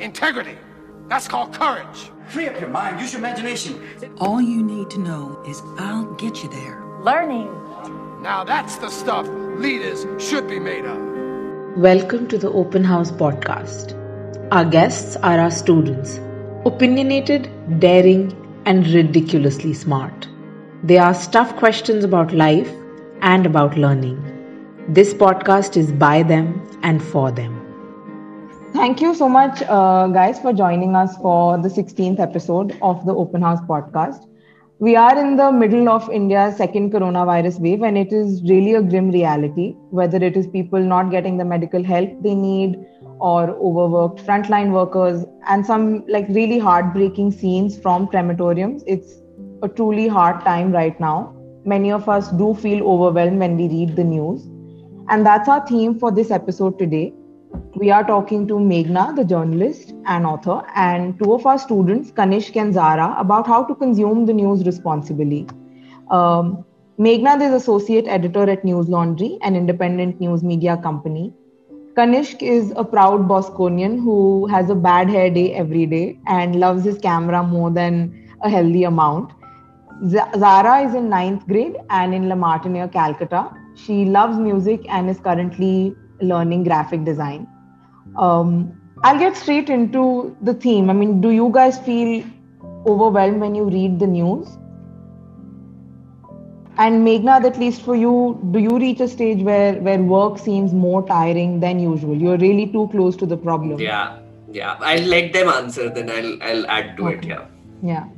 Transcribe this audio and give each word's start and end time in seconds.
integrity. 0.00 0.56
That's 1.08 1.28
called 1.28 1.52
courage. 1.52 2.10
Free 2.28 2.48
up 2.48 2.58
your 2.58 2.70
mind, 2.70 3.00
use 3.00 3.12
your 3.12 3.20
imagination. 3.20 3.86
All 4.18 4.40
you 4.40 4.62
need 4.62 4.88
to 4.90 4.98
know 4.98 5.42
is 5.46 5.60
I'll 5.78 6.14
get 6.14 6.42
you 6.42 6.48
there. 6.48 6.82
Learning. 7.02 7.48
Now 8.22 8.44
that's 8.44 8.76
the 8.76 8.88
stuff 8.88 9.28
leaders 9.58 10.06
should 10.22 10.48
be 10.48 10.58
made 10.58 10.86
of. 10.86 10.98
Welcome 11.76 12.28
to 12.28 12.38
the 12.38 12.50
Open 12.50 12.82
House 12.82 13.10
podcast. 13.10 13.94
Our 14.50 14.64
guests 14.64 15.16
are 15.16 15.38
our 15.38 15.50
students, 15.50 16.18
opinionated, 16.64 17.50
daring, 17.78 18.34
and 18.64 18.86
ridiculously 18.88 19.74
smart. 19.74 20.28
They 20.82 20.96
ask 20.96 21.30
tough 21.30 21.54
questions 21.56 22.04
about 22.04 22.32
life 22.32 22.72
and 23.20 23.44
about 23.44 23.76
learning. 23.76 24.18
This 24.88 25.12
podcast 25.12 25.76
is 25.76 25.92
by 25.92 26.22
them 26.22 26.66
and 26.82 27.02
for 27.02 27.30
them. 27.30 27.59
Thank 28.74 29.00
you 29.00 29.14
so 29.14 29.28
much, 29.28 29.62
uh, 29.68 30.06
guys, 30.08 30.38
for 30.40 30.52
joining 30.52 30.94
us 30.96 31.16
for 31.16 31.58
the 31.58 31.68
16th 31.68 32.20
episode 32.20 32.76
of 32.82 33.04
the 33.04 33.14
Open 33.14 33.42
House 33.42 33.60
podcast. 33.68 34.26
We 34.78 34.96
are 34.96 35.18
in 35.18 35.36
the 35.36 35.50
middle 35.52 35.88
of 35.88 36.08
India's 36.10 36.56
second 36.56 36.92
coronavirus 36.92 37.60
wave, 37.60 37.82
and 37.82 37.98
it 37.98 38.12
is 38.12 38.42
really 38.44 38.74
a 38.74 38.82
grim 38.82 39.10
reality. 39.10 39.74
Whether 39.90 40.18
it 40.24 40.36
is 40.36 40.46
people 40.46 40.80
not 40.80 41.10
getting 41.10 41.36
the 41.36 41.44
medical 41.44 41.82
help 41.82 42.10
they 42.22 42.34
need, 42.34 42.78
or 43.18 43.50
overworked 43.50 44.24
frontline 44.26 44.72
workers, 44.72 45.24
and 45.48 45.66
some 45.66 46.04
like 46.08 46.28
really 46.28 46.58
heartbreaking 46.58 47.32
scenes 47.32 47.78
from 47.78 48.06
crematoriums, 48.06 48.82
it's 48.86 49.20
a 49.62 49.68
truly 49.68 50.08
hard 50.08 50.40
time 50.44 50.72
right 50.72 50.98
now. 51.00 51.34
Many 51.64 51.92
of 51.92 52.08
us 52.08 52.30
do 52.32 52.54
feel 52.54 52.86
overwhelmed 52.86 53.38
when 53.38 53.56
we 53.56 53.68
read 53.68 53.96
the 53.96 54.04
news. 54.04 54.48
And 55.08 55.26
that's 55.26 55.48
our 55.48 55.66
theme 55.66 55.98
for 55.98 56.10
this 56.12 56.30
episode 56.30 56.78
today 56.78 57.12
we 57.74 57.90
are 57.90 58.04
talking 58.04 58.46
to 58.48 58.54
Meghnad, 58.54 59.16
the 59.16 59.24
journalist 59.24 59.94
and 60.06 60.26
author, 60.26 60.62
and 60.74 61.18
two 61.18 61.32
of 61.32 61.46
our 61.46 61.58
students, 61.58 62.10
Kanishk 62.10 62.56
and 62.56 62.74
Zahra, 62.74 63.14
about 63.18 63.46
how 63.46 63.64
to 63.64 63.74
consume 63.74 64.26
the 64.26 64.32
news 64.32 64.64
responsibly. 64.66 65.46
Um, 66.10 66.64
Meghnad 66.98 67.40
is 67.40 67.52
associate 67.52 68.06
editor 68.06 68.48
at 68.50 68.62
Newslaundry, 68.62 69.38
an 69.42 69.56
independent 69.56 70.20
news 70.20 70.42
media 70.42 70.76
company. 70.76 71.32
Kanishk 71.94 72.42
is 72.42 72.72
a 72.76 72.84
proud 72.84 73.26
Bosconian 73.28 73.98
who 73.98 74.46
has 74.46 74.68
a 74.70 74.74
bad 74.74 75.08
hair 75.08 75.30
day 75.30 75.54
every 75.54 75.86
day 75.86 76.18
and 76.26 76.60
loves 76.60 76.84
his 76.84 76.98
camera 76.98 77.42
more 77.42 77.70
than 77.70 78.28
a 78.42 78.50
healthy 78.50 78.84
amount. 78.84 79.32
Zahra 80.06 80.86
is 80.86 80.94
in 80.94 81.08
ninth 81.08 81.46
grade 81.46 81.76
and 81.90 82.14
in 82.14 82.28
La 82.28 82.34
Martiniere, 82.34 82.92
Calcutta. 82.92 83.50
She 83.74 84.04
loves 84.04 84.38
music 84.38 84.84
and 84.88 85.10
is 85.10 85.18
currently 85.18 85.94
learning 86.20 86.64
graphic 86.64 87.04
design. 87.04 87.46
Um, 88.16 88.76
I'll 89.02 89.18
get 89.18 89.36
straight 89.36 89.70
into 89.70 90.36
the 90.42 90.54
theme. 90.54 90.90
I 90.90 90.92
mean, 90.92 91.20
do 91.20 91.30
you 91.30 91.50
guys 91.52 91.78
feel 91.78 92.24
overwhelmed 92.86 93.40
when 93.40 93.54
you 93.54 93.64
read 93.64 93.98
the 93.98 94.06
news? 94.06 94.48
And 96.78 97.06
Meghnad, 97.06 97.44
at 97.44 97.58
least 97.58 97.82
for 97.82 97.94
you, 97.94 98.38
do 98.52 98.58
you 98.58 98.78
reach 98.78 99.00
a 99.00 99.08
stage 99.08 99.42
where 99.42 99.74
where 99.74 100.02
work 100.02 100.38
seems 100.38 100.72
more 100.72 101.06
tiring 101.06 101.60
than 101.60 101.78
usual? 101.78 102.16
You're 102.16 102.38
really 102.38 102.66
too 102.66 102.88
close 102.92 103.16
to 103.16 103.26
the 103.26 103.36
problem. 103.36 103.78
Yeah, 103.78 104.18
yeah. 104.50 104.76
I'll 104.80 105.02
let 105.02 105.32
them 105.34 105.48
answer, 105.48 105.90
then 105.90 106.10
I'll 106.10 106.42
I'll 106.42 106.66
add 106.66 106.96
to 106.96 107.08
okay. 107.08 107.18
it. 107.18 107.24
Yeah. 107.26 107.44
Yeah 107.82 108.08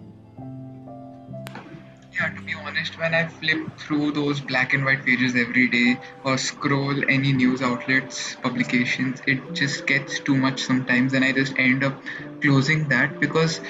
yeah, 2.22 2.34
to 2.36 2.42
be 2.42 2.54
honest, 2.54 2.98
when 2.98 3.14
I 3.14 3.26
flip 3.26 3.78
through 3.78 4.12
those 4.12 4.40
black 4.40 4.74
and 4.74 4.84
white 4.84 5.04
pages 5.04 5.34
every 5.34 5.68
day 5.68 5.98
or 6.24 6.38
scroll 6.38 6.94
any 7.08 7.32
news 7.32 7.62
outlets, 7.62 8.36
publications, 8.36 9.20
it 9.26 9.52
just 9.52 9.86
gets 9.86 10.20
too 10.20 10.36
much 10.36 10.62
sometimes, 10.62 11.14
and 11.14 11.24
I 11.24 11.32
just 11.32 11.58
end 11.58 11.82
up 11.82 12.00
closing 12.40 12.88
that 12.88 13.18
because 13.18 13.60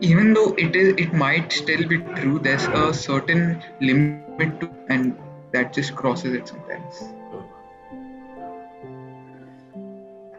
even 0.00 0.34
though 0.34 0.54
it 0.58 0.74
is, 0.74 0.94
it 0.98 1.12
might 1.12 1.52
still 1.52 1.86
be 1.86 1.98
true. 1.98 2.40
There's 2.40 2.64
a 2.64 2.92
certain 2.92 3.62
limit 3.80 4.60
to, 4.60 4.70
and 4.88 5.16
that 5.52 5.72
just 5.72 5.94
crosses 5.94 6.34
it 6.34 6.48
sometimes. 6.48 6.94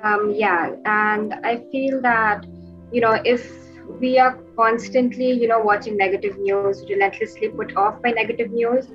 Um, 0.03 0.33
yeah, 0.35 0.75
and 0.85 1.33
I 1.45 1.63
feel 1.71 2.01
that 2.01 2.45
you 2.91 2.99
know 3.01 3.17
if 3.23 3.64
we 4.00 4.19
are 4.19 4.38
constantly, 4.56 5.31
you 5.31 5.47
know, 5.47 5.59
watching 5.59 5.97
negative 5.97 6.38
news, 6.38 6.84
relentlessly 6.90 7.50
put 7.50 7.75
off 7.75 8.01
by 8.01 8.12
negative 8.12 8.51
news, 8.51 8.88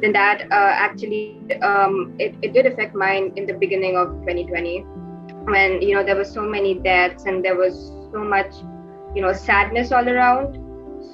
then 0.00 0.12
that 0.12 0.42
uh, 0.50 0.72
actually 0.86 1.38
um, 1.62 2.14
it, 2.18 2.34
it 2.42 2.52
did 2.52 2.66
affect 2.66 2.94
mine 2.94 3.32
in 3.36 3.46
the 3.46 3.54
beginning 3.54 3.96
of 3.96 4.08
2020 4.20 4.80
when 5.44 5.82
you 5.82 5.94
know 5.94 6.04
there 6.04 6.16
were 6.16 6.24
so 6.24 6.42
many 6.42 6.74
deaths 6.74 7.24
and 7.24 7.44
there 7.44 7.56
was 7.56 7.88
so 8.12 8.22
much 8.24 8.54
you 9.14 9.22
know 9.22 9.32
sadness 9.32 9.92
all 9.92 10.08
around. 10.08 10.54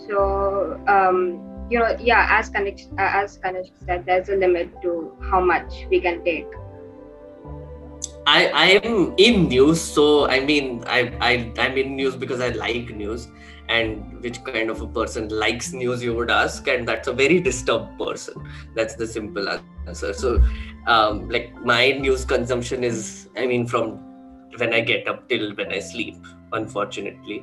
So 0.07 0.81
um, 0.87 1.67
you 1.71 1.79
know 1.79 1.97
yeah 2.01 2.27
as 2.31 2.51
Kanishk, 2.51 2.93
uh, 2.93 3.23
as 3.23 3.39
Kanishk 3.39 3.73
said 3.85 4.05
there's 4.07 4.29
a 4.29 4.37
limit 4.37 4.71
to 4.83 5.17
how 5.31 5.41
much 5.41 5.87
we 5.91 6.01
can 6.01 6.25
take 6.25 6.47
I 8.31 8.41
I 8.63 8.67
am 8.85 9.15
in 9.17 9.49
news, 9.49 9.81
so 9.81 10.29
I 10.29 10.41
mean 10.41 10.85
I 10.87 10.99
I 11.29 11.53
I'm 11.59 11.79
in 11.83 11.97
news 11.97 12.17
because 12.17 12.41
I 12.47 12.49
like 12.49 12.91
news, 12.95 13.29
and 13.69 14.21
which 14.23 14.43
kind 14.45 14.71
of 14.71 14.83
a 14.83 14.87
person 14.87 15.29
likes 15.29 15.73
news 15.73 16.03
you 16.03 16.15
would 16.15 16.31
ask, 16.31 16.69
and 16.69 16.87
that's 16.87 17.09
a 17.09 17.13
very 17.13 17.41
disturbed 17.41 17.99
person. 17.99 18.35
That's 18.75 18.97
the 18.97 19.07
simple 19.07 19.49
answer. 19.87 20.13
So, 20.13 20.43
um, 20.87 21.29
like 21.29 21.55
my 21.65 21.93
news 21.93 22.25
consumption 22.25 22.85
is, 22.85 23.29
I 23.37 23.47
mean, 23.47 23.67
from 23.67 23.93
when 24.59 24.75
I 24.75 24.81
get 24.81 25.09
up 25.09 25.29
till 25.29 25.55
when 25.55 25.73
I 25.73 25.79
sleep, 25.79 26.17
unfortunately. 26.53 27.43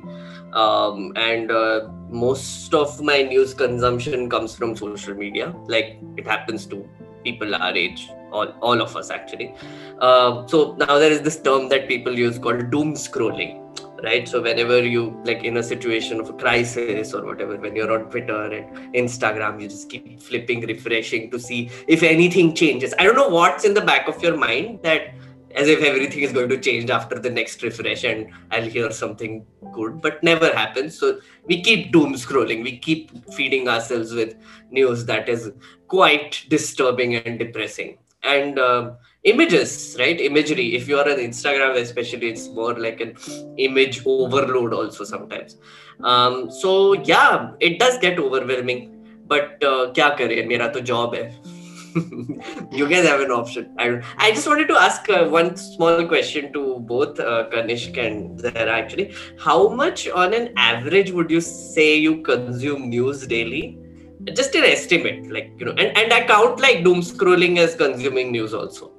Um, 0.52 1.12
and 1.16 1.50
uh, 1.50 1.88
most 2.10 2.74
of 2.74 3.00
my 3.00 3.22
news 3.22 3.54
consumption 3.54 4.30
comes 4.30 4.54
from 4.54 4.76
social 4.76 5.14
media. 5.14 5.52
Like 5.66 5.98
it 6.16 6.26
happens 6.26 6.66
to 6.66 6.88
people 7.24 7.54
our 7.54 7.74
age, 7.74 8.08
all, 8.32 8.48
all 8.60 8.80
of 8.80 8.96
us 8.96 9.10
actually. 9.10 9.54
Uh, 10.00 10.46
so 10.46 10.74
now 10.78 10.98
there 10.98 11.10
is 11.10 11.22
this 11.22 11.40
term 11.40 11.68
that 11.68 11.88
people 11.88 12.16
use 12.18 12.38
called 12.38 12.70
doom 12.70 12.94
scrolling, 12.94 13.62
right? 14.02 14.28
So 14.28 14.42
whenever 14.42 14.82
you 14.82 15.20
like 15.24 15.44
in 15.44 15.56
a 15.56 15.62
situation 15.62 16.20
of 16.20 16.30
a 16.30 16.32
crisis 16.32 17.14
or 17.14 17.24
whatever, 17.24 17.56
when 17.56 17.76
you're 17.76 17.92
on 17.92 18.10
Twitter 18.10 18.52
and 18.52 18.94
Instagram, 18.94 19.60
you 19.60 19.68
just 19.68 19.88
keep 19.88 20.20
flipping, 20.20 20.60
refreshing 20.60 21.30
to 21.30 21.38
see 21.38 21.70
if 21.86 22.02
anything 22.02 22.54
changes. 22.54 22.94
I 22.98 23.04
don't 23.04 23.16
know 23.16 23.28
what's 23.28 23.64
in 23.64 23.74
the 23.74 23.80
back 23.80 24.08
of 24.08 24.22
your 24.22 24.36
mind 24.36 24.80
that 24.82 25.14
as 25.56 25.68
if 25.68 25.82
everything 25.82 26.22
is 26.22 26.32
going 26.32 26.50
to 26.50 26.58
change 26.58 26.90
after 26.90 27.18
the 27.18 27.30
next 27.30 27.62
refresh 27.62 28.04
and 28.04 28.30
I'll 28.50 28.68
hear 28.68 28.90
something 28.92 29.44
good, 29.72 30.02
but 30.02 30.22
never 30.22 30.54
happens. 30.54 30.98
So 30.98 31.20
we 31.46 31.62
keep 31.62 31.92
doom 31.92 32.12
scrolling, 32.12 32.62
we 32.62 32.78
keep 32.78 33.32
feeding 33.32 33.66
ourselves 33.66 34.12
with 34.12 34.36
news 34.70 35.06
that 35.06 35.30
is 35.30 35.50
quite 35.88 36.44
disturbing 36.50 37.16
and 37.16 37.38
depressing 37.38 37.96
and 38.26 38.58
um, 38.58 38.96
images 39.24 39.96
right? 39.98 40.20
Imagery. 40.20 40.74
If 40.74 40.88
you 40.88 40.98
are 40.98 41.08
on 41.08 41.18
instagram 41.18 41.76
especially 41.80 42.28
it's 42.28 42.48
more 42.48 42.74
like 42.74 43.00
an 43.00 43.16
image 43.58 44.02
overload 44.06 44.72
also 44.72 45.04
sometimes. 45.04 45.56
Um, 46.02 46.50
so 46.50 46.92
yeah 46.94 47.52
it 47.60 47.78
does 47.78 47.98
get 47.98 48.18
overwhelming. 48.18 48.92
But 49.26 49.62
uh, 49.64 49.92
kya 49.92 50.16
kare? 50.16 50.72
To 50.72 50.80
job 50.80 51.14
you 52.72 52.88
guys 52.88 53.06
have 53.06 53.20
an 53.20 53.30
option. 53.30 53.74
I, 53.78 54.02
I 54.18 54.32
just 54.32 54.46
wanted 54.46 54.68
to 54.68 54.74
ask 54.74 55.08
uh, 55.08 55.24
one 55.24 55.56
small 55.56 56.06
question 56.06 56.52
to 56.52 56.78
both 56.80 57.18
uh, 57.18 57.48
kanishk 57.50 57.96
and 57.96 58.38
Zahra 58.38 58.70
actually. 58.70 59.14
How 59.38 59.68
much 59.68 60.08
on 60.08 60.34
an 60.34 60.52
average 60.56 61.10
would 61.12 61.30
you 61.30 61.40
say 61.40 61.96
you 61.96 62.22
consume 62.22 62.90
news 62.90 63.26
daily? 63.26 63.78
Just 64.34 64.54
an 64.56 64.64
estimate, 64.64 65.30
like, 65.30 65.52
you 65.58 65.66
know, 65.66 65.72
and, 65.72 65.96
and 65.96 66.12
I 66.12 66.26
count 66.26 66.58
like 66.60 66.82
doom 66.82 67.00
scrolling 67.00 67.58
as 67.58 67.76
consuming 67.76 68.32
news 68.32 68.52
also. 68.52 68.90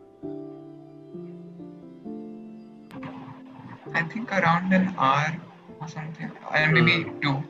I 3.94 4.04
think 4.04 4.32
around 4.32 4.72
an 4.72 4.94
hour 4.98 5.36
or 5.82 5.88
something, 5.88 6.32
and 6.54 6.74
maybe 6.74 7.04
mm. 7.04 7.22
two. 7.22 7.44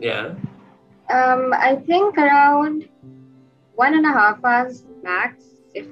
Yeah. 0.00 0.34
Um, 1.08 1.54
I 1.54 1.76
think 1.86 2.18
around 2.18 2.88
one 3.76 3.94
and 3.94 4.04
a 4.04 4.12
half 4.12 4.44
hours 4.44 4.84
max. 5.02 5.44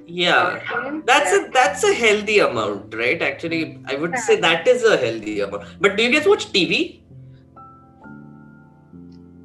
yeah, 0.06 0.60
that's 1.06 1.32
a 1.32 1.50
that's 1.52 1.84
a 1.84 1.94
healthy 1.94 2.38
amount, 2.40 2.94
right? 2.94 3.22
Actually, 3.22 3.78
I 3.86 3.94
would 3.94 4.18
say 4.18 4.40
that 4.40 4.66
is 4.66 4.84
a 4.84 4.96
healthy 4.96 5.40
amount. 5.40 5.64
But 5.80 5.96
do 5.96 6.02
you 6.02 6.12
guys 6.12 6.26
watch 6.26 6.46
TV? 6.52 7.03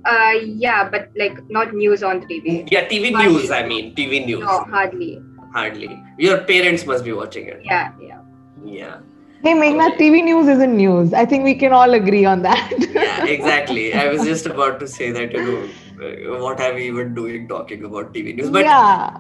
Uh, 0.06 0.34
yeah, 0.44 0.90
but 0.90 1.10
like 1.18 1.38
not 1.50 1.74
news 1.74 2.04
on 2.04 2.22
TV. 2.22 2.68
Yeah, 2.72 2.88
TV 2.88 3.14
hardly. 3.14 3.34
news. 3.34 3.52
I 3.52 3.66
mean, 3.68 3.96
TV 3.96 4.26
news. 4.26 4.40
No, 4.40 4.64
hardly. 4.64 5.22
Hardly. 5.54 6.02
Your 6.18 6.40
parents 6.40 6.86
must 6.86 7.04
be 7.04 7.12
watching 7.12 7.48
it. 7.48 7.62
Yeah, 7.64 7.92
yeah. 8.02 8.22
Yeah. 8.64 9.00
Hey, 9.42 9.54
Meghnad, 9.54 9.98
TV 9.98 10.22
news 10.24 10.48
isn't 10.50 10.76
news. 10.76 11.14
I 11.14 11.26
think 11.26 11.46
we 11.46 11.56
can 11.56 11.72
all 11.72 11.94
agree 11.94 12.26
on 12.26 12.42
that. 12.42 12.74
yeah, 12.92 13.26
exactly. 13.36 13.94
I 13.94 14.10
was 14.10 14.24
just 14.24 14.46
about 14.46 14.82
to 14.82 14.88
say 14.88 15.12
that, 15.12 15.32
you 15.32 15.44
know, 15.44 16.36
uh, 16.38 16.42
what 16.42 16.60
are 16.60 16.74
we 16.74 16.88
even 16.88 17.16
doing 17.16 17.48
talking 17.48 17.86
about 17.86 18.14
TV 18.14 18.36
news? 18.36 18.50
But 18.50 18.66
yeah. 18.66 19.16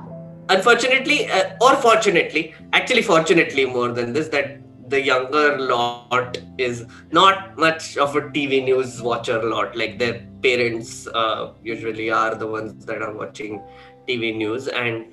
unfortunately, 0.50 1.28
uh, 1.30 1.52
or 1.62 1.76
fortunately, 1.78 2.54
actually, 2.74 3.02
fortunately, 3.02 3.66
more 3.66 3.94
than 3.94 4.12
this, 4.12 4.28
that 4.30 4.60
the 4.90 5.02
younger 5.02 5.58
lot 5.60 6.38
is 6.58 6.86
not 7.12 7.58
much 7.58 7.98
of 7.98 8.16
a 8.16 8.22
TV 8.22 8.64
news 8.64 9.02
watcher 9.02 9.42
lot. 9.44 9.76
Like 9.76 10.00
their 10.00 10.26
parents 10.42 11.08
uh, 11.08 11.54
usually 11.64 12.10
are 12.10 12.36
the 12.36 12.48
ones 12.48 12.86
that 12.86 13.02
are 13.02 13.14
watching 13.14 13.62
TV 14.08 14.36
news, 14.36 14.68
and 14.68 15.06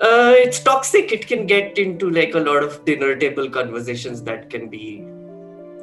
uh, 0.00 0.32
it's 0.36 0.60
toxic. 0.60 1.12
It 1.12 1.26
can 1.26 1.46
get 1.46 1.78
into 1.78 2.10
like 2.10 2.34
a 2.34 2.40
lot 2.40 2.62
of 2.62 2.84
dinner 2.84 3.16
table 3.16 3.50
conversations 3.50 4.22
that 4.24 4.48
can 4.50 4.68
be 4.68 5.04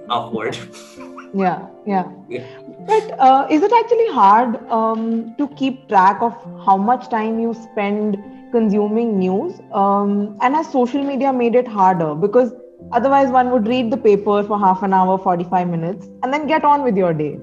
awkward. 0.09 0.57
yeah, 1.33 1.67
yeah. 1.85 2.11
Yeah. 2.29 2.45
But 2.87 3.19
uh, 3.19 3.47
is 3.49 3.61
it 3.61 3.71
actually 3.73 4.07
hard 4.13 4.55
um, 4.69 5.35
to 5.37 5.47
keep 5.49 5.87
track 5.89 6.21
of 6.21 6.33
how 6.65 6.77
much 6.77 7.09
time 7.09 7.39
you 7.39 7.53
spend 7.53 8.17
consuming 8.51 9.19
news? 9.19 9.59
Um, 9.73 10.37
and 10.41 10.55
has 10.55 10.71
social 10.71 11.03
media 11.03 11.33
made 11.33 11.55
it 11.55 11.67
harder? 11.67 12.15
Because 12.15 12.53
otherwise, 12.91 13.29
one 13.29 13.51
would 13.51 13.67
read 13.67 13.91
the 13.91 13.97
paper 13.97 14.43
for 14.43 14.59
half 14.59 14.83
an 14.83 14.93
hour, 14.93 15.17
45 15.17 15.67
minutes, 15.69 16.07
and 16.23 16.33
then 16.33 16.47
get 16.47 16.63
on 16.63 16.83
with 16.83 16.97
your 16.97 17.13
day. 17.13 17.39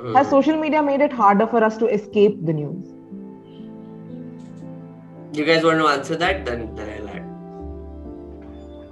Mm. 0.00 0.16
Has 0.16 0.28
social 0.28 0.56
media 0.56 0.82
made 0.82 1.00
it 1.00 1.12
harder 1.12 1.46
for 1.46 1.62
us 1.62 1.76
to 1.78 1.86
escape 1.86 2.44
the 2.46 2.52
news? 2.52 2.96
you 5.32 5.44
guys 5.44 5.62
want 5.62 5.78
to 5.78 5.86
answer 5.86 6.16
that? 6.16 6.44
Then, 6.44 6.74
then 6.74 6.88
I'll 7.00 7.08
add. 7.08 7.24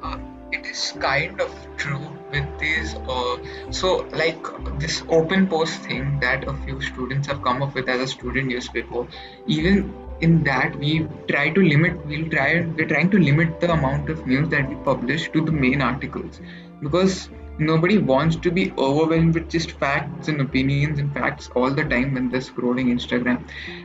Uh, 0.03 0.19
it 0.53 0.67
is 0.67 0.95
kind 1.01 1.41
of 1.41 1.53
true 1.77 2.18
with 2.31 2.59
these 2.59 2.95
uh, 2.95 3.37
so 3.71 4.09
like 4.13 4.51
this 4.79 5.03
open 5.09 5.47
post 5.47 5.81
thing 5.83 6.19
that 6.21 6.47
a 6.47 6.55
few 6.65 6.81
students 6.81 7.27
have 7.27 7.43
come 7.43 7.63
up 7.63 7.75
with 7.75 7.89
as 7.89 8.01
a 8.01 8.07
student 8.07 8.49
newspaper 8.49 9.07
even 9.47 9.93
in 10.21 10.43
that 10.45 10.77
we 10.77 11.07
try 11.29 11.49
to 11.49 11.63
limit 11.63 12.05
we'll 12.07 12.29
try 12.29 12.61
we're 12.77 12.89
trying 12.89 13.11
to 13.11 13.19
limit 13.19 13.61
the 13.61 13.73
amount 13.73 14.09
of 14.11 14.27
news 14.27 14.49
that 14.49 14.69
we 14.69 14.77
publish 14.93 15.31
to 15.31 15.45
the 15.45 15.53
main 15.53 15.81
articles 15.81 16.41
because 16.81 17.29
nobody 17.59 17.99
wants 17.99 18.37
to 18.37 18.51
be 18.51 18.73
overwhelmed 18.79 19.35
with 19.35 19.49
just 19.51 19.73
facts 19.73 20.29
and 20.29 20.41
opinions 20.41 20.99
and 20.99 21.13
facts 21.13 21.51
all 21.55 21.71
the 21.71 21.85
time 21.85 22.15
when 22.15 22.29
they're 22.29 22.41
scrolling 22.41 22.87
Instagram. 22.87 23.43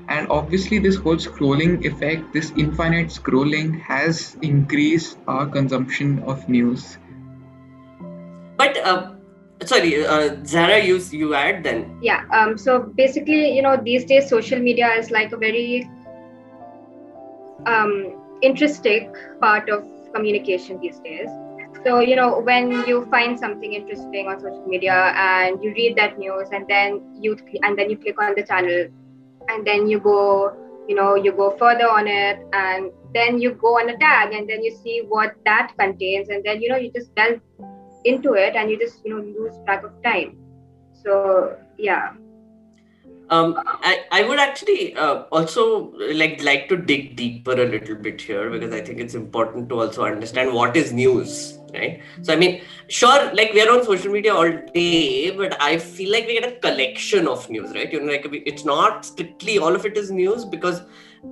And 0.07 0.28
obviously, 0.30 0.80
this 0.80 0.95
whole 0.95 1.16
scrolling 1.16 1.84
effect, 1.86 2.34
this 2.34 2.51
infinite 2.56 3.07
scrolling, 3.07 3.81
has 3.81 4.38
increased 4.42 5.18
our 5.28 5.48
consumption 5.48 6.19
of 6.24 6.48
news. 6.48 6.98
But 8.58 8.78
uh, 8.78 9.12
sorry, 9.64 10.06
uh, 10.06 10.36
Zahra, 10.46 10.80
you 10.80 10.98
you 11.12 11.34
add 11.34 11.64
then. 11.64 11.98
Yeah. 12.02 12.26
Um. 12.32 12.58
So 12.58 12.80
basically, 12.80 13.56
you 13.56 13.62
know, 13.62 13.78
these 13.78 14.06
days 14.06 14.30
social 14.30 14.60
media 14.60 14.92
is 14.94 15.12
like 15.12 15.32
a 15.32 15.38
very 15.38 15.90
um 17.66 18.20
interesting 18.42 19.14
part 19.40 19.70
of 19.70 19.86
communication 20.14 20.80
these 20.82 21.00
days 21.00 21.30
so 21.86 22.00
you 22.00 22.16
know 22.16 22.40
when 22.40 22.72
you 22.88 23.06
find 23.10 23.38
something 23.38 23.74
interesting 23.74 24.28
on 24.28 24.40
social 24.40 24.66
media 24.68 25.14
and 25.16 25.64
you 25.64 25.72
read 25.74 25.96
that 25.96 26.18
news 26.18 26.50
and 26.52 26.68
then 26.68 27.02
you 27.20 27.38
and 27.64 27.78
then 27.78 27.90
you 27.90 27.98
click 27.98 28.22
on 28.22 28.34
the 28.36 28.44
channel 28.44 28.88
and 29.50 29.68
then 29.68 29.88
you 29.88 30.00
go 30.00 30.54
you 30.88 30.96
know 30.96 31.16
you 31.16 31.32
go 31.32 31.52
further 31.58 31.88
on 31.90 32.08
it 32.08 32.40
and 32.54 32.92
then 33.14 33.40
you 33.40 33.52
go 33.54 33.80
on 33.80 33.90
a 33.90 33.98
tag 33.98 34.34
and 34.34 34.50
then 34.50 34.64
you 34.64 34.72
see 34.84 35.02
what 35.08 35.36
that 35.46 35.72
contains 35.78 36.30
and 36.30 36.44
then 36.44 36.62
you 36.62 36.70
know 36.70 36.78
you 36.78 36.92
just 36.92 37.14
delve 37.16 37.40
into 38.06 38.34
it 38.34 38.56
and 38.56 38.70
you 38.70 38.80
just 38.80 39.06
you 39.06 39.16
know 39.16 39.24
lose 39.40 39.54
track 39.66 39.84
of 39.84 39.92
time 40.04 40.38
so 41.04 41.56
yeah 41.78 42.14
um, 43.30 43.58
I, 43.66 44.06
I 44.12 44.24
would 44.24 44.40
actually 44.40 44.96
uh, 44.96 45.24
also 45.32 45.94
like 46.12 46.44
like 46.44 46.68
to 46.70 46.78
dig 46.78 47.16
deeper 47.16 47.54
a 47.54 47.66
little 47.66 47.96
bit 47.96 48.22
here 48.22 48.50
because 48.50 48.74
I 48.74 48.82
think 48.82 49.00
it's 49.00 49.16
important 49.16 49.70
to 49.70 49.80
also 49.82 50.04
understand 50.04 50.54
what 50.54 50.76
is 50.76 50.92
news, 50.92 51.58
right? 51.74 52.02
So 52.22 52.34
I 52.34 52.36
mean, 52.36 52.62
sure, 52.90 53.34
like 53.34 53.54
we 53.54 53.62
are 53.62 53.72
on 53.72 53.84
social 53.86 54.12
media 54.12 54.36
all 54.36 54.52
day, 54.74 55.32
but 55.32 55.60
I 55.62 55.78
feel 55.78 56.12
like 56.12 56.28
we 56.28 56.40
get 56.40 56.52
a 56.52 56.60
collection 56.60 57.28
of 57.28 57.50
news, 57.50 57.74
right? 57.74 57.92
You 57.92 58.02
know, 58.02 58.12
like 58.12 58.28
it's 58.46 58.66
not 58.66 59.06
strictly 59.06 59.58
all 59.58 59.74
of 59.74 59.86
it 59.86 59.98
is 59.98 60.12
news 60.12 60.46
because 60.46 60.82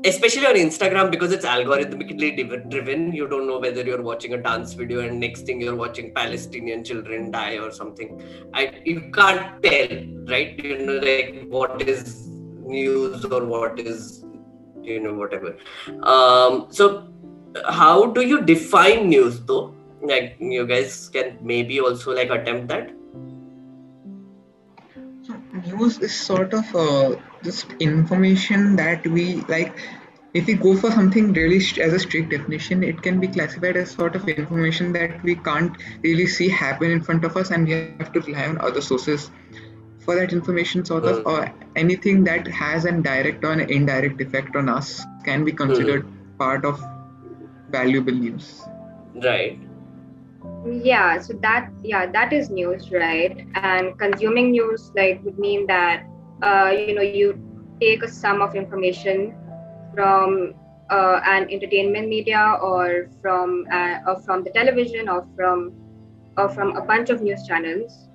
especially 0.06 0.48
on 0.48 0.56
Instagram 0.56 1.12
because 1.12 1.32
it's 1.32 1.46
algorithmically 1.46 2.70
driven. 2.70 3.14
You 3.14 3.28
don't 3.28 3.48
know 3.48 3.60
whether 3.60 3.84
you're 3.84 4.02
watching 4.02 4.34
a 4.34 4.38
dance 4.38 4.74
video 4.74 5.02
and 5.02 5.20
next 5.20 5.46
thing 5.46 5.62
you're 5.62 5.76
watching 5.76 6.14
Palestinian 6.14 6.84
children 6.84 7.32
die 7.32 7.58
or 7.58 7.72
something. 7.72 8.22
I 8.54 8.82
you 8.86 9.12
can't 9.14 9.62
tell, 9.64 10.04
right? 10.28 10.58
You 10.64 10.78
know, 10.86 11.00
like 11.00 11.46
what 11.48 11.82
is 11.88 12.28
news 12.64 13.26
or 13.26 13.46
what 13.46 13.80
is 13.80 14.24
you 14.82 15.00
know 15.00 15.14
whatever. 15.14 15.58
Um, 16.04 16.68
so 16.70 17.08
how 17.68 18.08
do 18.08 18.22
you 18.22 18.42
define 18.42 19.10
news 19.10 19.42
though? 19.42 19.76
Like 20.02 20.38
you 20.40 20.66
guys 20.66 21.10
can 21.10 21.38
maybe 21.42 21.80
also 21.80 22.16
like 22.16 22.30
attempt 22.30 22.70
that. 22.70 22.92
So 25.24 25.36
news 25.68 26.00
is 26.00 26.20
sort 26.20 26.54
of 26.54 26.76
uh, 26.76 27.16
just 27.44 27.72
information 27.80 28.76
that 28.76 29.06
we 29.08 29.42
like. 29.48 29.76
If 30.34 30.48
we 30.48 30.54
go 30.54 30.78
for 30.78 30.90
something 30.92 31.34
really 31.34 31.60
st- 31.60 31.86
as 31.86 31.94
a 31.94 32.00
strict 32.00 32.30
definition, 32.30 32.84
it 32.84 33.02
can 33.02 33.20
be 33.20 33.28
classified 33.28 33.76
as 33.76 33.92
sort 33.92 34.16
of 34.16 34.28
information 34.30 34.94
that 34.94 35.22
we 35.24 35.36
can't 35.36 35.76
really 36.04 36.26
see 36.26 36.48
happen 36.48 36.90
in 36.90 37.02
front 37.02 37.26
of 37.26 37.36
us, 37.36 37.52
and 37.52 37.68
we 37.68 37.74
have 38.00 38.14
to 38.14 38.22
rely 38.22 38.46
on 38.48 38.62
other 38.62 38.80
sources 38.80 39.30
for 40.00 40.16
that 40.16 40.32
information. 40.32 40.86
Sort 40.86 41.04
of, 41.04 41.26
or 41.26 41.48
hmm. 41.48 41.64
anything 41.76 42.24
that 42.26 42.48
has 42.48 42.86
a 42.86 42.92
direct 42.92 43.44
or 43.44 43.52
an 43.52 43.60
indirect 43.60 44.22
effect 44.22 44.56
on 44.56 44.70
us 44.70 45.02
can 45.26 45.44
be 45.44 45.52
considered 45.52 46.04
hmm. 46.04 46.38
part 46.38 46.64
of 46.64 46.82
valuable 47.70 48.14
news. 48.14 48.64
Right. 49.14 49.60
yeah 50.84 51.20
so 51.20 51.34
that 51.42 51.70
yeah 51.84 52.06
that 52.16 52.34
is 52.34 52.50
news 52.50 52.92
right 52.92 53.46
and 53.56 53.98
consuming 53.98 54.52
news 54.52 54.92
like 54.96 55.24
would 55.24 55.40
mean 55.40 55.66
that 55.68 56.06
uh, 56.42 56.74
you 56.78 56.94
know 56.96 57.02
you 57.02 57.38
take 57.80 58.04
a 58.04 58.08
sum 58.08 58.42
of 58.42 58.56
information 58.56 59.36
from 59.94 60.54
uh, 60.90 61.20
an 61.26 61.50
entertainment 61.50 62.10
media 62.10 62.58
or 62.62 63.10
from 63.22 63.66
uh, 63.72 64.00
or 64.08 64.20
from 64.22 64.44
the 64.44 64.52
television 64.52 65.10
or 65.10 65.26
from 65.36 65.74
or 66.38 66.50
from 66.50 66.76
a 66.76 66.82
bunch 66.82 67.10
of 67.10 67.22
news 67.22 67.46
channels. 67.48 68.08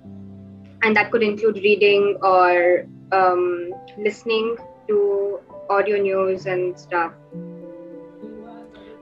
And 0.83 0.95
that 0.95 1.11
could 1.11 1.23
include 1.23 1.55
reading 1.55 2.17
or 2.21 2.85
um, 3.11 3.73
listening 3.97 4.57
to 4.87 5.39
audio 5.69 5.97
news 5.97 6.45
and 6.45 6.77
stuff. 6.79 7.13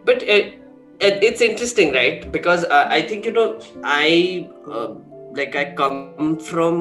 But 0.05 0.23
it, 0.23 0.61
it, 0.99 1.23
it's 1.23 1.41
interesting 1.41 1.93
right? 1.93 2.31
Because 2.31 2.63
uh, 2.65 2.87
i 2.89 3.01
think 3.01 3.25
you 3.25 3.31
know 3.31 3.59
i 3.83 4.47
uh, 4.71 4.93
like 5.38 5.54
i 5.54 5.64
come 5.78 6.36
from 6.46 6.78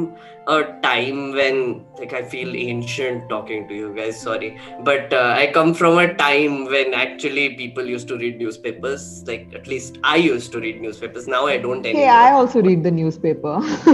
a 0.48 0.56
time 0.84 1.18
when 1.40 1.58
like 2.00 2.14
i 2.20 2.22
feel 2.30 2.56
ancient 2.56 3.28
talking 3.30 3.68
to 3.68 3.76
you 3.76 3.90
guys 3.98 4.20
sorry 4.20 4.50
but 4.88 5.14
uh, 5.14 5.34
i 5.42 5.46
come 5.58 5.72
from 5.82 6.00
a 6.04 6.06
time 6.22 6.56
when 6.66 6.96
actually 7.02 7.44
people 7.60 7.86
used 7.86 8.08
to 8.08 8.18
read 8.18 8.40
newspapers 8.40 9.04
like 9.28 9.54
at 9.60 9.68
least 9.68 10.00
i 10.04 10.16
used 10.16 10.52
to 10.52 10.60
read 10.60 10.82
newspapers 10.82 11.28
now 11.28 11.46
i 11.46 11.58
don't 11.58 11.86
anymore 11.86 12.02
Hey, 12.06 12.10
I 12.10 12.32
also 12.32 12.64
read 12.64 12.84
the 12.84 12.90
newspaper. 12.90 13.54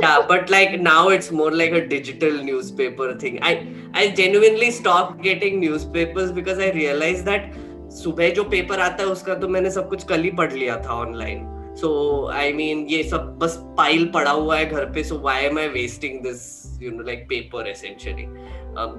yeah 0.00 0.24
but 0.28 0.50
like 0.50 0.80
now 0.80 1.08
it's 1.08 1.32
more 1.32 1.50
like 1.50 1.72
a 1.72 1.84
digital 1.96 2.38
newspaper 2.52 3.08
thing 3.24 3.40
i 3.42 3.52
i 3.94 4.08
genuinely 4.22 4.70
stopped 4.70 5.20
getting 5.22 5.58
newspapers 5.66 6.30
because 6.40 6.60
i 6.60 6.70
realized 6.80 7.24
that 7.32 7.52
सुबह 7.96 8.30
जो 8.34 8.42
paper 8.56 8.80
आता 8.80 9.02
है 9.02 9.08
उसका 9.08 9.34
तो 9.42 9.48
मैंने 9.48 9.70
सब 9.70 9.88
कुछ 9.88 10.04
कल 10.08 10.22
ही 10.22 10.30
पढ़ 10.38 10.52
लिया 10.52 10.76
था 10.86 10.94
ऑनलाइन 11.02 11.44
सो 11.80 11.90
आई 12.32 12.52
मीन 12.52 12.86
ये 12.90 13.02
सब 13.08 13.36
बस 13.42 13.56
पाइल 13.78 14.06
पड़ा 14.14 14.30
हुआ 14.30 14.56
है 14.58 14.68
घर 14.68 14.84
पे 14.92 15.04
so 15.04 15.18
why 15.18 15.44
am 15.44 15.58
I 15.58 15.68
wasting 15.80 16.20
this 16.22 16.44
you 16.82 16.90
know 16.90 17.02
like 17.06 17.26
paper 17.28 17.68
essentially 17.68 18.26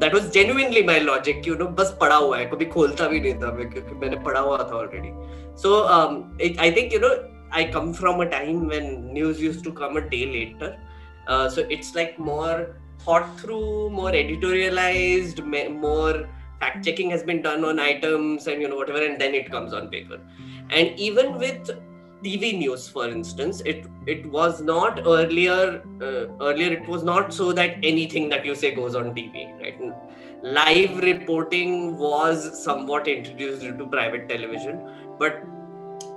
that 0.04 0.14
was 0.14 0.30
genuinely 0.34 0.84
my 0.88 1.00
logic 1.00 1.48
you 1.48 1.56
know 1.56 1.66
बस 1.80 1.98
पड़ा 2.02 2.16
हुआ 2.16 2.38
है 2.38 2.46
कभी 2.50 2.66
खोलता 2.76 3.08
भी 3.08 3.20
नहीं 3.20 3.34
था 3.42 3.52
मैं 3.54 3.70
क्योंकि 3.70 3.96
मैंने 3.96 4.24
पढ़ा 4.26 4.40
हुआ 4.40 4.58
था 4.58 4.78
already 4.78 5.12
so 5.64 5.82
I 5.88 6.72
think 6.78 6.94
you 6.94 7.00
no 7.00 7.16
I 7.50 7.64
come 7.72 7.94
from 7.94 8.20
a 8.22 8.30
time 8.30 8.68
when 8.68 9.14
news 9.14 9.42
used 9.42 9.64
to 9.64 9.72
come 9.72 9.98
a 9.98 10.02
day 10.02 10.26
later. 10.26 10.78
Uh, 11.28 11.50
so 11.50 11.66
it's 11.70 11.96
like 11.96 12.20
more 12.20 12.76
thought 13.00 13.40
through, 13.40 13.90
more 13.90 14.12
editorialized, 14.12 15.46
ma- 15.46 15.70
more 15.70 16.30
fact 16.60 16.84
checking 16.84 17.10
has 17.10 17.24
been 17.24 17.42
done 17.42 17.64
on 17.64 17.80
items 17.80 18.48
and 18.48 18.62
you 18.62 18.68
know 18.68 18.76
whatever, 18.76 19.04
and 19.04 19.20
then 19.20 19.34
it 19.34 19.52
comes 19.52 19.74
on 19.74 19.90
paper. 19.90 20.20
And 20.70 21.00
even 21.00 21.38
with 21.38 21.72
TV 22.25 22.57
news, 22.59 22.89
for 22.89 23.09
instance, 23.09 23.61
it 23.61 23.87
it 24.07 24.27
was 24.27 24.61
not 24.61 25.01
earlier. 25.07 25.83
Uh, 26.01 26.27
earlier, 26.41 26.73
it 26.73 26.89
was 26.89 27.03
not 27.03 27.33
so 27.35 27.53
that 27.53 27.77
anything 27.83 28.29
that 28.31 28.45
you 28.45 28.55
say 28.55 28.75
goes 28.75 28.95
on 28.95 29.15
TV, 29.15 29.47
right? 29.61 29.81
Live 30.43 30.99
reporting 30.99 31.97
was 31.97 32.63
somewhat 32.63 33.09
introduced 33.09 33.63
into 33.63 33.87
private 33.87 34.29
television, 34.29 34.81
but 35.19 35.43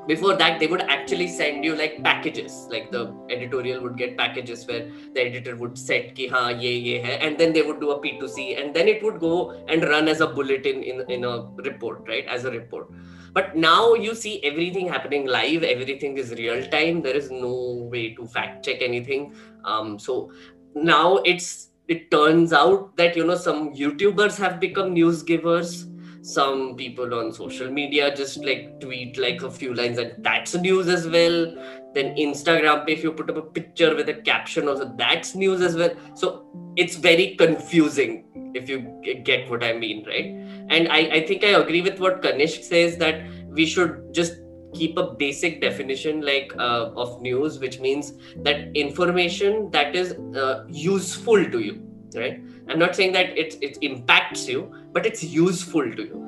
before 0.08 0.36
that 0.36 0.60
they 0.60 0.68
would 0.68 0.82
actually 0.82 1.28
send 1.28 1.64
you 1.66 1.76
like 1.76 2.02
packages 2.04 2.68
like 2.70 2.92
the 2.92 3.14
editorial 3.30 3.82
would 3.82 3.98
get 3.98 4.16
packages 4.18 4.66
where 4.68 4.88
the 5.14 5.22
editor 5.22 5.56
would 5.56 5.78
set 5.78 6.14
ki 6.16 6.28
ha 6.28 6.50
ye 6.50 6.74
ye 6.88 7.02
hai 7.06 7.16
and 7.28 7.40
then 7.40 7.54
they 7.54 7.64
would 7.64 7.80
do 7.80 7.92
a 7.92 8.00
PTC 8.00 8.62
and 8.62 8.76
then 8.76 8.88
it 8.88 9.04
would 9.04 9.20
go 9.20 9.34
and 9.68 9.84
run 9.94 10.08
as 10.08 10.22
a 10.22 10.28
bulletin 10.28 10.84
in 10.84 11.02
in 11.18 11.26
a 11.32 11.36
report 11.70 12.08
right 12.08 12.28
as 12.38 12.46
a 12.46 12.52
report 12.52 12.92
but 13.36 13.56
now 13.56 13.94
you 13.94 14.16
see 14.16 14.42
everything 14.50 14.88
happening 14.88 15.26
live 15.28 15.64
everything 15.70 16.18
is 16.18 16.32
real 16.42 16.66
time 16.76 17.02
there 17.02 17.18
is 17.22 17.30
no 17.30 17.56
way 17.92 18.14
to 18.16 18.26
fact 18.26 18.66
check 18.66 18.82
anything. 18.82 19.34
Um, 19.64 20.00
so 20.00 20.32
now 20.74 21.18
it's 21.18 21.70
it 21.88 22.10
turns 22.12 22.54
out 22.54 22.96
that 22.98 23.16
you 23.16 23.26
know 23.26 23.36
some 23.36 23.74
youtubers 23.74 24.38
have 24.38 24.60
become 24.60 24.94
news 24.94 25.22
givers. 25.22 25.88
Some 26.22 26.76
people 26.76 27.14
on 27.14 27.32
social 27.32 27.70
media 27.70 28.16
just 28.16 28.44
like 28.44 28.80
tweet 28.80 29.20
like 29.20 29.44
a 29.44 29.52
few 29.52 29.76
lines 29.76 30.00
and 30.00 30.24
that's 30.24 30.56
news 30.56 30.88
as 30.88 31.08
well. 31.08 31.54
Then 31.94 32.16
instagram 32.16 32.90
if 32.90 33.04
you 33.04 33.12
put 33.12 33.30
up 33.30 33.38
a 33.38 33.42
picture 33.42 33.96
with 33.96 34.10
a 34.10 34.16
caption 34.16 34.68
also 34.68 34.92
that's 34.98 35.36
news 35.36 35.62
as 35.62 35.76
well. 35.76 35.92
So 36.16 36.48
it's 36.76 36.96
very 36.96 37.36
confusing 37.36 38.26
if 38.54 38.70
you 38.70 38.80
get 39.24 39.50
what 39.50 39.64
i 39.64 39.74
mean 39.74 40.06
right 40.08 40.28
and 40.70 40.88
i, 40.90 41.00
I 41.18 41.26
think 41.26 41.44
i 41.44 41.50
agree 41.60 41.82
with 41.82 42.00
what 42.00 42.22
kanishk 42.22 42.64
says 42.64 42.98
that 42.98 43.24
we 43.50 43.66
should 43.66 44.14
just 44.14 44.42
keep 44.76 44.98
a 44.98 45.14
basic 45.14 45.62
definition 45.62 46.22
like 46.22 46.54
uh, 46.58 46.92
of 46.96 47.22
news 47.22 47.60
which 47.60 47.80
means 47.80 48.14
that 48.44 48.76
information 48.76 49.70
that 49.72 49.96
is 49.96 50.14
uh, 50.36 50.66
useful 50.68 51.44
to 51.52 51.60
you 51.60 51.82
right? 52.16 52.42
I'm 52.70 52.80
not 52.80 52.96
saying 52.96 53.12
that 53.14 53.38
it, 53.38 53.58
it 53.62 53.78
impacts 53.82 54.48
you 54.48 54.72
but 54.92 55.06
it's 55.06 55.24
useful 55.24 55.84
to 55.84 56.04
you 56.04 56.22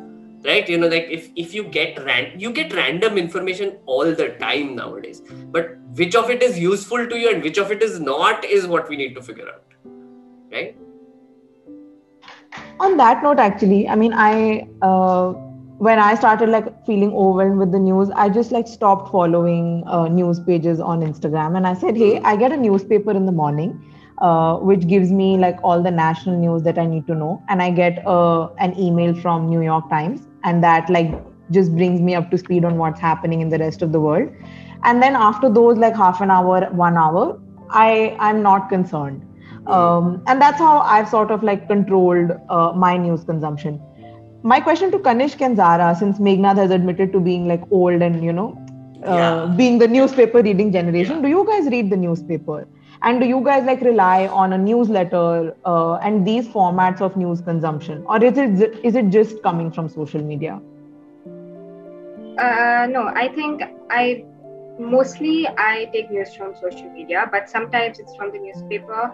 right? 0.46 0.68
You 0.70 0.78
know 0.78 0.88
like 0.88 1.08
if, 1.10 1.30
if 1.36 1.54
you 1.54 1.64
get 1.64 2.04
ran 2.06 2.40
you 2.40 2.52
get 2.52 2.74
random 2.74 3.18
information 3.18 3.78
all 3.86 4.06
the 4.06 4.30
time 4.40 4.76
nowadays 4.76 5.22
but 5.52 5.78
which 5.96 6.16
of 6.16 6.30
it 6.30 6.42
is 6.42 6.58
useful 6.58 7.08
to 7.08 7.18
you 7.18 7.34
and 7.34 7.44
which 7.44 7.58
of 7.58 7.72
it 7.72 7.82
is 7.84 8.00
not 8.00 8.46
is 8.46 8.68
what 8.68 8.90
we 8.90 8.98
need 8.98 9.14
to 9.16 9.22
figure 9.22 9.48
out 9.50 9.64
right 10.52 10.78
on 12.80 12.98
that 12.98 13.24
note 13.24 13.40
actually 13.40 13.88
i 13.90 13.96
mean 13.96 14.14
i 14.14 14.68
uh, 14.82 15.32
when 15.88 16.00
i 16.00 16.14
started 16.16 16.50
like 16.50 16.68
feeling 16.86 17.12
overwhelmed 17.14 17.60
with 17.60 17.72
the 17.72 17.80
news 17.80 18.10
i 18.16 18.30
just 18.30 18.52
like 18.52 18.68
stopped 18.68 19.12
following 19.12 19.84
uh, 19.88 20.08
news 20.08 20.40
pages 20.40 20.80
on 20.80 21.02
instagram 21.02 21.58
and 21.58 21.68
i 21.68 21.74
said 21.74 21.96
hey 21.96 22.20
i 22.22 22.36
get 22.36 22.52
a 22.52 22.58
newspaper 22.58 23.12
in 23.12 23.26
the 23.26 23.32
morning 23.44 23.78
uh, 24.20 24.58
which 24.58 24.88
gives 24.88 25.12
me 25.12 25.38
like 25.38 25.58
all 25.64 25.82
the 25.82 25.92
national 25.92 26.38
news 26.38 26.64
that 26.64 26.78
I 26.80 26.86
need 26.86 27.06
to 27.08 27.16
know. 27.16 27.44
And 27.50 27.62
I 27.62 27.70
get 27.70 28.06
uh, 28.08 28.50
an 28.58 28.78
email 28.80 29.14
from 29.14 29.48
New 29.48 29.62
York 29.62 29.90
Times, 29.90 30.28
and 30.44 30.64
that 30.64 30.90
like 30.90 31.12
just 31.52 31.76
brings 31.76 32.02
me 32.02 32.16
up 32.16 32.32
to 32.32 32.38
speed 32.38 32.66
on 32.66 32.78
what's 32.78 33.00
happening 33.00 33.42
in 33.42 33.50
the 33.50 33.60
rest 33.60 33.82
of 33.82 33.92
the 33.92 34.00
world. 34.00 34.30
And 34.84 35.02
then 35.02 35.16
after 35.16 35.50
those 35.50 35.78
like 35.78 35.96
half 35.96 36.22
an 36.22 36.32
hour, 36.32 36.68
one 36.72 36.98
hour, 36.98 37.40
I 37.70 38.16
I'm 38.20 38.42
not 38.42 38.70
concerned. 38.70 39.27
Um, 39.68 40.22
and 40.28 40.42
that's 40.42 40.60
how 40.60 40.80
I've 40.80 41.08
sort 41.10 41.32
of 41.32 41.44
like 41.44 41.68
controlled 41.68 42.32
uh, 42.50 42.74
my 42.76 42.98
news 42.98 43.24
consumption. 43.24 43.80
My 44.44 44.60
question 44.60 44.92
to 44.92 45.00
Kanishk 45.00 45.42
and 45.42 45.56
Zahra, 45.58 45.96
since 45.96 46.20
Meghnad 46.20 46.58
has 46.58 46.72
admitted 46.72 47.12
to 47.14 47.20
being 47.20 47.48
like 47.48 47.62
old 47.72 48.02
and 48.02 48.24
you 48.24 48.34
know 48.34 48.58
uh, 49.06 49.14
Yeah. 49.14 49.46
being 49.56 49.78
the 49.80 49.88
newspaper 49.88 50.42
reading 50.42 50.72
generation, 50.72 51.22
Yeah. 51.22 51.22
do 51.22 51.28
you 51.30 51.46
guys 51.46 51.68
read 51.70 51.90
the 51.90 51.98
newspaper? 51.98 52.68
and 53.04 53.20
do 53.22 53.26
you 53.28 53.40
guys 53.46 53.64
like 53.66 53.82
rely 53.82 54.28
on 54.28 54.54
a 54.54 54.58
newsletter 54.58 55.56
uh, 55.66 55.96
and 55.96 56.26
these 56.28 56.48
formats 56.48 57.02
of 57.02 57.16
news 57.16 57.42
consumption 57.42 58.04
or 58.08 58.24
is 58.24 58.38
it 58.38 58.80
is 58.84 58.96
it 58.96 59.10
just 59.10 59.42
coming 59.44 59.70
from 59.72 59.88
social 59.88 60.24
media 60.30 60.60
Uh, 62.38 62.88
no, 62.90 63.08
I 63.16 63.30
think 63.36 63.62
I 63.90 64.24
mostly 64.80 65.48
I 65.58 65.90
take 65.94 66.12
news 66.12 66.34
from 66.36 66.56
social 66.56 66.90
media, 66.92 67.28
but 67.32 67.50
sometimes 67.50 68.00
it's 68.00 68.16
from 68.16 68.32
the 68.32 68.40
newspaper. 68.40 69.12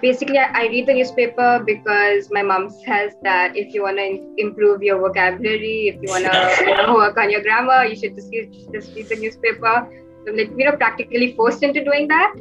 Basically, 0.00 0.38
I, 0.38 0.50
I 0.52 0.66
read 0.66 0.86
the 0.86 0.94
newspaper 0.94 1.62
because 1.64 2.28
my 2.30 2.42
mom 2.42 2.70
says 2.70 3.14
that 3.22 3.56
if 3.56 3.72
you 3.72 3.82
want 3.82 3.98
to 3.98 4.34
improve 4.36 4.82
your 4.82 4.98
vocabulary, 4.98 5.88
if 5.94 6.02
you 6.02 6.08
want 6.10 6.24
to 6.24 6.64
you 6.66 6.76
know, 6.76 6.94
work 6.94 7.16
on 7.16 7.30
your 7.30 7.42
grammar, 7.42 7.84
you 7.84 7.94
should 7.94 8.14
just, 8.16 8.28
read- 8.30 8.52
just 8.72 8.94
read 8.94 9.08
the 9.08 9.16
newspaper. 9.16 9.88
So, 10.26 10.32
like, 10.32 10.50
you 10.56 10.64
know, 10.64 10.76
practically 10.76 11.34
forced 11.34 11.62
into 11.62 11.84
doing 11.84 12.08
that. 12.08 12.34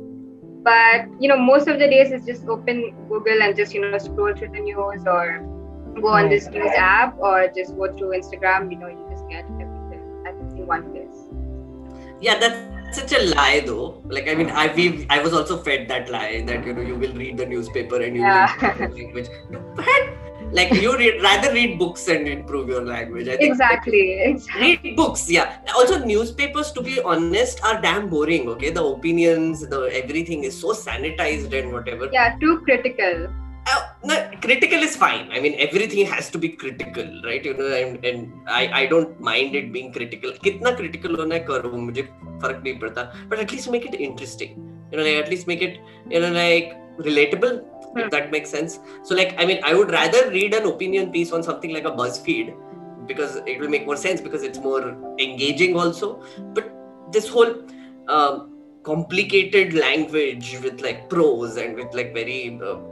But 0.63 1.08
you 1.20 1.27
know, 1.27 1.38
most 1.38 1.67
of 1.67 1.79
the 1.79 1.88
days 1.88 2.12
it's 2.12 2.25
just 2.25 2.48
open 2.48 2.93
Google 3.10 3.41
and 3.41 3.55
just 3.55 3.74
you 3.74 3.81
know 3.81 3.98
scroll 3.98 4.36
through 4.36 4.50
the 4.50 4.60
news 4.60 5.08
or 5.08 5.39
go 6.00 6.10
on 6.10 6.29
this 6.29 6.48
news 6.50 6.72
app 6.77 7.17
or 7.17 7.48
just 7.55 7.75
go 7.75 7.91
through 7.98 8.10
Instagram. 8.10 8.72
You 8.72 8.77
know, 8.77 8.88
you 8.88 9.08
just 9.10 9.27
get 9.27 9.43
everything 9.46 10.58
in 10.58 10.67
one 10.67 10.91
place. 10.91 11.11
Yeah 12.22 12.40
that's 12.40 12.98
such 13.00 13.13
a 13.18 13.22
lie 13.36 13.62
though 13.66 14.01
like 14.16 14.28
i 14.28 14.36
mean 14.36 14.50
i 14.50 14.68
we 14.75 15.06
i 15.10 15.22
was 15.22 15.34
also 15.34 15.58
fed 15.68 15.88
that 15.88 16.10
lie 16.10 16.42
that 16.48 16.66
you 16.66 16.74
know 16.74 16.82
you 16.82 16.96
will 16.96 17.13
read 17.13 17.38
the 17.38 17.46
newspaper 17.46 18.01
and 18.01 18.16
you 18.16 18.22
Yeah. 18.22 18.56
will 18.56 18.72
improve 18.72 18.80
your 18.80 18.90
language 18.98 19.30
What? 19.75 20.10
like 20.54 20.74
you 20.74 20.98
read, 20.98 21.22
rather 21.24 21.54
read 21.54 21.80
books 21.80 22.08
and 22.10 22.28
improve 22.28 22.68
your 22.68 22.84
language 22.86 23.28
i 23.30 23.38
think 23.38 23.51
Exactly. 23.51 24.20
exactly. 24.22 24.80
read 24.84 24.96
books 24.98 25.30
yeah 25.32 25.60
also 25.75 26.04
newspapers 26.04 26.72
to 26.74 26.82
be 26.82 27.01
honest 27.01 27.63
are 27.63 27.80
damn 27.82 28.10
boring 28.10 28.50
okay 28.50 28.70
the 28.70 28.84
opinions 28.84 29.66
the 29.75 29.80
everything 30.04 30.44
is 30.44 30.60
so 30.60 30.74
sanitized 30.74 31.54
and 31.58 31.72
whatever 31.72 32.10
Yeah, 32.12 32.36
too 32.42 32.60
critical. 32.66 33.30
uh, 33.68 33.83
no, 34.04 34.30
critical 34.40 34.78
is 34.78 34.97
fine. 34.97 35.30
I 35.33 35.40
mean, 35.40 35.54
everything 35.59 36.06
has 36.06 36.30
to 36.30 36.38
be 36.38 36.50
critical, 36.50 37.06
right? 37.25 37.45
You 37.45 37.54
know, 37.54 37.66
and, 37.66 38.04
and 38.04 38.33
I, 38.49 38.83
I 38.83 38.87
don't 38.87 39.21
mind 39.21 39.54
it 39.56 39.73
being 39.73 39.92
critical. 39.92 40.33
कितना 40.45 40.76
critical 40.76 41.16
होना 41.16 41.35
है 41.35 41.40
करो 41.50 41.73
मुझे 41.76 42.02
फर्क 42.42 42.62
नहीं 42.64 42.78
पड़ता. 42.80 43.28
But 43.28 43.38
at 43.40 43.52
least 43.52 43.71
make 43.71 43.87
it 43.87 43.95
interesting. 44.09 44.56
You 44.92 44.99
know, 44.99 45.04
like 45.04 45.25
at 45.25 45.30
least 45.30 45.47
make 45.47 45.62
it 45.62 45.80
you 46.11 46.21
know 46.21 46.30
like 46.30 46.76
relatable. 46.99 47.56
If 47.97 48.02
Hmm. 48.04 48.09
that 48.11 48.30
makes 48.30 48.50
sense. 48.50 48.78
So 49.04 49.14
like, 49.14 49.35
I 49.38 49.47
mean, 49.47 49.61
I 49.64 49.75
would 49.75 49.90
rather 49.90 50.30
read 50.30 50.54
an 50.54 50.66
opinion 50.66 51.11
piece 51.12 51.33
on 51.33 51.42
something 51.42 51.73
like 51.73 51.87
a 51.87 51.90
BuzzFeed 51.90 52.54
because 53.06 53.37
it 53.37 53.59
will 53.61 53.68
make 53.68 53.87
more 53.87 53.97
sense 53.97 54.21
because 54.21 54.42
it's 54.42 54.59
more 54.59 54.83
engaging 55.18 55.76
also. 55.76 56.23
But 56.52 56.71
this 57.12 57.28
whole 57.28 57.54
um, 58.09 58.50
complicated 58.83 59.73
language 59.73 60.59
with 60.62 60.80
like 60.80 61.09
prose 61.09 61.56
and 61.56 61.75
with 61.75 61.95
like 61.95 62.12
very 62.14 62.61
uh, 62.62 62.75
i- 62.75 62.75
i- 62.75 62.89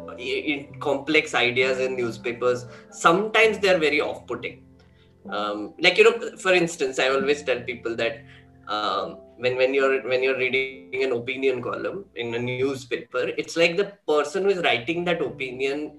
complex 0.80 1.34
ideas 1.34 1.80
in 1.80 1.96
newspapers 1.96 2.66
sometimes 2.92 3.60
they're 3.60 3.80
very 3.80 4.02
off-putting. 4.02 4.64
Um, 5.30 5.74
like 5.80 5.98
you 5.98 6.06
know 6.06 6.38
for 6.38 6.54
instance 6.54 6.98
i 6.98 7.10
always 7.10 7.44
tell 7.44 7.60
people 7.62 7.96
that 7.98 8.24
um, 8.68 9.18
when 9.38 9.58
when 9.58 9.74
you're 9.74 10.02
when 10.08 10.24
you're 10.24 10.38
reading 10.38 11.04
an 11.04 11.12
opinion 11.12 11.62
column 11.62 12.06
in 12.16 12.34
a 12.36 12.40
newspaper 12.40 13.32
it's 13.38 13.58
like 13.58 13.78
the 13.78 13.94
person 14.08 14.44
who 14.44 14.50
is 14.50 14.64
writing 14.64 15.04
that 15.06 15.22
opinion 15.22 15.92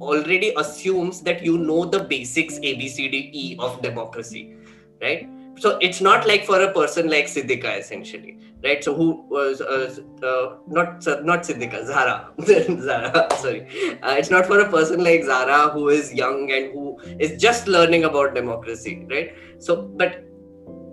already 0.00 0.54
assumes 0.56 1.20
that 1.22 1.42
you 1.42 1.58
know 1.58 1.84
the 1.84 2.04
basics 2.04 2.58
a 2.62 2.74
b 2.76 2.88
c 2.88 3.08
d 3.08 3.30
e 3.32 3.56
of 3.58 3.82
democracy 3.82 4.56
right 5.02 5.28
so 5.58 5.78
it's 5.80 6.00
not 6.00 6.26
like 6.26 6.44
for 6.44 6.60
a 6.60 6.72
person 6.72 7.08
like 7.08 7.26
Siddhika 7.26 7.78
essentially, 7.78 8.38
right? 8.62 8.82
So 8.82 8.94
who 8.94 9.24
was 9.28 9.60
uh, 9.60 9.94
uh, 10.22 10.56
not 10.66 11.04
not 11.24 11.42
Siddhika, 11.42 11.86
Zahra, 11.86 12.30
Zahra. 12.82 13.28
Sorry, 13.36 13.62
uh, 14.02 14.14
it's 14.18 14.30
not 14.30 14.46
for 14.46 14.60
a 14.60 14.70
person 14.70 15.02
like 15.02 15.24
Zahra 15.24 15.70
who 15.70 15.88
is 15.88 16.12
young 16.12 16.50
and 16.52 16.72
who 16.72 16.98
is 17.18 17.40
just 17.40 17.66
learning 17.66 18.04
about 18.04 18.34
democracy, 18.34 19.06
right? 19.10 19.34
So, 19.58 19.82
but 19.82 20.24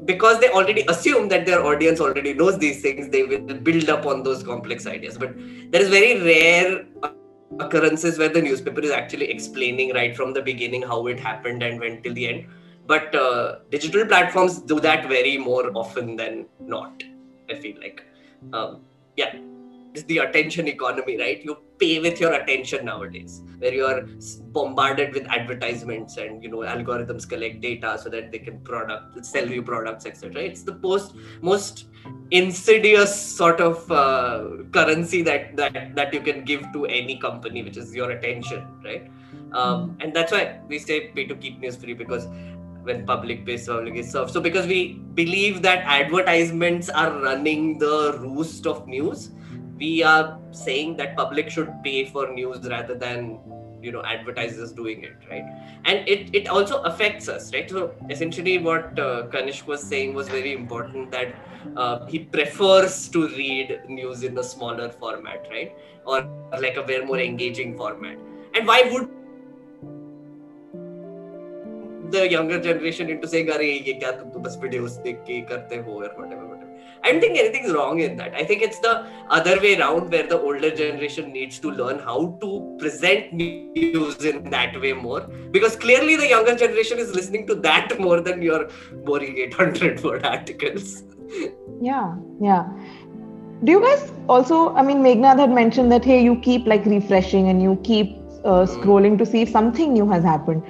because 0.06 0.40
they 0.40 0.50
already 0.50 0.86
assume 0.88 1.28
that 1.30 1.46
their 1.46 1.64
audience 1.66 2.00
already 2.00 2.34
knows 2.34 2.58
these 2.58 2.82
things, 2.82 3.10
they 3.10 3.24
will 3.24 3.40
build 3.40 3.90
up 3.90 4.06
on 4.06 4.24
those 4.24 4.44
complex 4.44 4.86
ideas. 4.86 5.18
But 5.18 5.34
there 5.72 5.82
is 5.82 5.90
very 5.90 6.22
rare 6.22 6.86
occurrences 7.60 8.18
where 8.18 8.30
the 8.30 8.42
newspaper 8.42 8.82
is 8.82 8.92
actually 8.92 9.30
explaining 9.30 9.94
right 9.94 10.16
from 10.16 10.34
the 10.34 10.42
beginning 10.42 10.82
how 10.82 11.08
it 11.08 11.20
happened 11.20 11.64
and 11.64 11.80
went 11.80 12.04
till 12.04 12.14
the 12.14 12.28
end 12.28 12.48
but 12.86 13.16
uh, 13.16 13.60
digital 13.70 14.06
platforms 14.06 14.60
do 14.60 14.80
that 14.80 15.08
very 15.08 15.38
more 15.38 15.72
often 15.76 16.16
than 16.16 16.46
not 16.60 17.04
i 17.50 17.56
feel 17.56 17.78
like. 17.80 18.04
Um, 18.54 18.82
yeah 19.16 19.36
it's 19.96 20.04
the 20.04 20.18
attention 20.20 20.68
economy 20.68 21.18
right? 21.18 21.44
You 21.44 21.58
pay 21.80 22.00
with 22.00 22.20
your 22.20 22.34
attention 22.34 22.86
nowadays 22.86 23.42
where 23.60 23.74
you 23.74 23.86
are 23.86 24.02
bombarded 24.58 25.14
with 25.14 25.26
advertisements 25.28 26.18
and 26.18 26.44
you 26.44 26.50
know 26.50 26.60
algorithms 26.60 27.28
collect 27.28 27.62
data 27.62 27.98
so 28.02 28.10
that 28.10 28.32
they 28.32 28.40
can 28.40 28.60
product 28.60 29.26
sell 29.26 29.50
you 29.50 29.62
products 29.62 30.06
etc 30.06 30.42
it's 30.42 30.64
the 30.64 30.76
post 30.76 31.16
most 31.42 31.86
insidious 32.32 33.14
sort 33.16 33.60
of 33.60 33.92
uh, 33.92 34.64
currency 34.72 35.22
that 35.22 35.56
that 35.58 35.96
that 35.96 36.14
you 36.14 36.22
can 36.22 36.44
give 36.46 36.62
to 36.74 36.86
any 36.86 37.18
company 37.18 37.64
which 37.64 37.78
is 37.78 37.94
your 37.96 38.12
attention 38.12 38.66
right? 38.84 39.12
Um, 39.52 39.98
and 40.02 40.14
that's 40.14 40.32
why 40.32 40.60
we 40.68 40.80
say 40.80 41.08
pay 41.10 41.26
to 41.28 41.36
keep 41.36 41.60
news 41.60 41.76
free 41.78 41.94
because 41.94 42.28
when 42.86 43.06
public 43.06 43.46
pays 43.46 43.68
public 43.68 43.96
is 43.96 44.12
served 44.12 44.32
so 44.32 44.42
because 44.42 44.68
we 44.68 44.94
believe 45.14 45.62
that 45.62 45.80
advertisements 45.86 46.90
are 46.90 47.12
running 47.22 47.78
the 47.80 48.18
roost 48.22 48.68
of 48.68 48.88
news 48.88 49.32
we 49.78 50.04
are 50.04 50.40
saying 50.52 50.96
that 50.98 51.16
public 51.18 51.50
should 51.50 51.72
pay 51.84 52.06
for 52.06 52.32
news 52.32 52.68
rather 52.70 52.96
than 52.96 53.40
you 53.82 53.92
know 53.92 54.04
advertisers 54.04 54.72
doing 54.72 55.04
it 55.04 55.18
right? 55.30 55.44
And 55.86 56.08
it, 56.08 56.34
it 56.34 56.48
also 56.48 56.82
affects 56.84 57.28
us 57.30 57.54
right? 57.54 57.70
So 57.70 57.94
essentially 58.10 58.58
what 58.58 58.98
uh, 59.00 59.28
kanishk 59.28 59.68
was 59.68 59.82
saying 59.84 60.14
was 60.14 60.28
very 60.30 60.54
important 60.54 61.12
that 61.12 61.36
uh, 61.76 62.06
he 62.08 62.20
prefers 62.20 63.10
to 63.10 63.28
read 63.30 63.82
news 63.88 64.24
in 64.24 64.38
a 64.38 64.44
smaller 64.44 64.90
format 64.90 65.48
right? 65.50 65.76
Or 66.06 66.24
like 66.60 66.78
a 66.78 66.84
very 66.84 67.06
more 67.06 67.20
engaging 67.20 67.78
format. 67.78 68.18
And 68.56 68.66
why 68.66 68.90
would 68.92 69.10
the 72.16 72.30
younger 72.36 72.60
generation 72.68 73.10
into 73.10 73.28
saying, 73.28 73.52
Are 73.58 73.62
ye 73.62 73.98
kya 74.04 74.14
tum 74.20 74.44
bas 74.48 74.58
videos 74.64 74.96
dekh 75.08 75.22
ke 75.28 75.42
karte 75.52 75.76
ho 75.86 76.00
or 76.04 76.10
whatever, 76.22 76.46
whatever. 76.52 76.72
I 77.04 77.12
don't 77.12 77.22
think 77.22 77.38
anything's 77.38 77.74
wrong 77.74 78.00
in 78.00 78.16
that. 78.18 78.34
I 78.34 78.44
think 78.44 78.64
it's 78.68 78.80
the 78.80 78.94
other 79.30 79.56
way 79.62 79.80
around 79.80 80.12
where 80.12 80.28
the 80.28 80.40
older 80.40 80.72
generation 80.76 81.32
needs 81.32 81.60
to 81.60 81.72
learn 81.80 82.00
how 82.00 82.20
to 82.42 82.78
present 82.80 83.34
news 83.34 84.26
in 84.26 84.50
that 84.50 84.80
way 84.82 84.94
more. 84.94 85.22
Because 85.52 85.76
clearly 85.76 86.16
the 86.16 86.28
younger 86.28 86.56
generation 86.56 86.98
is 86.98 87.14
listening 87.14 87.46
to 87.48 87.56
that 87.68 88.00
more 88.00 88.22
than 88.22 88.42
your 88.42 88.70
boring 89.04 89.38
800 89.38 90.04
word 90.04 90.26
articles. 90.26 91.04
Yeah, 91.82 92.16
yeah. 92.42 92.70
Do 93.64 93.72
you 93.72 93.82
guys 93.82 94.12
also, 94.28 94.74
I 94.76 94.82
mean, 94.82 94.98
Meghnad 95.04 95.40
had 95.40 95.52
mentioned 95.52 95.92
that, 95.92 96.04
hey, 96.04 96.24
you 96.24 96.40
keep 96.40 96.66
like 96.66 96.86
refreshing 96.86 97.50
and 97.50 97.62
you 97.62 97.80
keep 97.84 98.18
uh, 98.44 98.66
hmm. 98.66 98.82
scrolling 98.82 99.18
to 99.18 99.26
see 99.26 99.42
if 99.44 99.50
something 99.50 99.94
new 99.94 100.10
has 100.10 100.24
happened. 100.24 100.64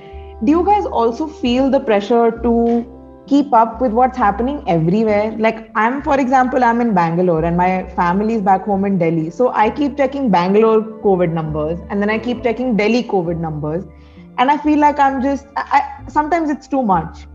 Do 0.44 0.52
you 0.52 0.66
guys 0.66 0.86
also 0.86 1.28
feel 1.28 1.70
the 1.70 1.80
pressure 1.80 2.32
to 2.44 2.96
keep 3.28 3.54
up 3.54 3.82
with 3.82 3.92
what's 3.92 4.18
happening 4.18 4.64
everywhere. 4.68 5.36
Like 5.38 5.72
I'm, 5.76 6.02
for 6.02 6.20
example, 6.20 6.64
I'm 6.64 6.82
in 6.82 6.94
Bangalore 6.94 7.44
and 7.44 7.58
my 7.58 7.88
family 7.96 8.36
is 8.36 8.42
back 8.42 8.66
home 8.66 8.86
in 8.86 8.98
Delhi. 8.98 9.30
So 9.30 9.52
I 9.52 9.70
keep 9.70 9.98
checking 9.98 10.30
Bangalore 10.30 10.82
COVID 10.82 11.32
numbers 11.32 11.80
and 11.90 12.02
then 12.02 12.10
I 12.10 12.20
keep 12.20 12.44
checking 12.44 12.76
Delhi 12.78 13.04
COVID 13.04 13.40
numbers. 13.40 13.84
And 14.38 14.52
I 14.52 14.58
feel 14.58 14.80
like 14.80 15.00
I'm 15.00 15.22
just, 15.22 15.48
I, 15.56 16.04
sometimes 16.08 16.50
it's 16.50 16.68
too 16.68 16.84
much. 16.84 17.26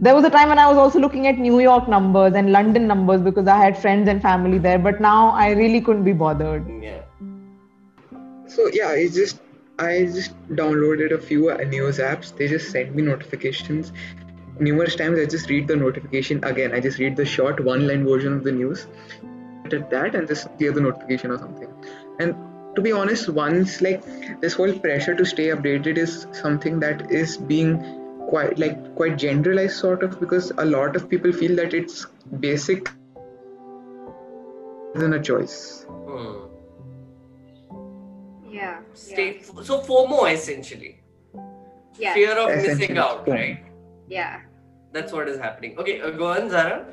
There 0.00 0.14
was 0.14 0.24
a 0.24 0.30
time 0.30 0.48
when 0.48 0.58
I 0.58 0.68
was 0.68 0.78
also 0.78 0.98
looking 0.98 1.26
at 1.26 1.38
New 1.38 1.60
York 1.60 1.88
numbers 1.88 2.34
and 2.34 2.52
London 2.52 2.86
numbers 2.86 3.20
because 3.20 3.48
I 3.48 3.56
had 3.58 3.76
friends 3.76 4.08
and 4.08 4.22
family 4.22 4.58
there. 4.58 4.78
But 4.78 5.00
now 5.00 5.30
I 5.30 5.50
really 5.50 5.80
couldn't 5.80 6.04
be 6.04 6.12
bothered. 6.12 6.66
Yeah. 6.82 7.02
So 8.46 8.68
yeah, 8.72 8.92
it's 8.92 9.14
just 9.14 9.40
I 9.78 10.04
just 10.04 10.34
downloaded 10.48 11.12
a 11.12 11.18
few 11.18 11.54
news 11.66 11.98
apps. 11.98 12.36
They 12.36 12.48
just 12.48 12.70
send 12.70 12.94
me 12.94 13.02
notifications 13.02 13.92
numerous 14.60 14.96
times 14.96 15.18
I 15.18 15.26
just 15.26 15.48
read 15.48 15.68
the 15.68 15.76
notification 15.76 16.42
again. 16.44 16.72
I 16.72 16.80
just 16.80 16.98
read 16.98 17.16
the 17.16 17.24
short 17.24 17.64
one 17.64 17.86
line 17.86 18.04
version 18.04 18.32
of 18.32 18.44
the 18.44 18.52
news 18.52 18.86
at 19.72 19.90
that 19.90 20.14
and 20.14 20.26
just 20.26 20.48
clear 20.56 20.72
the 20.72 20.80
notification 20.80 21.30
or 21.30 21.38
something. 21.38 21.68
And 22.18 22.34
to 22.74 22.82
be 22.82 22.92
honest, 22.92 23.28
once 23.28 23.80
like 23.80 24.02
this 24.40 24.54
whole 24.54 24.72
pressure 24.72 25.14
to 25.14 25.24
stay 25.24 25.48
updated 25.48 25.98
is 25.98 26.26
something 26.32 26.80
that 26.80 27.10
is 27.10 27.36
being 27.36 27.78
quite 28.28 28.58
like 28.58 28.94
quite 28.94 29.16
generalized 29.16 29.76
sort 29.76 30.02
of 30.02 30.20
because 30.20 30.52
a 30.58 30.64
lot 30.64 30.96
of 30.96 31.08
people 31.08 31.32
feel 31.32 31.56
that 31.56 31.72
it's 31.72 32.06
basic 32.40 32.90
than 34.94 35.14
a 35.14 35.22
choice. 35.22 35.86
Hmm. 35.88 36.47
Yeah. 38.50 38.80
Stay, 38.94 39.36
yeah. 39.36 39.62
So 39.62 39.80
FOMO 39.80 40.32
essentially. 40.32 41.00
Yeah. 41.98 42.14
Fear 42.14 42.38
of 42.38 42.56
missing 42.56 42.98
out, 42.98 43.28
right? 43.28 43.64
Yeah. 44.08 44.40
That's 44.92 45.12
what 45.12 45.28
is 45.28 45.38
happening. 45.38 45.78
Okay, 45.78 46.00
uh, 46.00 46.10
go 46.10 46.28
on, 46.28 46.48
Zahra. 46.50 46.86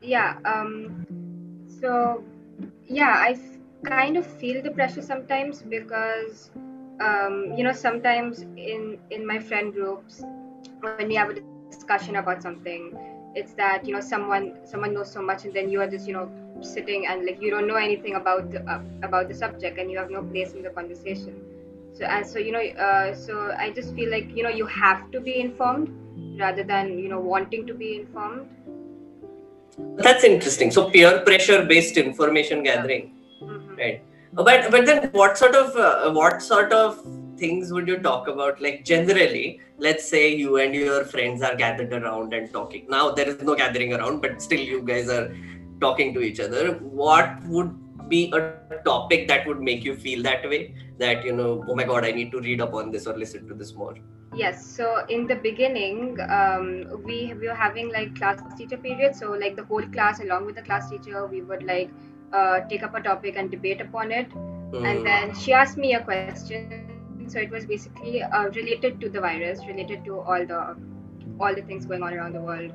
Yeah. 0.00 0.38
Um. 0.44 1.06
So, 1.80 2.24
yeah, 2.86 3.14
I 3.18 3.30
f- 3.32 3.58
kind 3.84 4.16
of 4.16 4.26
feel 4.26 4.62
the 4.62 4.70
pressure 4.70 5.02
sometimes 5.02 5.62
because, 5.62 6.50
um, 7.00 7.54
you 7.56 7.64
know, 7.64 7.72
sometimes 7.72 8.42
in 8.42 8.98
in 9.10 9.26
my 9.26 9.38
friend 9.38 9.72
groups, 9.72 10.22
when 10.80 11.08
we 11.08 11.14
have 11.14 11.30
a 11.30 11.40
discussion 11.70 12.16
about 12.16 12.42
something, 12.42 12.96
it's 13.34 13.54
that 13.54 13.86
you 13.86 13.94
know 13.94 14.00
someone 14.00 14.58
someone 14.64 14.92
knows 14.94 15.10
so 15.12 15.22
much, 15.22 15.44
and 15.44 15.54
then 15.54 15.70
you 15.70 15.80
are 15.80 15.88
just 15.88 16.06
you 16.06 16.12
know 16.14 16.30
sitting 16.64 17.06
and 17.06 17.26
like 17.26 17.40
you 17.40 17.50
don't 17.50 17.66
know 17.66 17.76
anything 17.76 18.14
about 18.14 18.50
the, 18.50 18.60
uh, 18.70 18.80
about 19.02 19.28
the 19.28 19.34
subject, 19.34 19.78
and 19.78 19.90
you 19.90 19.98
have 19.98 20.10
no 20.10 20.22
place 20.22 20.52
in 20.52 20.62
the 20.62 20.70
conversation. 20.70 21.40
So 21.94 22.04
and 22.04 22.26
so 22.26 22.38
you 22.38 22.52
know, 22.52 22.60
uh, 22.60 23.14
so 23.14 23.52
I 23.58 23.70
just 23.70 23.94
feel 23.94 24.10
like 24.10 24.34
you 24.34 24.42
know 24.42 24.50
you 24.50 24.66
have 24.66 25.10
to 25.12 25.20
be 25.20 25.40
informed 25.40 25.90
rather 26.38 26.62
than 26.62 26.98
you 26.98 27.08
know 27.08 27.20
wanting 27.20 27.66
to 27.66 27.74
be 27.74 27.96
informed. 27.96 28.48
That's 29.96 30.24
interesting. 30.24 30.70
So 30.70 30.90
peer 30.90 31.20
pressure 31.20 31.64
based 31.64 31.96
information 31.96 32.62
gathering, 32.62 33.12
Mhm. 33.42 33.78
right? 33.78 34.02
But 34.32 34.70
but 34.70 34.86
then 34.86 35.10
what 35.12 35.36
sort 35.36 35.54
of 35.54 35.76
uh, 35.76 36.10
what 36.12 36.42
sort 36.42 36.72
of 36.72 37.04
things 37.36 37.72
would 37.72 37.88
you 37.88 37.98
talk 37.98 38.28
about? 38.28 38.60
Like 38.60 38.84
generally, 38.84 39.60
let's 39.78 40.08
say 40.08 40.34
you 40.34 40.56
and 40.56 40.74
your 40.74 41.04
friends 41.04 41.42
are 41.42 41.54
gathered 41.54 41.92
around 41.92 42.32
and 42.32 42.52
talking. 42.52 42.86
Now 42.88 43.10
there 43.10 43.28
is 43.28 43.42
no 43.42 43.54
gathering 43.54 43.92
around, 43.94 44.20
but 44.22 44.40
still 44.40 44.60
you 44.60 44.82
guys 44.82 45.08
are 45.10 45.34
talking 45.84 46.14
to 46.14 46.20
each 46.20 46.40
other. 46.40 46.64
What 47.02 47.42
would 47.44 48.08
be 48.08 48.22
a 48.38 48.40
topic 48.84 49.28
that 49.28 49.46
would 49.46 49.60
make 49.60 49.84
you 49.84 49.94
feel 50.06 50.22
that 50.22 50.48
way? 50.48 50.74
That 50.98 51.24
you 51.24 51.36
know, 51.42 51.50
oh 51.68 51.76
my 51.82 51.84
god, 51.84 52.04
I 52.04 52.12
need 52.12 52.32
to 52.32 52.40
read 52.40 52.60
up 52.66 52.74
on 52.74 52.90
this 52.90 53.06
or 53.06 53.16
listen 53.24 53.48
to 53.48 53.54
this 53.62 53.74
more. 53.74 53.94
Yes. 54.34 54.64
So 54.76 55.04
in 55.08 55.26
the 55.26 55.36
beginning, 55.46 56.20
um, 56.38 57.02
we 57.08 57.18
we 57.34 57.48
were 57.48 57.58
having 57.62 57.92
like 57.92 58.14
class 58.20 58.40
teacher 58.60 58.78
period. 58.86 59.16
So 59.16 59.32
like 59.32 59.56
the 59.56 59.64
whole 59.64 59.90
class, 59.98 60.20
along 60.20 60.46
with 60.46 60.56
the 60.60 60.62
class 60.70 60.88
teacher, 60.90 61.26
we 61.26 61.42
would 61.42 61.66
like 61.72 61.90
uh, 62.32 62.60
take 62.68 62.82
up 62.82 62.94
a 62.94 63.02
topic 63.08 63.42
and 63.42 63.50
debate 63.50 63.84
upon 63.88 64.16
it. 64.20 64.32
Hmm. 64.32 64.86
And 64.92 65.06
then 65.06 65.34
she 65.34 65.52
asked 65.52 65.76
me 65.76 65.94
a 65.94 66.02
question. 66.12 66.88
So 67.28 67.38
it 67.38 67.50
was 67.50 67.66
basically 67.66 68.22
uh, 68.22 68.46
related 68.60 69.00
to 69.02 69.08
the 69.08 69.20
virus, 69.20 69.60
related 69.66 70.04
to 70.06 70.20
all 70.20 70.46
the 70.54 70.62
all 71.40 71.54
the 71.54 71.62
things 71.62 71.86
going 71.86 72.02
on 72.02 72.14
around 72.14 72.34
the 72.40 72.40
world 72.40 72.72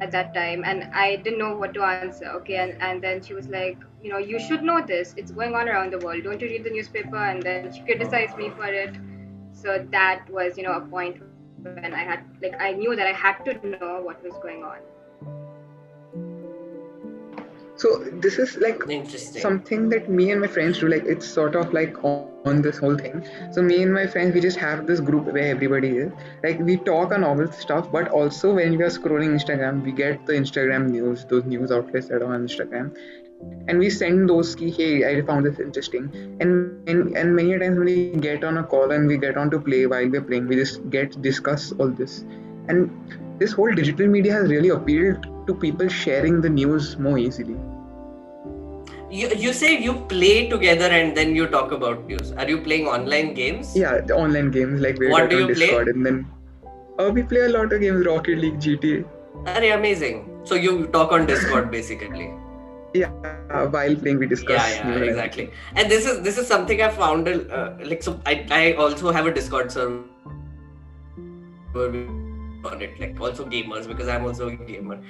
at 0.00 0.10
that 0.12 0.34
time. 0.34 0.62
And 0.64 0.84
I 0.94 1.16
didn't 1.16 1.38
know 1.38 1.56
what 1.56 1.74
to 1.74 1.82
answer. 1.82 2.26
Okay. 2.40 2.56
And 2.56 2.80
and 2.80 3.02
then 3.02 3.22
she 3.22 3.34
was 3.34 3.48
like, 3.48 3.78
you 4.02 4.10
know, 4.10 4.18
you 4.18 4.38
should 4.38 4.62
know 4.62 4.80
this. 4.80 5.14
It's 5.16 5.30
going 5.30 5.54
on 5.54 5.68
around 5.68 5.92
the 5.92 5.98
world. 5.98 6.24
Don't 6.24 6.40
you 6.40 6.48
read 6.48 6.64
the 6.64 6.70
newspaper? 6.70 7.16
And 7.16 7.42
then 7.42 7.72
she 7.72 7.80
criticized 7.82 8.36
me 8.36 8.50
for 8.50 8.66
it 8.66 8.96
so 9.62 9.84
that 9.90 10.24
was 10.30 10.56
you 10.56 10.62
know 10.62 10.72
a 10.72 10.80
point 10.80 11.20
when 11.62 11.92
i 11.92 12.04
had 12.10 12.20
like 12.42 12.54
i 12.60 12.72
knew 12.72 12.94
that 12.94 13.06
i 13.06 13.12
had 13.12 13.44
to 13.44 13.54
know 13.68 14.00
what 14.02 14.22
was 14.22 14.34
going 14.42 14.62
on 14.62 14.78
So 17.78 17.98
this 18.12 18.40
is 18.40 18.56
like 18.56 18.82
something 19.14 19.88
that 19.90 20.10
me 20.10 20.32
and 20.32 20.40
my 20.40 20.48
friends 20.48 20.80
do 20.80 20.88
like 20.88 21.04
it's 21.04 21.24
sort 21.24 21.54
of 21.54 21.72
like 21.72 22.02
on, 22.02 22.28
on 22.44 22.60
this 22.60 22.76
whole 22.78 22.96
thing. 22.98 23.24
So 23.52 23.62
me 23.62 23.80
and 23.84 23.94
my 23.94 24.04
friends 24.04 24.34
we 24.34 24.40
just 24.40 24.58
have 24.58 24.88
this 24.88 24.98
group 24.98 25.26
where 25.26 25.46
everybody 25.46 25.96
is. 25.98 26.12
Like 26.42 26.58
we 26.58 26.78
talk 26.78 27.12
on 27.12 27.22
all 27.22 27.36
this 27.36 27.56
stuff 27.56 27.92
but 27.92 28.08
also 28.08 28.54
when 28.54 28.76
we 28.76 28.82
are 28.82 28.90
scrolling 28.90 29.30
instagram 29.38 29.84
we 29.84 29.92
get 29.92 30.26
the 30.26 30.32
instagram 30.32 30.90
news 30.90 31.24
those 31.26 31.44
news 31.44 31.70
outlets 31.70 32.08
that 32.08 32.20
are 32.20 32.34
on 32.34 32.48
instagram. 32.48 32.96
And 33.68 33.78
we 33.78 33.90
send 33.90 34.28
those 34.28 34.56
key 34.56 34.72
hey 34.72 34.92
i 35.08 35.22
found 35.22 35.46
this 35.46 35.60
interesting. 35.60 36.10
And, 36.40 36.88
and 36.88 37.16
and 37.16 37.36
many 37.36 37.56
times 37.60 37.78
when 37.78 37.86
we 37.86 38.10
get 38.28 38.42
on 38.42 38.58
a 38.58 38.64
call 38.64 38.90
and 38.90 39.06
we 39.06 39.18
get 39.18 39.36
on 39.36 39.52
to 39.52 39.60
play 39.60 39.86
while 39.86 40.08
we're 40.08 40.22
playing. 40.22 40.48
We 40.48 40.56
just 40.56 40.90
get 40.90 41.22
discuss 41.22 41.70
all 41.78 41.90
this 41.90 42.24
and 42.68 42.90
this 43.38 43.52
whole 43.52 43.72
digital 43.72 44.06
media 44.06 44.32
has 44.32 44.48
really 44.48 44.68
appealed 44.68 45.26
to 45.46 45.54
people 45.54 45.88
sharing 45.88 46.40
the 46.40 46.48
news 46.48 46.98
more 46.98 47.18
easily 47.18 47.56
You, 49.10 49.28
you 49.42 49.52
say 49.54 49.68
you 49.82 49.92
play 50.08 50.48
together 50.48 50.84
and 50.84 51.16
then 51.16 51.34
you 51.34 51.46
talk 51.46 51.72
about 51.72 52.06
news. 52.06 52.32
Are 52.32 52.48
you 52.48 52.58
playing 52.60 52.86
online 52.86 53.32
games? 53.34 53.74
Yeah, 53.74 54.00
the 54.00 54.14
online 54.14 54.50
games 54.50 54.82
like 54.82 54.98
we 54.98 55.08
What 55.08 55.30
do 55.30 55.36
on 55.36 55.48
you 55.48 55.54
play? 55.54 55.66
Discord 55.66 55.88
and 55.88 56.04
then 56.04 56.26
uh, 56.98 57.10
we 57.14 57.22
play 57.22 57.40
a 57.40 57.48
lot 57.48 57.72
of 57.72 57.80
games, 57.80 58.04
Rocket 58.04 58.38
League, 58.38 58.60
GTA. 58.60 59.06
Are 59.46 59.62
amazing. 59.78 60.42
So 60.44 60.54
you 60.56 60.86
talk 60.88 61.12
on 61.12 61.26
Discord 61.26 61.70
basically. 61.76 62.34
Yeah, 62.92 63.10
uh, 63.50 63.66
while 63.66 63.96
playing 63.96 64.18
we 64.18 64.26
discuss. 64.26 64.76
yeah, 64.76 64.90
yeah, 64.90 65.04
exactly. 65.04 65.50
And 65.76 65.90
this 65.90 66.06
is 66.06 66.20
this 66.22 66.36
is 66.38 66.46
something 66.46 66.82
I 66.82 66.90
found. 66.90 67.28
Uh, 67.28 67.74
like 67.84 68.02
so, 68.02 68.20
I 68.26 68.46
I 68.50 68.72
also 68.74 69.12
have 69.12 69.26
a 69.26 69.32
Discord 69.32 69.72
server 69.72 70.04
on 72.64 72.82
it. 72.82 72.98
Like 73.00 73.20
also 73.20 73.44
gamers 73.44 73.86
because 73.86 74.08
I'm 74.08 74.24
also 74.24 74.48
a 74.48 74.56
gamer. 74.56 75.00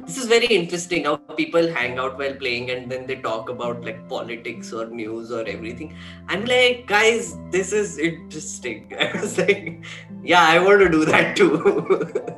This 0.00 0.18
is 0.18 0.26
very 0.26 0.46
interesting 0.46 1.04
how 1.04 1.16
people 1.16 1.66
hang 1.72 1.98
out 1.98 2.18
while 2.18 2.34
playing 2.34 2.70
and 2.70 2.90
then 2.92 3.06
they 3.06 3.16
talk 3.16 3.48
about 3.48 3.82
like 3.82 4.06
politics 4.10 4.70
or 4.72 4.86
news 4.86 5.32
or 5.32 5.46
everything. 5.46 5.96
I'm 6.28 6.44
like, 6.44 6.86
guys, 6.86 7.34
this 7.50 7.72
is 7.72 7.96
interesting. 7.98 8.92
I 9.00 9.18
was 9.18 9.38
like, 9.38 9.82
yeah, 10.22 10.42
I 10.46 10.58
want 10.58 10.80
to 10.80 10.88
do 10.90 11.04
that 11.06 11.34
too. 11.36 12.12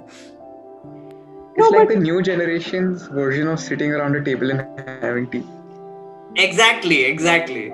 It's 1.60 1.68
No, 1.72 1.76
like 1.76 1.88
but- 1.88 1.94
the 1.94 2.00
new 2.00 2.22
generation's 2.22 3.08
version 3.08 3.48
of 3.48 3.58
sitting 3.58 3.90
around 3.90 4.14
a 4.14 4.22
table 4.24 4.48
and 4.52 4.60
having 5.02 5.28
tea. 5.28 5.42
exactly, 6.36 7.02
exactly. 7.04 7.72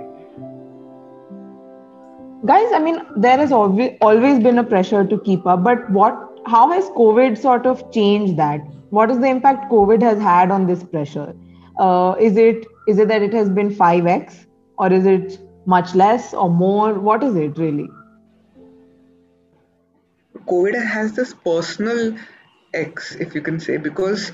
Guys, 2.46 2.72
I 2.74 2.78
mean, 2.78 3.00
there 3.16 3.36
has 3.38 3.52
always 3.52 3.92
always 4.00 4.42
been 4.42 4.58
a 4.58 4.64
pressure 4.64 5.04
to 5.04 5.18
keep 5.20 5.46
up, 5.46 5.62
but 5.64 5.90
what? 5.90 6.18
How 6.46 6.70
has 6.70 6.88
COVID 6.90 7.38
sort 7.38 7.66
of 7.66 7.90
changed 7.90 8.36
that? 8.36 8.60
What 8.90 9.10
is 9.10 9.18
the 9.18 9.26
impact 9.26 9.70
COVID 9.70 10.02
has 10.02 10.20
had 10.20 10.50
on 10.50 10.66
this 10.66 10.82
pressure? 10.84 11.34
Uh, 11.78 12.14
is 12.20 12.36
it 12.36 12.66
is 12.86 12.98
it 12.98 13.08
that 13.08 13.22
it 13.22 13.32
has 13.32 13.48
been 13.48 13.74
five 13.74 14.06
x, 14.06 14.46
or 14.78 14.92
is 14.92 15.06
it 15.06 15.38
much 15.66 15.94
less 15.94 16.34
or 16.34 16.50
more? 16.50 16.94
What 16.94 17.22
is 17.22 17.34
it 17.34 17.58
really? 17.58 17.88
COVID 20.46 20.84
has 20.86 21.12
this 21.12 21.32
personal 21.32 22.16
X, 22.74 23.14
if 23.14 23.34
you 23.34 23.40
can 23.40 23.58
say, 23.58 23.76
because 23.76 24.32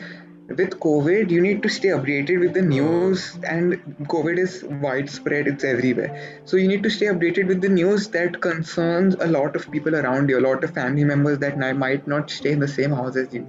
with 0.56 0.80
COVID, 0.80 1.30
you 1.30 1.40
need 1.40 1.62
to 1.62 1.68
stay 1.68 1.88
updated 1.88 2.40
with 2.40 2.54
the 2.54 2.62
news, 2.62 3.38
and 3.44 3.80
COVID 4.08 4.36
is 4.36 4.64
widespread, 4.64 5.46
it's 5.46 5.62
everywhere. 5.62 6.40
So, 6.44 6.56
you 6.56 6.66
need 6.66 6.82
to 6.82 6.90
stay 6.90 7.06
updated 7.06 7.46
with 7.46 7.60
the 7.60 7.68
news 7.68 8.08
that 8.08 8.40
concerns 8.40 9.14
a 9.14 9.28
lot 9.28 9.54
of 9.54 9.70
people 9.70 9.94
around 9.94 10.28
you, 10.28 10.40
a 10.40 10.46
lot 10.46 10.64
of 10.64 10.74
family 10.74 11.04
members 11.04 11.38
that 11.38 11.56
might 11.56 12.08
not 12.08 12.30
stay 12.30 12.50
in 12.50 12.58
the 12.58 12.66
same 12.66 12.90
house 12.90 13.14
as 13.16 13.32
you, 13.32 13.46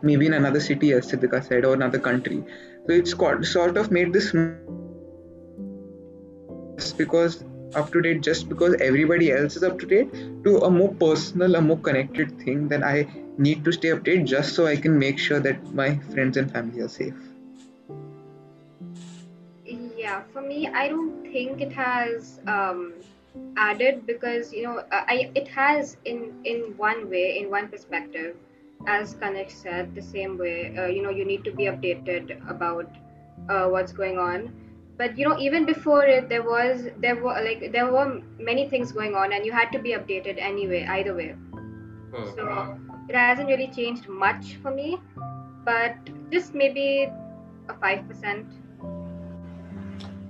maybe 0.00 0.24
in 0.26 0.32
another 0.32 0.60
city, 0.60 0.92
as 0.92 1.12
Siddhika 1.12 1.46
said, 1.46 1.66
or 1.66 1.74
another 1.74 1.98
country. 1.98 2.42
So, 2.86 2.94
it's 2.94 3.12
sort 3.52 3.76
of 3.76 3.90
made 3.90 4.14
this 4.14 4.32
because 6.96 7.44
up 7.74 7.92
to 7.92 8.00
date 8.02 8.20
just 8.20 8.48
because 8.48 8.74
everybody 8.80 9.30
else 9.32 9.56
is 9.56 9.62
up 9.62 9.78
to 9.78 9.86
date 9.86 10.12
to 10.44 10.58
a 10.68 10.70
more 10.70 10.92
personal 10.94 11.54
a 11.54 11.60
more 11.60 11.78
connected 11.78 12.36
thing 12.42 12.68
then 12.68 12.82
i 12.82 13.06
need 13.38 13.64
to 13.64 13.72
stay 13.72 13.88
updated 13.88 14.26
just 14.26 14.54
so 14.54 14.66
i 14.66 14.76
can 14.76 14.98
make 14.98 15.18
sure 15.18 15.40
that 15.40 15.74
my 15.74 15.96
friends 16.12 16.36
and 16.36 16.52
family 16.52 16.80
are 16.80 16.88
safe. 16.88 17.14
Yeah 19.96 20.22
for 20.32 20.42
me 20.42 20.66
i 20.66 20.88
don't 20.88 21.24
think 21.30 21.60
it 21.60 21.72
has 21.72 22.40
um, 22.46 22.94
added 23.56 24.06
because 24.06 24.52
you 24.52 24.62
know 24.62 24.82
I, 24.90 25.30
it 25.34 25.46
has 25.48 25.96
in 26.04 26.40
in 26.44 26.74
one 26.76 27.10
way 27.10 27.38
in 27.38 27.50
one 27.50 27.68
perspective. 27.68 28.36
As 28.86 29.14
Kanishk 29.14 29.50
said 29.50 29.94
the 29.94 30.00
same 30.02 30.38
way 30.38 30.74
uh, 30.76 30.86
you 30.86 31.02
know 31.02 31.10
you 31.10 31.26
need 31.26 31.44
to 31.44 31.52
be 31.52 31.64
updated 31.64 32.32
about 32.48 32.88
uh, 33.48 33.66
what's 33.68 33.92
going 33.92 34.18
on 34.18 34.48
but 35.00 35.16
you 35.18 35.26
know 35.26 35.36
even 35.48 35.66
before 35.68 36.04
it 36.04 36.28
there 36.28 36.42
was 36.46 36.88
there 37.04 37.16
were 37.24 37.36
like 37.44 37.60
there 37.76 37.90
were 37.92 38.06
many 38.48 38.68
things 38.72 38.92
going 38.92 39.14
on 39.20 39.32
and 39.32 39.46
you 39.46 39.52
had 39.58 39.72
to 39.74 39.78
be 39.86 39.92
updated 39.98 40.40
anyway 40.50 40.86
either 40.98 41.14
way. 41.20 41.34
Hmm. 42.14 42.24
so 42.36 42.44
it 43.08 43.16
hasn't 43.16 43.48
really 43.48 43.68
changed 43.74 44.08
much 44.08 44.56
for 44.62 44.72
me 44.78 44.98
but 45.64 46.10
just 46.32 46.54
maybe 46.54 46.86
a 47.68 47.74
5% 47.74 48.46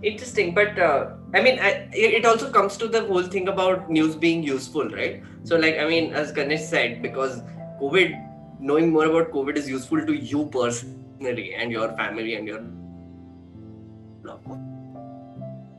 interesting 0.03 0.53
but 0.59 0.79
uh, 0.79 1.15
i 1.35 1.41
mean 1.47 1.59
I, 1.69 1.71
it 1.93 2.27
also 2.27 2.51
comes 2.51 2.77
to 2.83 2.89
the 2.97 3.03
whole 3.07 3.31
thing 3.37 3.49
about 3.49 3.91
news 3.91 4.15
being 4.15 4.43
useful 4.43 4.91
right? 4.91 5.23
So 5.45 5.57
like 5.57 5.79
i 5.79 5.89
mean 5.89 6.13
as 6.13 6.33
Kanishk 6.33 6.67
said 6.75 7.01
because 7.07 7.41
covid 7.81 8.19
knowing 8.61 8.93
more 8.99 9.07
about 9.07 9.33
covid 9.39 9.57
is 9.63 9.71
useful 9.77 10.05
to 10.11 10.21
you 10.33 10.45
personally 10.59 11.55
and 11.55 11.73
your 11.79 11.89
family 12.03 12.35
and 12.41 12.47
your 12.53 12.61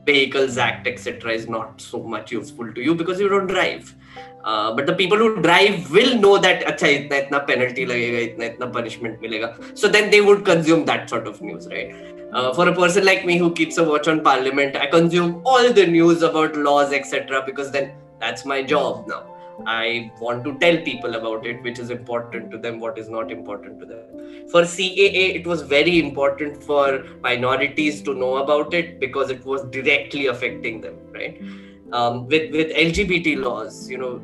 vehicles 0.04 0.58
act 0.58 0.86
etc 0.86 1.32
is 1.32 1.48
not 1.48 1.80
so 1.80 2.02
much 2.02 2.32
useful 2.32 2.72
to 2.72 2.80
you 2.82 2.94
because 2.94 3.20
you 3.20 3.28
don't 3.28 3.46
drive. 3.46 3.94
Uh, 4.44 4.74
but 4.74 4.86
the 4.86 4.92
people 4.92 5.16
who 5.16 5.40
drive 5.40 5.88
will 5.92 6.18
know 6.18 6.36
that 6.36 6.64
acha 6.64 6.88
itna 6.94 7.18
itna 7.22 7.46
penalty 7.46 7.86
lagega 7.86 8.22
itna 8.28 8.48
itna 8.52 8.72
punishment 8.72 9.20
milega. 9.20 9.78
So 9.78 9.88
then 9.88 10.10
they 10.10 10.20
would 10.20 10.44
consume 10.44 10.84
that 10.86 11.08
sort 11.08 11.28
of 11.28 11.40
news 11.40 11.68
right? 11.68 11.94
Uh, 12.32 12.52
for 12.54 12.66
a 12.66 12.74
person 12.74 13.04
like 13.04 13.26
me 13.26 13.36
who 13.36 13.52
keeps 13.52 13.76
a 13.76 13.84
watch 13.84 14.08
on 14.08 14.22
parliament 14.22 14.74
i 14.74 14.86
consume 14.86 15.42
all 15.44 15.70
the 15.70 15.86
news 15.86 16.22
about 16.22 16.56
laws 16.56 16.90
etc 16.90 17.42
because 17.44 17.70
then 17.70 17.92
that's 18.20 18.46
my 18.46 18.62
job 18.62 19.06
now 19.06 19.31
I 19.66 20.10
want 20.20 20.44
to 20.44 20.58
tell 20.58 20.76
people 20.78 21.14
about 21.14 21.46
it, 21.46 21.62
which 21.62 21.78
is 21.78 21.90
important 21.90 22.50
to 22.50 22.58
them, 22.58 22.80
what 22.80 22.98
is 22.98 23.08
not 23.08 23.30
important 23.30 23.78
to 23.80 23.86
them. 23.86 24.48
For 24.50 24.62
CAA, 24.62 25.36
it 25.36 25.46
was 25.46 25.62
very 25.62 25.98
important 25.98 26.62
for 26.62 27.04
minorities 27.20 28.02
to 28.02 28.14
know 28.14 28.38
about 28.38 28.74
it 28.74 28.98
because 29.00 29.30
it 29.30 29.44
was 29.44 29.64
directly 29.70 30.26
affecting 30.26 30.80
them, 30.80 30.96
right? 31.12 31.40
Um, 31.92 32.26
with 32.26 32.50
with 32.52 32.70
LGBT 32.70 33.42
laws, 33.42 33.88
you 33.90 33.98
know, 33.98 34.22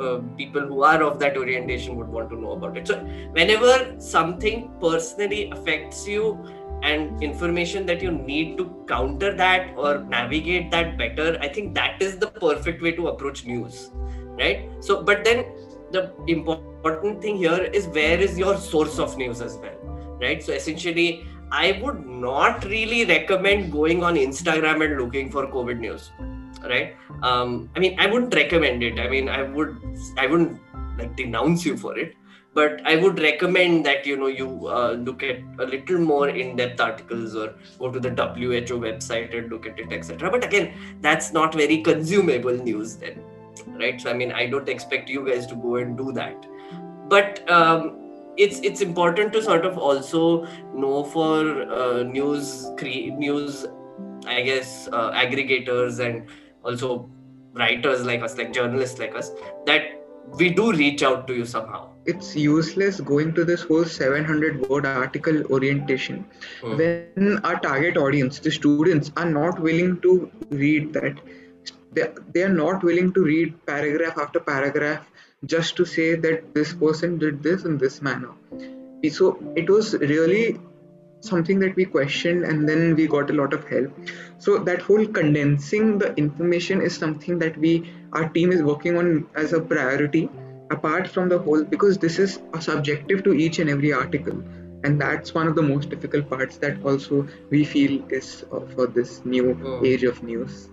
uh, 0.00 0.20
people 0.36 0.62
who 0.62 0.82
are 0.82 1.02
of 1.02 1.18
that 1.18 1.36
orientation 1.36 1.96
would 1.96 2.08
want 2.08 2.30
to 2.30 2.40
know 2.40 2.52
about 2.52 2.76
it. 2.76 2.88
So, 2.88 2.98
whenever 3.32 4.00
something 4.00 4.72
personally 4.80 5.50
affects 5.50 6.08
you 6.08 6.38
and 6.82 7.22
information 7.22 7.86
that 7.86 8.02
you 8.02 8.10
need 8.10 8.56
to 8.58 8.84
counter 8.88 9.34
that 9.36 9.74
or 9.76 9.98
navigate 9.98 10.70
that 10.70 10.98
better, 10.98 11.38
I 11.40 11.48
think 11.48 11.74
that 11.74 12.00
is 12.02 12.18
the 12.18 12.26
perfect 12.26 12.82
way 12.82 12.92
to 12.92 13.08
approach 13.08 13.44
news 13.44 13.90
right? 14.38 14.70
So 14.80 15.02
but 15.02 15.24
then 15.24 15.44
the 15.90 16.12
important 16.26 17.20
thing 17.20 17.36
here 17.36 17.62
is 17.62 17.86
where 17.88 18.18
is 18.18 18.38
your 18.38 18.56
source 18.56 18.98
of 18.98 19.16
news 19.18 19.40
as 19.40 19.56
well 19.58 19.78
right? 20.20 20.42
So 20.42 20.52
essentially 20.52 21.26
i 21.52 21.78
would 21.82 22.06
not 22.06 22.64
really 22.64 23.04
recommend 23.04 23.70
going 23.70 24.02
on 24.02 24.14
instagram 24.14 24.82
and 24.84 24.98
looking 24.98 25.30
for 25.30 25.46
covid 25.48 25.78
news 25.78 26.10
right? 26.62 26.96
Um 27.22 27.68
i 27.76 27.78
mean 27.78 27.98
i 28.00 28.06
wouldn't 28.06 28.34
recommend 28.34 28.82
it. 28.82 28.98
I 28.98 29.08
mean 29.08 29.28
i 29.28 29.42
would 29.42 29.76
i 30.16 30.26
wouldn't 30.26 30.60
like 30.98 31.16
denounce 31.16 31.66
you 31.66 31.76
for 31.76 31.98
it 31.98 32.14
but 32.54 32.80
i 32.86 32.96
would 32.96 33.18
recommend 33.18 33.84
that 33.86 34.06
you 34.06 34.16
know 34.16 34.26
you 34.26 34.68
uh, 34.68 34.92
look 34.92 35.22
at 35.22 35.38
a 35.58 35.66
little 35.66 35.98
more 35.98 36.28
in-depth 36.28 36.80
articles 36.80 37.34
or 37.34 37.54
go 37.78 37.90
to 37.90 38.00
the 38.00 38.10
who 38.10 38.80
website 38.80 39.36
and 39.36 39.50
look 39.50 39.66
at 39.66 39.78
it 39.78 39.92
etc 39.92 40.30
but 40.30 40.44
again 40.44 40.72
that's 41.00 41.32
not 41.32 41.54
very 41.54 41.78
consumable 41.82 42.52
news 42.52 42.96
then 42.96 43.22
right? 43.78 44.00
So 44.00 44.10
i 44.10 44.12
mean 44.12 44.32
i 44.32 44.46
don't 44.46 44.68
expect 44.68 45.08
you 45.08 45.26
guys 45.26 45.46
to 45.46 45.56
go 45.56 45.76
and 45.76 45.96
do 45.96 46.12
that. 46.12 46.46
But 47.08 47.48
um, 47.50 47.98
it's 48.36 48.60
it's 48.60 48.80
important 48.80 49.32
to 49.34 49.42
sort 49.42 49.66
of 49.66 49.78
also 49.78 50.46
know 50.74 51.04
for 51.04 51.62
uh, 51.70 52.02
news 52.02 52.70
cre- 52.78 53.12
news 53.22 53.66
i 54.26 54.40
guess 54.40 54.88
uh, 54.92 55.10
aggregators 55.12 55.98
and 55.98 56.26
also 56.64 57.10
writers 57.52 58.06
like 58.06 58.22
us 58.22 58.38
like 58.38 58.52
journalists 58.52 58.98
like 58.98 59.14
us 59.14 59.30
that 59.66 60.02
we 60.38 60.48
do 60.50 60.72
reach 60.72 61.02
out 61.02 61.26
to 61.26 61.34
you 61.34 61.44
somehow. 61.44 61.90
It's 62.06 62.34
useless 62.34 63.00
going 63.00 63.34
to 63.34 63.44
this 63.44 63.62
whole 63.62 63.84
700 63.84 64.68
word 64.68 64.86
article 64.86 65.44
orientation 65.52 66.24
hmm. 66.60 66.76
when 66.76 67.40
our 67.44 67.58
target 67.60 67.96
audience 67.96 68.38
the 68.38 68.50
students 68.50 69.12
are 69.16 69.28
not 69.28 69.60
willing 69.60 70.00
to 70.00 70.30
read 70.50 70.92
that 70.94 71.18
they, 71.92 72.08
they 72.32 72.42
are 72.42 72.56
not 72.64 72.82
willing 72.82 73.12
to 73.12 73.22
read 73.22 73.54
paragraph 73.66 74.18
after 74.18 74.40
paragraph 74.40 75.06
just 75.44 75.76
to 75.76 75.84
say 75.84 76.14
that 76.14 76.54
this 76.54 76.72
person 76.72 77.18
did 77.18 77.42
this 77.42 77.64
in 77.64 77.78
this 77.78 78.00
manner. 78.00 78.30
So 79.10 79.38
it 79.56 79.68
was 79.68 79.94
really 79.94 80.60
something 81.20 81.58
that 81.60 81.76
we 81.76 81.84
questioned 81.84 82.44
and 82.44 82.68
then 82.68 82.94
we 82.94 83.06
got 83.06 83.30
a 83.30 83.32
lot 83.32 83.52
of 83.52 83.68
help. 83.68 83.90
So 84.38 84.58
that 84.58 84.82
whole 84.82 85.06
condensing 85.06 85.98
the 85.98 86.14
information 86.14 86.80
is 86.80 86.96
something 86.96 87.38
that 87.40 87.56
we 87.56 87.92
our 88.12 88.28
team 88.28 88.52
is 88.52 88.62
working 88.62 88.96
on 88.96 89.26
as 89.34 89.52
a 89.52 89.60
priority 89.60 90.28
apart 90.70 91.08
from 91.08 91.28
the 91.28 91.38
whole 91.38 91.64
because 91.64 91.98
this 91.98 92.18
is 92.18 92.40
subjective 92.60 93.22
to 93.24 93.32
each 93.32 93.58
and 93.58 93.70
every 93.70 93.92
article. 93.92 94.42
And 94.84 95.00
that's 95.00 95.32
one 95.32 95.46
of 95.46 95.54
the 95.54 95.62
most 95.62 95.90
difficult 95.90 96.28
parts 96.28 96.56
that 96.56 96.84
also 96.84 97.28
we 97.50 97.64
feel 97.64 98.04
is 98.10 98.44
uh, 98.52 98.60
for 98.74 98.88
this 98.88 99.24
new 99.24 99.56
oh. 99.64 99.84
age 99.84 100.02
of 100.02 100.22
news 100.24 100.68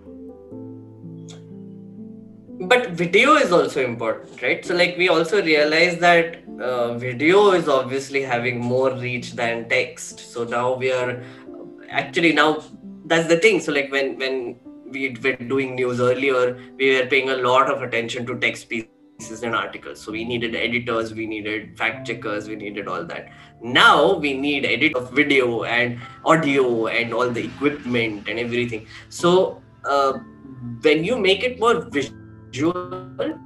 but 2.59 2.89
video 2.91 3.35
is 3.35 3.51
also 3.51 3.83
important 3.83 4.41
right? 4.41 4.65
So 4.65 4.75
like 4.75 4.97
we 4.97 5.07
also 5.07 5.41
realize 5.41 5.97
that 5.99 6.43
uh, 6.59 6.97
video 6.97 7.51
is 7.51 7.69
obviously 7.69 8.21
having 8.21 8.59
more 8.59 8.91
reach 8.93 9.33
than 9.33 9.69
text. 9.69 10.33
So 10.33 10.43
now 10.43 10.75
we 10.75 10.91
are 10.91 11.23
actually 11.89 12.33
now 12.33 12.63
that's 13.05 13.27
the 13.27 13.37
thing. 13.37 13.61
So 13.61 13.71
like 13.71 13.91
when 13.91 14.19
when 14.19 14.59
we 14.89 15.15
were 15.23 15.35
doing 15.35 15.75
news 15.75 16.01
earlier 16.01 16.59
we 16.77 16.99
were 16.99 17.05
paying 17.05 17.29
a 17.29 17.37
lot 17.37 17.71
of 17.71 17.81
attention 17.81 18.25
to 18.25 18.37
text 18.37 18.67
pieces 18.67 19.43
and 19.43 19.55
articles. 19.55 20.01
So 20.01 20.11
we 20.11 20.25
needed 20.25 20.53
editors 20.53 21.13
we 21.13 21.27
needed 21.27 21.77
fact 21.77 22.07
checkers 22.07 22.49
we 22.49 22.57
needed 22.57 22.89
all 22.89 23.05
that. 23.05 23.29
Now 23.61 24.17
we 24.17 24.33
need 24.33 24.65
edit 24.65 24.95
of 24.95 25.11
video 25.13 25.63
and 25.63 25.97
audio 26.25 26.87
and 26.87 27.13
all 27.13 27.29
the 27.29 27.45
equipment 27.45 28.27
and 28.27 28.37
everything. 28.37 28.85
So 29.07 29.61
uh, 29.85 30.19
when 30.81 31.05
you 31.05 31.17
make 31.17 31.43
it 31.43 31.57
more 31.57 31.81
visual 31.89 32.18
usual. 32.51 33.39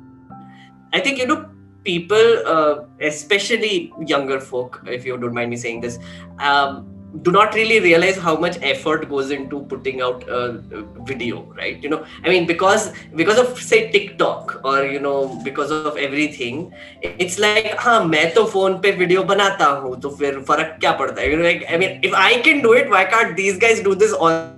I 0.93 0.99
think, 0.99 1.17
you 1.17 1.27
know, 1.27 1.49
people, 1.83 2.47
uh, 2.47 2.85
especially 3.01 3.93
younger 4.05 4.39
folk, 4.39 4.81
if 4.85 5.05
you 5.05 5.17
don't 5.17 5.33
mind 5.33 5.49
me 5.49 5.57
saying 5.57 5.81
this, 5.81 5.99
um, 6.39 6.93
do 7.21 7.31
not 7.31 7.53
really 7.53 7.79
realize 7.79 8.17
how 8.17 8.35
much 8.35 8.57
effort 8.63 9.07
goes 9.07 9.29
into 9.29 9.61
putting 9.63 10.01
out 10.01 10.23
a 10.27 10.59
video 11.03 11.43
right? 11.55 11.81
You 11.83 11.89
know 11.89 12.05
i 12.23 12.29
mean 12.29 12.47
because 12.47 12.91
because 13.15 13.37
of 13.37 13.59
say 13.61 13.91
tiktok 13.91 14.61
or 14.63 14.85
you 14.85 14.99
know 14.99 15.39
because 15.43 15.69
of 15.69 15.95
everything 15.97 16.73
it's 17.01 17.37
like 17.37 17.75
ha 17.75 18.03
main 18.03 18.33
to 18.33 18.47
phone 18.47 18.81
pe 18.81 18.91
video 18.91 19.23
banata 19.23 19.81
hu 19.81 19.95
to 19.97 20.09
fir 20.09 20.41
farak 20.41 20.79
kya 20.79 20.97
padta 20.97 21.29
you 21.29 21.37
know 21.37 21.43
like, 21.43 21.65
i 21.69 21.77
mean 21.77 21.99
if 22.01 22.13
i 22.13 22.41
can 22.41 22.61
do 22.63 22.73
it 22.73 22.89
why 22.89 23.05
can't 23.05 23.37
these 23.37 23.59
guys 23.59 23.79
do 23.81 23.93
this 23.93 24.13
all? 24.13 24.49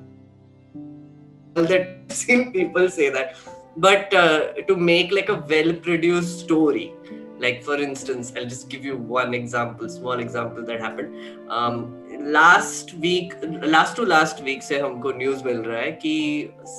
That 1.55 2.11
same 2.11 2.51
people 2.51 2.89
say 2.89 3.09
that 3.09 3.37
but 3.77 4.13
uh, 4.13 4.53
to 4.67 4.75
make 4.75 5.11
like 5.11 5.29
a 5.29 5.43
well 5.49 5.73
produced 5.73 6.39
story 6.39 6.93
like 7.37 7.61
for 7.63 7.75
instance 7.75 8.31
i'll 8.37 8.45
just 8.45 8.69
give 8.69 8.85
you 8.85 8.95
one 8.95 9.33
example 9.33 9.89
small 9.89 10.19
example 10.19 10.65
that 10.65 10.79
happened. 10.79 11.13
Um, 11.49 12.03
last 12.31 12.93
week 12.93 13.33
last 13.61 13.95
to 13.97 14.03
last 14.03 14.41
week 14.41 14.63
se 14.63 14.79
humko 14.79 15.15
news 15.15 15.43
mil 15.43 15.61
raha 15.63 15.81
hai 15.81 15.91
ki 16.03 16.15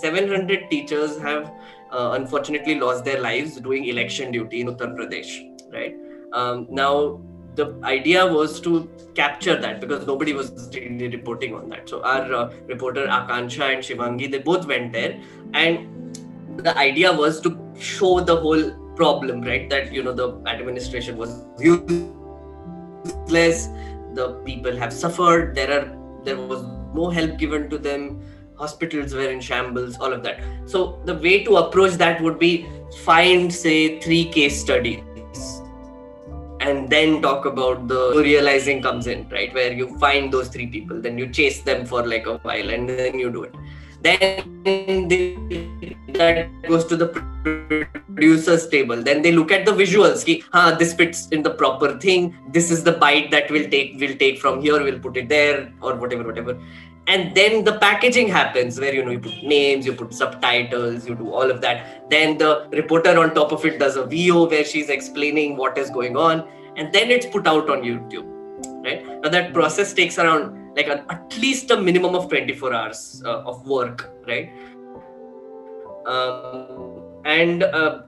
700 0.00 0.70
teachers 0.70 1.18
have 1.18 1.52
uh, 1.92 2.10
unfortunately 2.18 2.76
lost 2.80 3.04
their 3.04 3.20
lives 3.20 3.60
doing 3.60 3.84
election 3.94 4.32
duty 4.32 4.60
in 4.62 4.68
uttar 4.74 4.90
pradesh 4.96 5.32
right? 5.72 5.94
Um, 6.32 6.66
now 6.70 7.20
the 7.54 7.74
idea 7.84 8.26
was 8.26 8.60
to 8.60 8.88
capture 9.14 9.56
that 9.56 9.80
because 9.80 10.06
nobody 10.06 10.32
was 10.32 10.70
really 10.74 11.08
reporting 11.08 11.54
on 11.54 11.68
that. 11.70 11.88
So 11.88 12.02
our 12.02 12.32
uh, 12.32 12.52
reporter 12.66 13.06
akansha 13.06 13.72
and 13.74 13.82
shivangi 13.82 14.30
they 14.30 14.38
both 14.38 14.66
went 14.66 14.92
there 14.92 15.18
and 15.54 16.18
the 16.56 16.76
idea 16.76 17.12
was 17.12 17.40
to 17.42 17.58
show 17.78 18.20
the 18.20 18.36
whole 18.36 18.70
problem, 18.96 19.42
right? 19.42 19.68
That 19.70 19.92
you 19.92 20.02
know 20.02 20.12
the 20.12 20.42
administration 20.46 21.16
was 21.16 21.44
useless, 21.58 22.08
the 24.14 24.40
people 24.44 24.76
have 24.76 24.92
suffered, 24.92 25.54
there 25.54 25.70
are 25.78 25.96
there 26.24 26.36
was 26.36 26.62
no 26.94 27.10
help 27.10 27.38
given 27.38 27.70
to 27.70 27.78
them, 27.78 28.22
hospitals 28.56 29.14
were 29.14 29.30
in 29.30 29.40
shambles, 29.40 29.98
all 29.98 30.12
of 30.12 30.22
that. 30.24 30.40
So 30.64 31.00
the 31.04 31.14
way 31.14 31.44
to 31.44 31.56
approach 31.56 31.92
that 31.94 32.20
would 32.22 32.38
be 32.38 32.66
find 33.04 33.52
say 33.52 34.00
three 34.00 34.24
case 34.24 34.60
studies 34.60 35.02
and 36.60 36.90
then 36.90 37.20
talk 37.22 37.44
about 37.44 37.86
the 37.88 38.14
realizing 38.16 38.80
comes 38.82 39.06
in 39.06 39.28
right 39.28 39.52
where 39.54 39.72
you 39.72 39.96
find 39.98 40.32
those 40.32 40.48
three 40.48 40.66
people 40.66 41.00
then 41.00 41.18
you 41.18 41.28
chase 41.28 41.60
them 41.62 41.84
for 41.84 42.06
like 42.06 42.26
a 42.26 42.38
while 42.38 42.70
and 42.70 42.88
then 42.88 43.18
you 43.18 43.30
do 43.30 43.42
it 43.44 43.54
then 44.06 45.08
they, 45.08 45.96
that 46.14 46.62
goes 46.62 46.84
to 46.86 46.96
the 46.96 47.08
producers 48.14 48.68
table. 48.68 49.02
Then 49.02 49.22
they 49.22 49.32
look 49.32 49.50
at 49.50 49.66
the 49.66 49.72
visuals. 49.72 50.24
Ki, 50.24 50.44
this 50.78 50.94
fits 50.94 51.28
in 51.28 51.42
the 51.42 51.50
proper 51.50 51.98
thing. 51.98 52.34
This 52.48 52.70
is 52.70 52.84
the 52.84 52.92
bite 52.92 53.30
that 53.30 53.50
we'll 53.50 53.70
take 53.70 53.96
we'll 54.00 54.16
take 54.16 54.38
from 54.38 54.60
here. 54.60 54.82
We'll 54.82 55.00
put 55.00 55.16
it 55.16 55.28
there 55.28 55.72
or 55.80 55.94
whatever 55.96 56.24
whatever. 56.24 56.58
And 57.08 57.36
then 57.36 57.62
the 57.62 57.78
packaging 57.78 58.28
happens 58.28 58.80
where 58.80 58.92
you 58.92 59.04
know 59.04 59.12
you 59.12 59.20
put 59.20 59.42
names 59.44 59.86
you 59.86 59.92
put 59.92 60.12
subtitles 60.12 61.06
you 61.06 61.14
do 61.14 61.32
all 61.32 61.50
of 61.50 61.60
that. 61.60 62.10
Then 62.10 62.38
the 62.38 62.68
reporter 62.72 63.18
on 63.18 63.34
top 63.34 63.52
of 63.52 63.64
it 63.64 63.78
does 63.78 63.96
a 63.96 64.04
vo 64.04 64.48
where 64.48 64.64
she's 64.64 64.88
explaining 64.88 65.56
what 65.56 65.78
is 65.78 65.90
going 65.90 66.16
on. 66.16 66.48
And 66.76 66.92
then 66.92 67.10
it's 67.10 67.26
put 67.26 67.46
out 67.46 67.70
on 67.70 67.82
youtube 67.82 68.32
right? 68.84 69.04
Now 69.22 69.28
that 69.28 69.52
process 69.52 69.92
takes 69.92 70.18
around 70.18 70.65
like 70.76 70.88
a, 70.88 71.04
at 71.10 71.38
least 71.38 71.70
a 71.70 71.80
minimum 71.80 72.14
of 72.14 72.28
24 72.28 72.72
hours 72.72 73.22
uh, 73.24 73.40
of 73.40 73.66
work 73.66 74.10
right? 74.26 74.50
Um, 76.06 77.22
and 77.24 77.62
uh, 77.64 78.02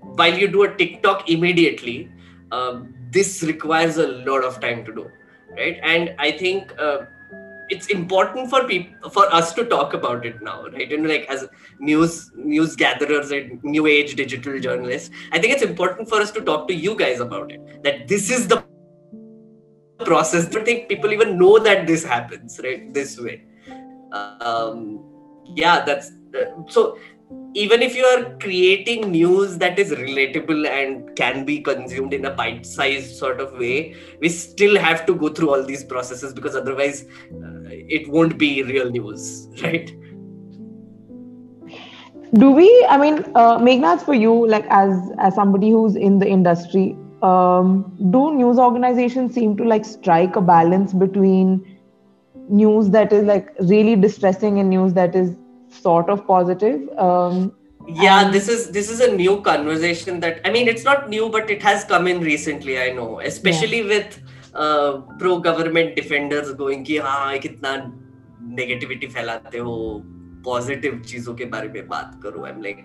while 0.00 0.36
you 0.36 0.48
do 0.48 0.62
a 0.62 0.76
tiktok 0.76 1.28
immediately 1.28 2.10
um, 2.52 2.94
this 3.10 3.42
requires 3.42 3.96
a 3.96 4.06
lot 4.06 4.44
of 4.44 4.60
time 4.60 4.84
to 4.84 4.94
do 4.94 5.10
right? 5.56 5.80
And 5.82 6.14
i 6.18 6.30
think 6.30 6.72
uh, 6.78 6.98
it's 7.68 7.86
important 7.86 8.50
for 8.50 8.64
people 8.64 9.10
for 9.10 9.32
us 9.32 9.52
to 9.54 9.64
talk 9.64 9.94
about 9.94 10.26
it 10.26 10.42
now 10.42 10.66
right? 10.68 10.92
And 10.92 11.08
like 11.08 11.26
as 11.28 11.48
news 11.78 12.30
news 12.36 12.76
gatherers 12.76 13.30
and 13.30 13.62
new 13.64 13.86
age 13.86 14.14
digital 14.16 14.58
journalists 14.60 15.10
i 15.32 15.38
think 15.38 15.52
it's 15.54 15.62
important 15.62 16.08
for 16.08 16.20
us 16.20 16.30
to 16.32 16.40
talk 16.42 16.68
to 16.68 16.74
you 16.74 16.94
guys 16.94 17.20
about 17.20 17.50
it 17.50 17.82
that 17.82 18.06
this 18.08 18.30
is 18.30 18.48
the 18.48 18.62
process 20.04 20.46
don't 20.46 20.64
think 20.64 20.88
people 20.88 21.12
even 21.12 21.38
know 21.38 21.58
that 21.58 21.86
this 21.86 22.04
happens 22.04 22.60
right 22.62 22.92
this 22.92 23.18
way. 23.18 23.44
Um 24.12 25.04
yeah 25.54 25.84
that's 25.84 26.12
uh, 26.38 26.44
so 26.68 26.98
even 27.54 27.82
if 27.82 27.94
you 27.96 28.04
are 28.04 28.36
creating 28.38 29.10
news 29.10 29.58
that 29.58 29.78
is 29.78 29.92
relatable 29.92 30.68
and 30.68 31.14
can 31.16 31.44
be 31.44 31.60
consumed 31.60 32.12
in 32.12 32.24
a 32.24 32.30
bite-sized 32.30 33.16
sort 33.16 33.40
of 33.40 33.52
way 33.52 33.94
we 34.20 34.28
still 34.28 34.78
have 34.78 35.04
to 35.06 35.14
go 35.14 35.28
through 35.28 35.50
all 35.50 35.62
these 35.62 35.84
processes 35.84 36.32
because 36.32 36.56
otherwise 36.56 37.04
uh, 37.32 37.68
it 37.68 38.08
won't 38.08 38.38
be 38.38 38.62
real 38.64 38.90
news 38.90 39.48
right? 39.62 39.92
Do 42.34 42.52
we 42.52 42.86
i 42.88 42.96
mean 42.96 43.24
uh, 43.34 43.58
Meghnad, 43.58 44.02
for 44.02 44.14
you 44.14 44.46
like 44.46 44.64
as 44.70 44.96
as 45.18 45.34
somebody 45.34 45.70
who's 45.70 45.96
in 45.96 46.20
the 46.20 46.28
industry 46.28 46.96
um, 47.21 47.95
do 48.11 48.33
news 48.35 48.57
organizations 48.57 49.33
seem 49.33 49.55
to 49.57 49.63
like 49.63 49.85
strike 49.85 50.35
a 50.35 50.41
balance 50.41 50.93
between 50.93 51.77
news 52.49 52.89
that 52.89 53.11
is 53.11 53.25
like 53.25 53.53
really 53.59 53.95
distressing 53.95 54.59
and 54.59 54.69
news 54.69 54.93
that 54.93 55.15
is 55.15 55.35
sort 55.69 56.09
of 56.09 56.25
positive 56.27 56.87
um, 56.97 57.53
yeah 57.87 58.29
this 58.29 58.47
is 58.47 58.69
this 58.71 58.89
is 58.89 58.99
a 58.99 59.11
new 59.15 59.41
conversation 59.41 60.19
that 60.19 60.39
i 60.45 60.51
mean 60.51 60.67
it's 60.67 60.83
not 60.83 61.09
new 61.09 61.29
but 61.29 61.49
it 61.49 61.61
has 61.61 61.83
come 61.83 62.07
in 62.07 62.19
recently 62.21 62.79
i 62.79 62.91
know 62.91 63.19
especially 63.19 63.81
yeah. 63.81 63.87
with 63.87 64.21
uh, 64.53 65.01
pro 65.19 65.39
government 65.39 65.95
defenders 65.95 66.51
going 66.53 66.83
कि 66.85 66.97
हाँ 66.97 67.37
कितना 67.37 67.75
negativity 68.57 69.07
फैलाते 69.07 69.57
हो 69.57 69.75
positive 70.45 71.01
चीजों 71.07 71.33
के 71.35 71.45
बारे 71.53 71.69
में 71.69 71.87
बात 71.87 72.19
करो 72.23 72.43
आई 72.45 72.51
एम 72.51 72.61
लाइक 72.61 72.77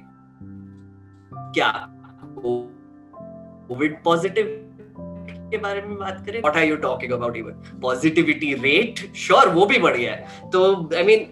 क्या 1.54 1.70
Covid 3.67 4.03
positive 4.03 4.47
के 5.51 5.57
बारे 5.63 5.81
में 5.81 5.97
बात 5.97 6.23
करें 6.25 6.39
what 6.41 6.57
are 6.57 6.63
you 6.63 6.75
talking 6.85 7.11
about 7.13 7.37
even 7.37 7.79
positivity 7.81 8.53
rate 8.63 8.99
sure 9.15 9.49
वो 9.53 9.65
भी 9.65 9.79
बढ़िया 9.79 10.13
है 10.13 10.49
तो 10.51 10.63
I 10.97 11.03
mean 11.03 11.27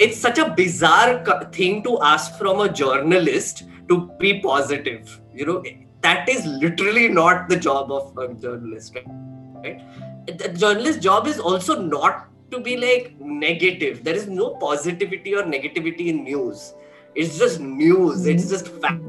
it's 0.00 0.22
such 0.22 0.40
a 0.40 0.46
bizarre 0.56 1.14
thing 1.58 1.82
to 1.84 1.94
ask 2.12 2.38
from 2.38 2.62
a 2.62 2.66
journalist 2.82 3.64
to 3.88 3.96
be 4.22 4.32
positive 4.46 5.18
you 5.40 5.46
know 5.46 5.58
that 6.06 6.28
is 6.28 6.48
literally 6.64 7.08
not 7.08 7.52
the 7.52 7.60
job 7.68 7.92
of 7.92 8.20
a 8.20 8.26
journalist 8.42 8.96
right 8.96 10.42
the 10.42 10.54
journalist 10.56 11.00
job 11.00 11.28
is 11.28 11.40
also 11.52 11.74
not 11.82 12.28
to 12.50 12.60
be 12.60 12.76
like 12.76 13.14
negative. 13.20 14.04
There 14.04 14.14
is 14.14 14.26
no 14.28 14.50
positivity 14.56 15.34
or 15.34 15.42
negativity 15.42 16.08
in 16.08 16.24
news. 16.24 16.74
It's 17.16 17.38
just 17.38 17.60
news. 17.60 18.26
It's 18.26 18.44
hmm. 18.44 18.50
just 18.50 18.68
fact. 18.68 19.02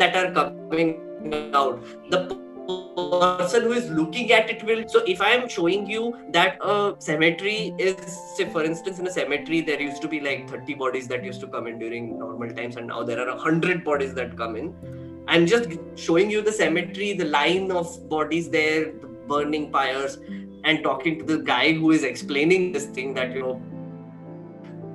That 0.00 0.16
are 0.16 0.32
coming 0.32 1.50
out. 1.54 1.84
The 2.10 2.40
person 2.96 3.62
who 3.62 3.72
is 3.72 3.90
looking 3.90 4.32
at 4.32 4.50
it 4.50 4.62
will 4.64 4.82
so 4.88 5.02
if 5.12 5.20
i 5.20 5.30
am 5.30 5.48
showing 5.48 5.88
you 5.94 6.02
that 6.36 6.58
a 6.72 6.94
cemetery 6.98 7.74
is 7.78 8.18
say 8.36 8.46
for 8.56 8.62
instance 8.62 8.98
in 8.98 9.06
a 9.06 9.14
cemetery 9.18 9.60
there 9.60 9.80
used 9.80 10.02
to 10.02 10.08
be 10.08 10.20
like 10.20 10.48
30 10.48 10.74
bodies 10.74 11.08
that 11.08 11.24
used 11.24 11.40
to 11.40 11.48
come 11.54 11.66
in 11.66 11.78
during 11.78 12.18
normal 12.18 12.50
times 12.60 12.76
and 12.76 12.88
now 12.88 13.02
there 13.02 13.20
are 13.20 13.28
100 13.34 13.84
bodies 13.84 14.14
that 14.14 14.36
come 14.36 14.56
in. 14.56 14.74
I'm 15.28 15.46
just 15.46 15.68
showing 15.94 16.30
you 16.30 16.42
the 16.42 16.52
cemetery 16.52 17.12
the 17.14 17.24
line 17.24 17.70
of 17.70 18.08
bodies 18.08 18.50
there 18.50 18.84
the 19.02 19.08
burning 19.32 19.70
pyres 19.72 20.18
and 20.64 20.82
talking 20.82 21.18
to 21.20 21.24
the 21.24 21.38
guy 21.38 21.72
who 21.72 21.90
is 21.92 22.02
explaining 22.04 22.72
this 22.72 22.86
thing 22.86 23.14
that 23.14 23.34
you 23.34 23.42
know 23.42 23.62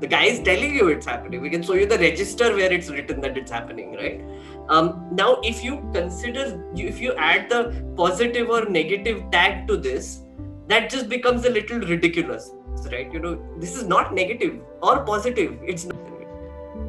the 0.02 0.08
guy 0.08 0.26
is 0.26 0.40
telling 0.42 0.76
you 0.76 0.90
it's 0.90 1.06
happening. 1.06 1.42
We 1.42 1.50
can 1.50 1.64
show 1.64 1.74
you 1.74 1.86
the 1.86 1.98
register 1.98 2.54
where 2.54 2.72
it's 2.72 2.90
written 2.90 3.22
that 3.22 3.38
it's 3.38 3.50
happening 3.50 3.94
right 3.94 4.22
um, 4.70 5.08
now, 5.12 5.40
if 5.44 5.64
you 5.64 5.88
consider, 5.94 6.64
if 6.76 7.00
you 7.00 7.14
add 7.16 7.50
the 7.50 7.86
positive 7.96 8.50
or 8.50 8.66
negative 8.66 9.24
tag 9.32 9.68
to 9.68 9.78
this, 9.78 10.22
that 10.68 10.90
just 10.90 11.08
becomes 11.08 11.46
a 11.46 11.50
little 11.50 11.80
ridiculous, 11.80 12.52
right? 12.92 13.12
You 13.14 13.20
know, 13.20 13.46
this 13.58 13.76
is 13.76 13.88
not 13.88 14.14
negative 14.14 14.60
or 14.82 15.04
positive. 15.06 15.60
It's 15.64 15.86
not. 15.86 15.98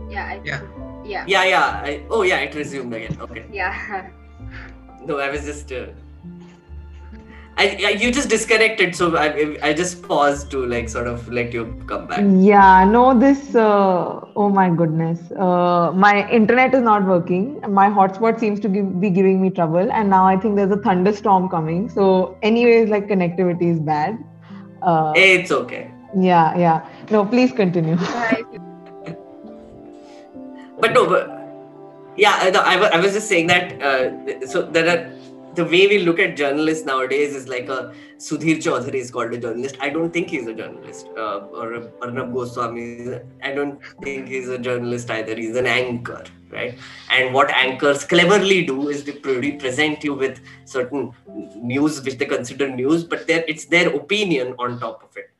Yeah. 0.08 0.26
I, 0.26 0.40
yeah. 0.44 0.62
Yeah. 1.04 1.24
Yeah. 1.26 1.44
Yeah. 1.44 1.82
I, 1.84 2.02
oh, 2.10 2.22
yeah. 2.22 2.38
It 2.38 2.54
resumed 2.54 2.94
again. 2.94 3.16
Okay. 3.20 3.44
Yeah. 3.52 4.10
no, 5.04 5.18
I 5.18 5.30
was 5.30 5.44
just. 5.44 5.70
Uh, 5.70 5.88
I, 7.58 7.78
I, 7.86 7.90
you 7.90 8.12
just 8.12 8.28
disconnected, 8.28 8.94
so 8.94 9.16
I, 9.16 9.56
I 9.62 9.72
just 9.72 10.02
paused 10.02 10.50
to 10.50 10.66
like 10.66 10.90
sort 10.90 11.06
of 11.06 11.26
let 11.30 11.54
you 11.54 11.82
come 11.86 12.06
back. 12.06 12.22
Yeah, 12.38 12.84
no, 12.84 13.18
this. 13.18 13.54
Uh, 13.54 14.20
oh 14.36 14.50
my 14.50 14.68
goodness, 14.68 15.32
uh, 15.32 15.90
my 15.94 16.28
internet 16.28 16.74
is 16.74 16.82
not 16.82 17.06
working. 17.06 17.58
My 17.66 17.88
hotspot 17.88 18.38
seems 18.38 18.60
to 18.60 18.68
give, 18.68 19.00
be 19.00 19.08
giving 19.08 19.40
me 19.40 19.48
trouble, 19.48 19.90
and 19.90 20.10
now 20.10 20.26
I 20.26 20.36
think 20.36 20.56
there's 20.56 20.70
a 20.70 20.76
thunderstorm 20.76 21.48
coming. 21.48 21.88
So, 21.88 22.36
anyways, 22.42 22.90
like 22.90 23.08
connectivity 23.08 23.72
is 23.72 23.80
bad. 23.80 24.22
Uh, 24.82 25.14
it's 25.16 25.50
okay. 25.50 25.90
Yeah, 26.14 26.54
yeah. 26.58 26.86
No, 27.10 27.24
please 27.24 27.52
continue. 27.52 27.96
but 30.78 30.92
no, 30.92 31.06
but 31.08 31.36
yeah, 32.16 32.52
I, 32.54 32.90
I 32.92 33.00
was 33.00 33.14
just 33.14 33.28
saying 33.28 33.46
that. 33.46 33.80
Uh, 33.80 34.46
so 34.46 34.62
there 34.62 34.88
are 34.88 35.15
the 35.56 35.64
way 35.64 35.86
we 35.86 35.98
look 36.00 36.18
at 36.18 36.36
journalists 36.36 36.84
nowadays 36.84 37.34
is 37.34 37.48
like 37.48 37.68
a 37.68 37.94
Sudhir 38.18 38.56
Chaudhary 38.56 38.94
is 38.94 39.10
called 39.10 39.32
a 39.32 39.38
journalist. 39.38 39.76
I 39.80 39.90
don't 39.90 40.12
think 40.12 40.28
he's 40.28 40.46
a 40.46 40.54
journalist. 40.54 41.08
Uh, 41.16 41.38
or 41.60 41.74
a 41.74 41.90
Arnab 42.02 42.32
Goswami, 42.32 43.18
I 43.42 43.52
don't 43.52 43.80
think 44.02 44.28
he's 44.28 44.48
a 44.48 44.58
journalist 44.58 45.10
either. 45.10 45.34
He's 45.34 45.56
an 45.56 45.66
anchor, 45.66 46.24
right? 46.50 46.78
And 47.10 47.32
what 47.34 47.50
anchors 47.50 48.04
cleverly 48.04 48.64
do 48.66 48.88
is 48.88 49.04
they 49.04 49.12
present 49.12 50.04
you 50.04 50.14
with 50.14 50.40
certain 50.64 51.12
news 51.56 52.02
which 52.02 52.18
they 52.18 52.26
consider 52.26 52.68
news, 52.68 53.04
but 53.04 53.24
it's 53.28 53.64
their 53.66 53.94
opinion 53.94 54.54
on 54.58 54.78
top 54.78 55.02
of 55.02 55.16
it 55.16 55.30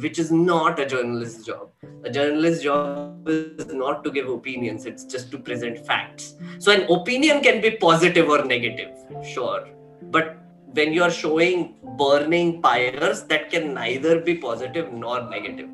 which 0.00 0.18
is 0.18 0.30
not 0.30 0.78
a 0.78 0.86
journalist's 0.86 1.44
job. 1.44 1.70
A 2.04 2.10
journalist's 2.10 2.62
job 2.62 3.28
is 3.28 3.72
not 3.72 4.04
to 4.04 4.10
give 4.10 4.28
opinions, 4.28 4.86
it's 4.86 5.04
just 5.04 5.30
to 5.30 5.38
present 5.38 5.84
facts. 5.86 6.34
So, 6.58 6.72
an 6.72 6.82
opinion 6.90 7.42
can 7.42 7.60
be 7.60 7.72
positive 7.72 8.28
or 8.28 8.44
negative, 8.44 8.90
sure. 9.24 9.68
But 10.02 10.36
when 10.72 10.92
you 10.92 11.02
are 11.02 11.10
showing 11.10 11.76
burning 11.98 12.60
pyres, 12.60 13.22
that 13.24 13.50
can 13.50 13.72
neither 13.74 14.20
be 14.20 14.36
positive 14.36 14.92
nor 14.92 15.28
negative. 15.28 15.70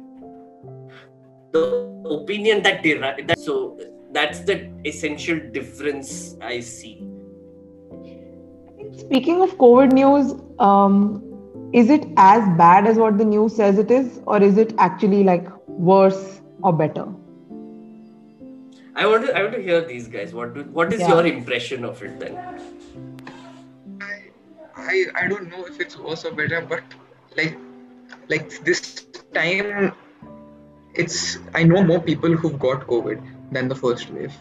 The 1.53 1.65
opinion 2.09 2.63
that 2.63 2.83
derives, 2.83 3.27
that, 3.27 3.39
so 3.39 3.79
that's 4.13 4.41
the 4.41 4.71
essential 4.85 5.41
difference 5.53 6.37
I 6.41 6.61
see. 6.61 7.07
Speaking 8.97 9.41
of 9.43 9.57
COVID 9.59 9.93
news, 9.93 10.35
um, 10.59 11.32
is 11.73 11.89
it 11.89 12.07
as 12.17 12.47
bad 12.59 12.87
as 12.87 12.99
what 12.99 13.19
the 13.19 13.25
news 13.25 13.57
says 13.57 13.79
it 13.79 13.91
is, 13.91 14.21
or 14.27 14.43
is 14.43 14.59
it 14.59 14.75
actually 14.79 15.25
like 15.25 15.47
worse 15.67 16.41
or 16.63 16.73
better? 16.73 17.07
I 18.95 19.07
want 19.07 19.27
to 19.27 19.37
I 19.37 19.43
want 19.43 19.55
to 19.55 19.63
hear 19.63 19.81
these 19.81 20.09
guys. 20.09 20.35
What 20.35 20.55
do, 20.55 20.65
what 20.65 20.93
is 20.93 21.01
Yeah. 21.01 21.15
your 21.15 21.27
impression 21.27 21.85
of 21.85 22.03
it 22.03 22.21
then? 22.21 22.37
I 24.77 25.07
I 25.15 25.27
don't 25.29 25.49
know 25.51 25.65
if 25.65 25.81
it's 25.81 25.99
worse 25.99 26.25
or 26.27 26.33
better, 26.33 26.61
but 26.61 26.83
like 27.37 27.57
like 28.29 28.51
this 28.65 29.07
time, 29.39 29.93
it's 30.95 31.39
I 31.55 31.63
know 31.65 31.83
more 31.83 32.01
people 32.01 32.37
who've 32.37 32.59
got 32.59 32.87
COVID 32.87 33.23
than 33.51 33.69
the 33.69 33.75
first 33.75 34.11
wave. 34.11 34.37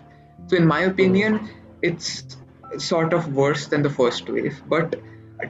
So 0.48 0.58
in 0.58 0.68
my 0.68 0.82
opinion, 0.82 1.38
hmm. 1.38 1.48
it's 1.82 2.38
sort 2.78 3.14
of 3.14 3.34
worse 3.34 3.68
than 3.68 3.84
the 3.84 3.90
first 3.90 4.30
wave. 4.30 4.62
But 4.68 5.00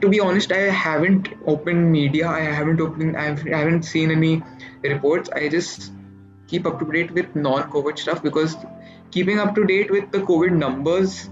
to 0.00 0.08
be 0.08 0.20
honest, 0.20 0.52
I 0.52 0.70
haven't 0.70 1.28
opened 1.46 1.92
media. 1.92 2.28
I 2.28 2.40
haven't 2.40 2.80
opened. 2.80 3.16
I've, 3.16 3.46
I 3.46 3.58
haven't 3.58 3.82
seen 3.82 4.10
any 4.10 4.42
reports. 4.82 5.30
I 5.30 5.48
just 5.48 5.92
keep 6.46 6.66
up 6.66 6.78
to 6.80 6.92
date 6.92 7.12
with 7.12 7.34
non-COVID 7.34 7.98
stuff 7.98 8.22
because 8.22 8.56
keeping 9.10 9.38
up 9.38 9.54
to 9.54 9.64
date 9.64 9.90
with 9.90 10.10
the 10.10 10.18
COVID 10.20 10.52
numbers 10.52 11.28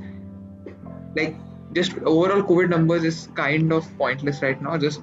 like 1.17 1.37
just 1.73 1.97
overall 1.99 2.43
covid 2.43 2.69
numbers 2.69 3.05
is 3.05 3.29
kind 3.35 3.73
of 3.73 3.87
pointless 3.99 4.43
right 4.43 4.61
now 4.63 4.77
just 4.77 5.01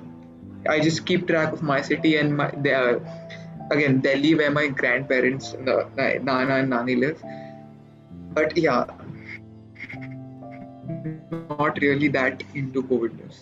i 0.70 0.80
just 0.80 1.06
keep 1.06 1.28
track 1.28 1.54
of 1.54 1.62
my 1.62 1.82
city 1.82 2.18
and 2.18 2.36
my 2.36 2.50
the, 2.62 2.74
uh, 2.74 3.00
again 3.72 4.00
delhi 4.02 4.36
where 4.36 4.52
my 4.52 4.68
grandparents 4.68 5.54
nana 5.60 6.56
and 6.56 6.70
nani 6.70 6.96
live 6.96 7.22
but 8.34 8.58
yeah 8.58 8.86
not 10.88 11.80
really 11.82 12.08
that 12.08 12.44
into 12.54 12.84
covid 12.84 13.18
news 13.22 13.40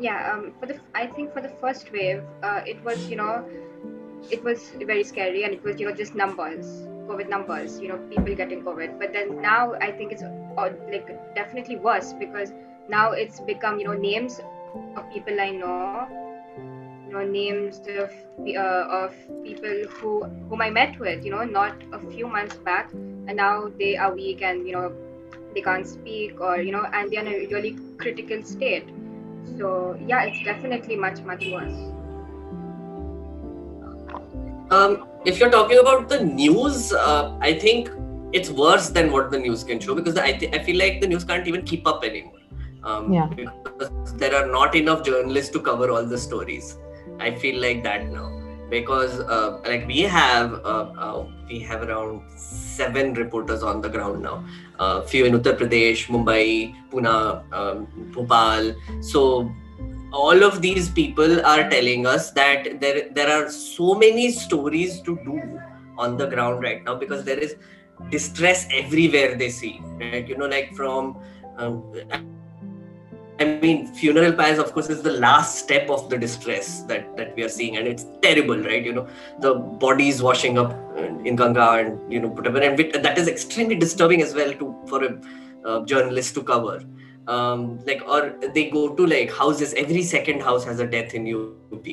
yeah 0.00 0.32
um, 0.32 0.52
for 0.60 0.66
the 0.66 0.78
i 0.94 1.06
think 1.06 1.32
for 1.32 1.40
the 1.40 1.48
first 1.60 1.92
wave 1.92 2.22
uh, 2.42 2.60
it 2.66 2.82
was 2.84 3.08
you 3.08 3.16
know 3.16 3.44
it 4.30 4.42
was 4.44 4.70
very 4.86 5.04
scary 5.04 5.44
and 5.44 5.52
it 5.52 5.62
was 5.62 5.80
you 5.80 5.88
know 5.88 5.94
just 5.94 6.14
numbers 6.14 6.66
covid 7.08 7.28
numbers 7.28 7.80
you 7.80 7.88
know 7.88 7.98
people 8.10 8.34
getting 8.34 8.62
covid. 8.62 8.98
But 8.98 9.12
then 9.12 9.40
now 9.40 9.74
i 9.74 9.90
think 9.90 10.12
it's 10.12 10.22
uh, 10.22 10.70
like 10.92 11.08
definitely 11.34 11.76
worse 11.76 12.12
because 12.12 12.52
now 12.88 13.12
it's 13.12 13.40
become 13.40 13.78
you 13.78 13.86
know 13.86 13.94
names 13.94 14.40
of 14.96 15.10
people 15.12 15.40
i 15.40 15.50
know 15.50 16.27
you 17.08 17.14
know 17.14 17.24
names 17.24 17.80
of 17.88 18.10
uh, 18.46 18.84
of 19.00 19.14
people 19.42 19.76
who 19.98 20.24
whom 20.48 20.60
i 20.60 20.70
met 20.70 20.98
with 21.00 21.24
you 21.24 21.30
know 21.30 21.44
not 21.44 21.74
a 21.92 22.00
few 22.10 22.28
months 22.28 22.56
back 22.56 22.92
and 22.92 23.36
now 23.36 23.68
they 23.78 23.96
are 23.96 24.14
weak 24.14 24.42
and 24.42 24.66
you 24.66 24.72
know 24.72 24.92
they 25.54 25.62
can't 25.62 25.86
speak 25.86 26.40
or 26.40 26.58
you 26.58 26.72
know 26.72 26.84
and 26.92 27.10
they're 27.10 27.26
in 27.26 27.34
a 27.34 27.46
really 27.54 27.76
critical 27.96 28.42
state 28.42 28.88
so 29.56 29.98
yeah 30.06 30.24
it's 30.24 30.44
definitely 30.44 30.96
much 30.96 31.20
much 31.22 31.46
worse 31.46 31.78
Um, 34.70 35.08
if 35.24 35.38
you're 35.40 35.50
talking 35.50 35.78
about 35.78 36.10
the 36.10 36.22
news, 36.22 36.92
uh, 36.92 37.36
I 37.40 37.54
think 37.54 37.88
it's 38.32 38.50
worse 38.50 38.90
than 38.90 39.10
what 39.10 39.30
the 39.30 39.38
news 39.38 39.64
can 39.64 39.80
show 39.80 39.94
because 39.94 40.18
I, 40.18 40.32
th- 40.32 40.54
I 40.54 40.58
feel 40.62 40.76
like 40.78 41.00
the 41.00 41.06
news 41.06 41.24
can't 41.24 41.46
even 41.48 41.62
keep 41.62 41.86
up 41.86 42.04
anymore. 42.04 42.34
Um, 42.84 43.12
Yeah. 43.12 43.28
Because 43.28 44.12
there 44.16 44.34
are 44.34 44.46
not 44.46 44.74
enough 44.74 45.02
journalists 45.02 45.50
to 45.52 45.60
cover 45.60 45.90
all 45.90 46.04
the 46.04 46.18
stories. 46.18 46.76
I 47.20 47.34
feel 47.34 47.60
like 47.60 47.82
that 47.84 48.08
now 48.10 48.38
because 48.70 49.20
uh, 49.20 49.60
like 49.66 49.86
we 49.86 50.00
have 50.02 50.52
uh, 50.64 50.92
uh, 50.98 51.26
we 51.48 51.58
have 51.60 51.82
around 51.82 52.22
seven 52.36 53.14
reporters 53.14 53.62
on 53.62 53.80
the 53.80 53.88
ground 53.88 54.22
now. 54.22 54.44
Uh, 54.78 55.02
few 55.02 55.24
in 55.24 55.32
Uttar 55.32 55.56
Pradesh, 55.58 56.06
Mumbai, 56.06 56.74
Pune, 56.90 57.42
um, 57.52 57.86
Bhopal. 58.12 58.74
So 59.00 59.50
all 60.12 60.42
of 60.42 60.62
these 60.62 60.88
people 60.88 61.44
are 61.44 61.68
telling 61.68 62.06
us 62.06 62.30
that 62.32 62.80
there 62.80 63.08
there 63.12 63.30
are 63.30 63.50
so 63.50 63.94
many 63.94 64.30
stories 64.30 65.00
to 65.02 65.16
do 65.24 65.60
on 65.96 66.16
the 66.16 66.26
ground 66.26 66.62
right 66.62 66.84
now 66.84 66.94
because 66.94 67.24
there 67.24 67.38
is 67.38 67.56
distress 68.10 68.66
everywhere 68.72 69.34
they 69.34 69.50
see 69.50 69.80
right 69.98 70.28
you 70.28 70.38
know 70.38 70.46
like 70.46 70.72
from 70.74 71.18
um, 71.56 71.82
I 73.40 73.44
mean, 73.44 73.86
funeral 73.86 74.32
pyres, 74.32 74.58
of 74.58 74.72
course, 74.72 74.88
is 74.88 75.02
the 75.02 75.12
last 75.12 75.58
step 75.60 75.88
of 75.90 76.10
the 76.10 76.18
distress 76.18 76.82
that, 76.82 77.16
that 77.16 77.36
we 77.36 77.44
are 77.44 77.48
seeing, 77.48 77.76
and 77.76 77.86
it's 77.86 78.04
terrible, 78.20 78.58
right? 78.58 78.84
You 78.84 78.92
know, 78.92 79.08
the 79.38 79.54
bodies 79.54 80.20
washing 80.20 80.58
up 80.58 80.72
in 81.24 81.36
Ganga 81.36 81.72
and 81.74 82.12
you 82.12 82.20
know 82.20 82.28
whatever, 82.28 82.60
and 82.60 82.76
that 82.78 83.16
is 83.16 83.28
extremely 83.28 83.76
disturbing 83.76 84.22
as 84.22 84.34
well 84.34 84.52
to 84.54 84.74
for 84.88 85.04
a 85.04 85.20
uh, 85.64 85.84
journalist 85.84 86.34
to 86.34 86.42
cover. 86.42 86.82
Um, 87.28 87.78
like, 87.84 88.02
or 88.08 88.34
they 88.54 88.70
go 88.70 88.94
to 88.94 89.06
like 89.06 89.30
houses. 89.30 89.72
Every 89.74 90.02
second 90.02 90.40
house 90.40 90.64
has 90.64 90.80
a 90.80 90.86
death 90.86 91.14
in 91.14 91.26
UP. 91.32 91.86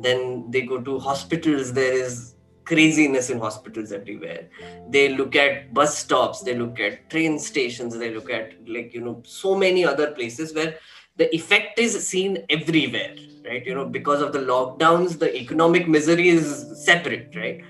Then 0.00 0.50
they 0.50 0.62
go 0.62 0.80
to 0.80 0.98
hospitals. 0.98 1.74
There 1.74 1.92
is 1.92 2.36
craziness 2.70 3.30
in 3.30 3.38
hospitals 3.38 3.92
everywhere. 3.92 4.48
They 4.88 5.08
look 5.20 5.36
at 5.44 5.74
bus 5.74 5.98
stops 5.98 6.42
they 6.42 6.54
look 6.54 6.78
at 6.80 7.10
train 7.10 7.38
stations 7.38 7.98
they 8.02 8.10
look 8.14 8.30
at 8.30 8.52
like 8.76 8.94
you 8.94 9.00
know 9.06 9.22
so 9.24 9.56
many 9.64 9.84
other 9.84 10.12
places 10.12 10.54
where 10.54 10.76
the 11.16 11.34
effect 11.34 11.78
is 11.78 11.96
seen 12.06 12.38
everywhere 12.48 13.14
right? 13.44 13.66
You 13.66 13.74
know 13.74 13.86
because 13.86 14.22
of 14.22 14.32
the 14.32 14.44
lockdowns 14.52 15.18
the 15.18 15.34
economic 15.36 15.88
misery 15.88 16.28
is 16.28 16.46
separate 16.84 17.34
right? 17.34 17.60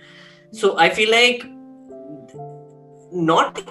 So 0.53 0.77
i 0.79 0.91
feel 0.91 1.11
like 1.11 1.45
not 3.13 3.63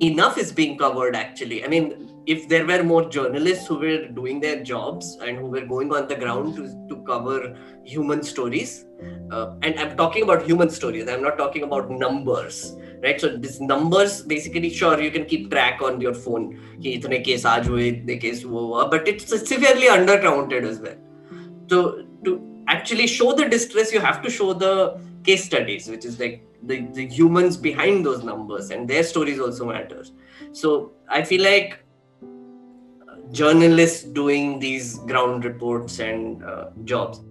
enough 0.00 0.38
is 0.38 0.52
being 0.52 0.76
covered 0.78 1.14
actually. 1.16 1.64
I 1.64 1.68
mean 1.68 2.13
if 2.26 2.48
there 2.48 2.66
were 2.66 2.82
more 2.82 3.08
journalists 3.08 3.66
who 3.66 3.78
were 3.78 4.08
doing 4.08 4.40
their 4.40 4.62
jobs 4.62 5.18
and 5.22 5.38
who 5.38 5.46
were 5.46 5.64
going 5.66 5.92
on 5.92 6.08
the 6.08 6.16
ground 6.16 6.56
to, 6.56 6.68
to 6.88 7.02
cover 7.04 7.56
human 7.84 8.22
stories 8.22 8.86
uh, 9.30 9.54
and 9.62 9.78
i'm 9.78 9.96
talking 9.96 10.22
about 10.22 10.42
human 10.42 10.70
stories 10.70 11.08
i'm 11.08 11.22
not 11.22 11.36
talking 11.38 11.62
about 11.62 11.90
numbers 11.90 12.74
right? 13.02 13.20
So 13.20 13.36
this 13.36 13.60
numbers 13.60 14.22
basically 14.22 14.70
sure 14.70 15.00
you 15.00 15.10
can 15.10 15.26
keep 15.26 15.50
track 15.50 15.82
on 15.82 16.00
your 16.00 16.14
phone 16.14 16.58
but 18.90 19.06
it's 19.08 19.48
severely 19.48 19.88
undercounted 19.88 20.64
as 20.64 20.80
well. 20.80 20.96
So 21.68 22.04
to 22.24 22.64
actually 22.68 23.06
show 23.06 23.34
the 23.34 23.48
distress 23.48 23.92
you 23.92 24.00
have 24.00 24.22
to 24.22 24.30
show 24.30 24.54
the 24.54 25.00
case 25.24 25.44
studies 25.44 25.88
which 25.88 26.04
is 26.04 26.18
like 26.18 26.46
the, 26.62 26.86
the 26.92 27.06
humans 27.06 27.56
behind 27.58 28.06
those 28.06 28.24
numbers 28.24 28.70
and 28.70 28.88
their 28.88 29.02
stories 29.02 29.38
also 29.38 29.66
matters. 29.66 30.12
So 30.52 30.92
i 31.08 31.22
feel 31.22 31.42
like 31.42 31.83
journalists 33.33 34.03
doing 34.03 34.59
these 34.59 34.97
ground 34.99 35.45
reports 35.45 35.99
and 35.99 36.43
uh, 36.43 36.69
jobs 36.83 37.21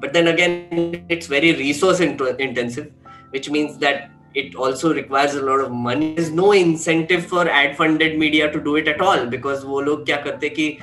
but 0.00 0.12
then 0.12 0.28
again 0.28 1.04
it's 1.08 1.26
very 1.26 1.54
resource 1.54 2.00
int- 2.00 2.40
intensive 2.40 2.92
which 3.30 3.50
means 3.50 3.78
that 3.78 4.10
it 4.34 4.54
also 4.54 4.92
requires 4.94 5.34
a 5.34 5.42
lot 5.42 5.60
of 5.60 5.70
money 5.70 6.14
there's 6.14 6.30
no 6.30 6.52
incentive 6.52 7.26
for 7.26 7.48
ad 7.48 7.76
funded 7.76 8.18
media 8.18 8.50
to 8.52 8.60
do 8.60 8.76
it 8.76 8.88
at 8.88 9.00
all 9.00 9.26
because 9.26 9.64
वो 9.64 9.80
लोग 9.80 10.04
क्या 10.06 10.16
करते 10.24 10.48
कि 10.58 10.78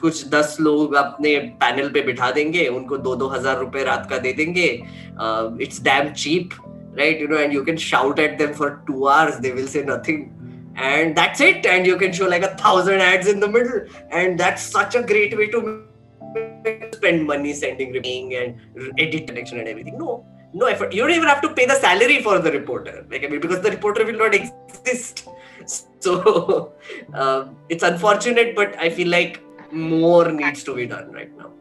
कुछ 0.00 0.26
दस 0.28 0.56
लोग 0.60 0.94
अपने 0.94 1.36
panel 1.62 1.88
पे 1.92 2.00
बिठा 2.02 2.30
देंगे 2.32 2.66
उनको 2.68 2.96
दो 3.06 3.14
दो 3.16 3.28
हजार 3.28 3.58
रुपए 3.58 3.82
रात 3.84 4.06
का 4.10 4.18
दे 4.18 4.32
देंगे 4.32 4.68
it's 5.64 5.82
damn 5.82 6.12
cheap 6.12 6.54
right 6.98 7.20
you 7.20 7.28
know 7.28 7.36
and 7.36 7.52
you 7.52 7.64
can 7.64 7.76
shout 7.76 8.18
at 8.18 8.36
them 8.38 8.52
for 8.52 8.82
two 8.86 9.08
hours 9.08 9.36
they 9.38 9.52
will 9.52 9.68
say 9.74 9.82
nothing 9.82 10.22
and 10.75 11.15
that's 11.15 11.39
it. 11.41 11.65
And 11.65 11.85
you 11.85 11.97
can 11.97 12.11
show 12.13 12.27
like 12.27 12.43
a 12.43 12.55
thousand 12.55 13.01
ads 13.01 13.27
in 13.27 13.39
the 13.39 13.47
middle. 13.47 13.81
And 14.11 14.39
that's 14.39 14.61
such 14.61 14.95
a 14.95 15.03
great 15.03 15.37
way 15.37 15.47
to 15.47 15.85
spend 16.93 17.25
money 17.25 17.53
sending 17.53 17.93
reading 17.93 18.35
and 18.35 18.59
edit 18.99 19.27
connection 19.27 19.59
and 19.59 19.67
everything. 19.67 19.97
No 19.97 20.25
no 20.53 20.67
effort. 20.67 20.93
You 20.93 21.01
don't 21.01 21.11
even 21.11 21.27
have 21.27 21.41
to 21.41 21.49
pay 21.49 21.65
the 21.65 21.75
salary 21.75 22.21
for 22.21 22.39
the 22.39 22.51
reporter 22.51 23.05
like 23.09 23.23
i 23.25 23.27
mean 23.27 23.41
because 23.41 23.61
the 23.61 23.71
reporter 23.71 24.05
will 24.05 24.17
not 24.17 24.33
exist. 24.33 25.27
So 25.99 26.73
uh, 27.13 27.47
it's 27.69 27.83
unfortunate 27.83 28.55
but 28.55 28.77
i 28.79 28.89
feel 28.89 29.09
like 29.09 29.41
more 29.71 30.31
needs 30.31 30.63
to 30.63 30.75
be 30.75 30.85
done 30.85 31.11
right 31.11 31.31
now. 31.37 31.51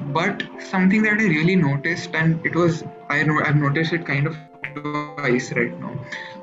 But 0.00 0.42
something 0.60 1.02
that 1.02 1.14
I 1.14 1.24
really 1.24 1.56
noticed, 1.56 2.14
and 2.14 2.44
it 2.46 2.54
was 2.54 2.84
I 3.08 3.22
know 3.24 3.40
I've 3.44 3.56
noticed 3.56 3.92
it 3.92 4.06
kind 4.06 4.26
of 4.26 4.36
twice 4.74 5.52
right 5.52 5.78
now, 5.80 5.92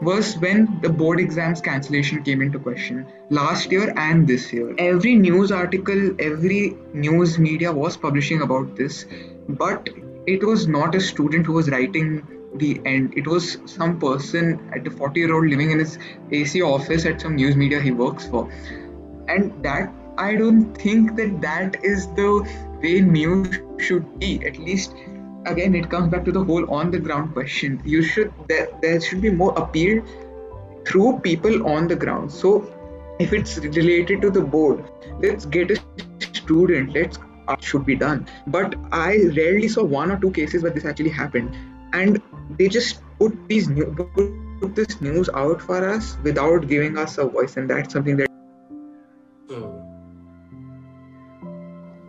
was 0.02 0.38
when 0.38 0.80
the 0.82 0.90
board 0.90 1.20
exams 1.20 1.62
cancellation 1.62 2.24
came 2.24 2.42
into 2.42 2.60
question 2.60 3.06
last 3.30 3.72
year 3.72 3.94
and 3.98 4.28
this 4.28 4.52
year. 4.54 4.74
Every 4.78 5.16
news 5.16 5.52
article, 5.52 6.16
every 6.20 6.78
news 6.94 7.38
media 7.40 7.72
was 7.72 7.98
publishing 7.98 8.42
about 8.42 8.76
this, 8.76 9.06
but 9.50 9.90
it 10.28 10.44
was 10.44 10.68
not 10.68 10.96
a 10.96 11.02
student 11.02 11.46
who 11.46 11.54
was 11.54 11.70
writing 11.70 12.28
the 12.56 12.82
end. 12.86 13.14
It 13.16 13.28
was 13.28 13.58
some 13.66 14.00
person 14.00 14.70
at 14.74 14.88
a 14.88 14.92
40 14.92 15.20
year 15.20 15.34
old 15.34 15.48
living 15.48 15.72
in 15.72 15.80
his 15.80 15.98
AC 16.32 16.62
office 16.62 17.06
at 17.06 17.22
some 17.22 17.36
news 17.36 17.56
media 17.56 17.82
he 17.82 17.92
works 17.92 18.28
for 18.28 18.50
and 19.28 19.52
that 19.64 19.92
i 20.18 20.36
don't 20.36 20.74
think 20.76 21.16
that 21.16 21.42
that 21.42 21.84
is 21.84 22.08
the 22.20 22.30
way 22.82 23.02
news 23.02 23.60
should 23.78 24.08
be 24.20 24.46
at 24.46 24.58
least 24.58 24.94
again 25.46 25.76
it 25.76 25.90
comes 25.90 26.12
back 26.12 26.26
to 26.26 26.32
the 26.32 26.44
whole 26.44 26.70
on 26.74 26.92
the 26.92 27.00
ground 27.00 27.34
question. 27.34 27.82
You 27.86 28.04
should 28.04 28.34
there, 28.48 28.70
there 28.82 29.02
should 29.02 29.22
be 29.22 29.30
more 29.30 29.54
appeal 29.58 30.04
through 30.86 31.20
people 31.20 31.68
on 31.68 31.88
the 31.88 31.96
ground. 31.96 32.32
So 32.32 32.72
if 33.20 33.34
it's 33.34 33.58
related 33.58 34.22
to 34.22 34.30
the 34.30 34.42
board 34.42 34.84
let's 35.22 35.46
get 35.46 35.72
a 35.72 35.78
student 36.34 36.94
let's 36.94 37.18
uh, 37.48 37.56
should 37.60 37.86
be 37.86 37.96
done. 37.96 38.28
But 38.48 38.76
i 38.92 39.18
rarely 39.36 39.68
saw 39.68 39.84
one 39.84 40.12
or 40.12 40.20
two 40.20 40.32
cases 40.32 40.64
where 40.64 40.72
this 40.72 40.86
actually 40.86 41.10
happened. 41.10 41.56
And 41.94 42.22
they 42.58 42.68
just 42.68 43.02
put 43.20 43.48
these 43.48 43.70
new 43.70 43.86
put 44.60 44.76
this 44.76 45.00
news 45.02 45.30
out 45.34 45.62
for 45.62 45.88
us 45.88 46.18
without 46.24 46.68
giving 46.68 46.98
us 46.98 47.18
a 47.18 47.26
voice. 47.26 47.58
And 47.58 47.70
that's 47.70 47.94
something 47.94 48.18
that 48.18 48.25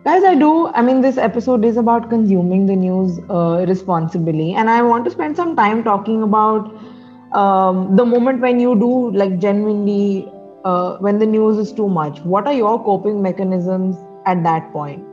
Guys, 0.07 0.23
I 0.23 0.35
do. 0.35 0.67
I 0.67 0.81
mean, 0.81 1.01
this 1.01 1.17
episode 1.17 1.65
is 1.65 1.75
about 1.75 2.09
consuming 2.09 2.65
the 2.65 2.75
news 2.75 3.19
uh, 3.29 3.65
responsibly, 3.67 4.53
and 4.53 4.69
I 4.69 4.81
want 4.81 5.03
to 5.05 5.11
spend 5.11 5.35
some 5.35 5.55
time 5.55 5.83
talking 5.83 6.23
about 6.23 6.69
um, 7.33 7.97
the 7.97 8.05
moment 8.05 8.39
when 8.39 8.61
you 8.61 8.75
do 8.79 9.11
like 9.11 9.37
genuinely 9.39 10.31
uh, 10.63 10.95
when 10.99 11.19
the 11.19 11.25
news 11.25 11.57
is 11.57 11.73
too 11.73 11.89
much. 11.89 12.21
What 12.21 12.47
are 12.47 12.53
your 12.53 12.81
coping 12.85 13.21
mechanisms 13.21 13.97
at 14.25 14.43
that 14.45 14.71
point? 14.71 15.03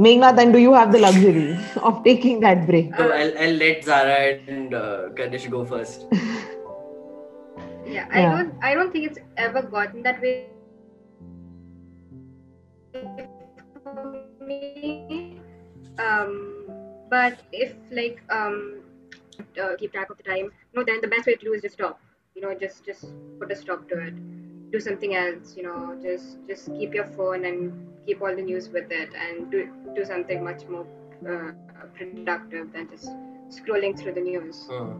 Meghnad, 0.00 0.36
then 0.36 0.50
do 0.50 0.58
you 0.58 0.72
have 0.72 0.92
the 0.92 0.98
luxury 0.98 1.58
of 1.82 2.02
taking 2.02 2.40
that 2.40 2.66
break? 2.66 2.96
So 2.96 3.12
I'll, 3.12 3.38
I'll 3.38 3.54
let 3.66 3.84
Zahra 3.84 4.18
and 4.46 4.72
uh, 4.72 5.08
Kanishk 5.14 5.50
go 5.50 5.64
first. 5.66 6.06
yeah 7.86 8.08
i 8.10 8.20
Yeah. 8.20 8.30
don't 8.30 8.54
i 8.62 8.74
don't 8.74 8.92
think 8.92 9.06
it's 9.10 9.18
ever 9.36 9.62
gotten 9.62 10.02
that 10.02 10.20
way 10.22 10.32
for 10.38 10.56
me 14.46 15.40
um 15.98 16.64
but 17.10 17.38
if 17.52 17.74
like 17.90 18.22
um 18.30 18.82
uh, 19.62 19.76
keep 19.78 19.92
track 19.92 20.10
of 20.10 20.16
the 20.16 20.22
time 20.22 20.52
no 20.74 20.84
then 20.84 21.00
the 21.00 21.08
best 21.08 21.26
way 21.26 21.34
to 21.34 21.44
do 21.44 21.52
is 21.52 21.62
just 21.62 21.74
stop 21.74 22.00
you 22.34 22.42
know 22.42 22.54
just 22.54 22.84
just 22.84 23.06
put 23.40 23.50
a 23.50 23.56
stop 23.56 23.88
to 23.88 23.98
it 24.06 24.14
do 24.72 24.80
something 24.80 25.14
else 25.14 25.54
you 25.56 25.62
know 25.62 25.96
just 26.02 26.38
just 26.48 26.66
keep 26.78 26.94
your 26.94 27.06
phone 27.16 27.44
and 27.44 27.72
keep 28.06 28.20
all 28.20 28.34
the 28.34 28.42
news 28.42 28.68
with 28.68 28.90
it 28.90 29.10
and 29.14 29.50
do 29.50 29.68
do 29.94 30.04
something 30.04 30.42
much 30.44 30.66
more 30.68 30.86
uh, 31.28 31.52
productive 31.96 32.72
than 32.72 32.88
just 32.90 33.10
scrolling 33.56 33.98
through 33.98 34.12
the 34.12 34.20
news 34.20 34.66
Hmm. 34.70 34.92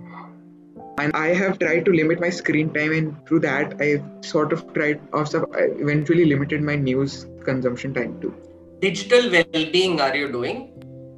and 0.98 1.12
I 1.14 1.28
have 1.34 1.58
tried 1.58 1.84
to 1.86 1.92
limit 1.92 2.20
my 2.20 2.30
screen 2.30 2.72
time, 2.72 2.92
and 2.92 3.26
through 3.26 3.40
that, 3.40 3.80
I've 3.80 4.04
sort 4.22 4.52
of 4.52 4.72
tried, 4.74 5.00
also, 5.12 5.44
I 5.54 5.64
eventually 5.84 6.24
limited 6.24 6.62
my 6.62 6.76
news 6.76 7.26
consumption 7.44 7.94
time 7.94 8.20
too. 8.20 8.34
Digital 8.80 9.30
well-being, 9.30 10.00
are 10.00 10.14
you 10.14 10.30
doing? 10.30 10.72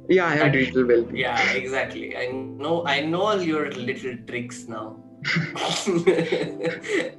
Yeah, 0.09 0.27
I 0.27 0.35
have 0.35 0.53
digital 0.53 0.85
well-being. 0.87 1.17
Yeah, 1.17 1.51
exactly. 1.51 2.15
I 2.15 2.27
know. 2.31 2.85
I 2.85 3.01
know 3.01 3.21
all 3.21 3.41
your 3.41 3.69
little 3.71 4.15
tricks 4.27 4.67
now. 4.67 4.97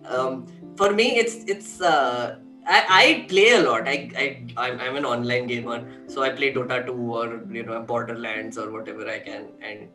um, 0.06 0.46
for 0.76 0.92
me, 0.92 1.18
it's 1.18 1.44
it's. 1.46 1.80
Uh, 1.80 2.38
I, 2.66 2.84
I 2.88 3.26
play 3.28 3.50
a 3.50 3.60
lot. 3.60 3.86
I 3.86 4.10
I 4.16 4.46
I'm, 4.56 4.80
I'm 4.80 4.96
an 4.96 5.04
online 5.04 5.46
gamer, 5.46 5.86
so 6.08 6.22
I 6.22 6.30
play 6.30 6.52
Dota 6.54 6.86
2 6.86 6.92
or 6.92 7.46
you 7.52 7.62
know 7.62 7.82
Borderlands 7.82 8.56
or 8.58 8.70
whatever 8.70 9.08
I 9.08 9.18
can, 9.18 9.48
and 9.62 9.88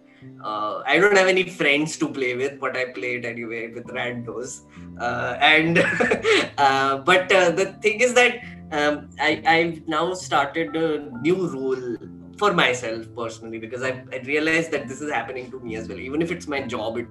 uh, 0.43 0.82
I 0.86 1.00
don't 1.00 1.18
have 1.18 1.28
any 1.28 1.50
friends 1.50 1.98
to 1.98 2.08
play 2.08 2.36
with, 2.36 2.60
but 2.60 2.78
I 2.78 2.86
play 2.86 3.16
it 3.16 3.26
anyway 3.26 3.74
with 3.74 3.86
randos. 3.88 4.62
Uh, 5.00 5.38
and 5.39 5.80
uh, 6.58 6.98
but 7.00 7.32
uh, 7.32 7.52
the 7.52 7.74
thing 7.82 8.02
is 8.02 8.14
that 8.14 8.41
um, 8.72 9.09
I 9.20 9.41
I've 9.45 9.88
now 9.88 10.13
started 10.13 10.76
a 10.76 11.09
new 11.22 11.47
rule 11.47 11.97
for 12.38 12.53
myself 12.53 13.07
personally 13.16 13.59
because 13.59 13.84
I, 13.84 14.03
I 14.11 14.18
realized 14.26 14.72
that 14.72 14.88
this 14.88 15.01
is 15.01 15.11
happening 15.11 15.49
to 15.51 15.59
me 15.59 15.76
as 15.76 15.88
well. 15.88 15.99
Even 15.99 16.22
if 16.22 16.32
it's 16.32 16.47
my 16.47 16.61
job, 16.61 16.97
it 16.97 17.07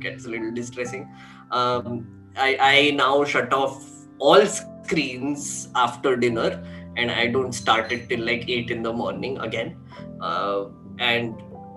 gets 0.00 0.26
a 0.26 0.28
little 0.28 0.52
distressing. 0.52 1.08
Um, 1.50 2.06
I, 2.36 2.56
I 2.60 2.90
now 2.92 3.24
shut 3.24 3.52
off 3.52 3.84
all 4.18 4.46
screens 4.46 5.68
after 5.74 6.16
dinner 6.16 6.64
and 6.96 7.10
I 7.10 7.26
don't 7.26 7.52
start 7.52 7.92
it 7.92 8.08
till 8.08 8.24
like 8.24 8.48
8 8.48 8.70
in 8.70 8.82
the 8.82 8.92
morning 8.92 9.38
again. 9.38 9.76
Uh, 10.20 10.66
and 10.98 11.34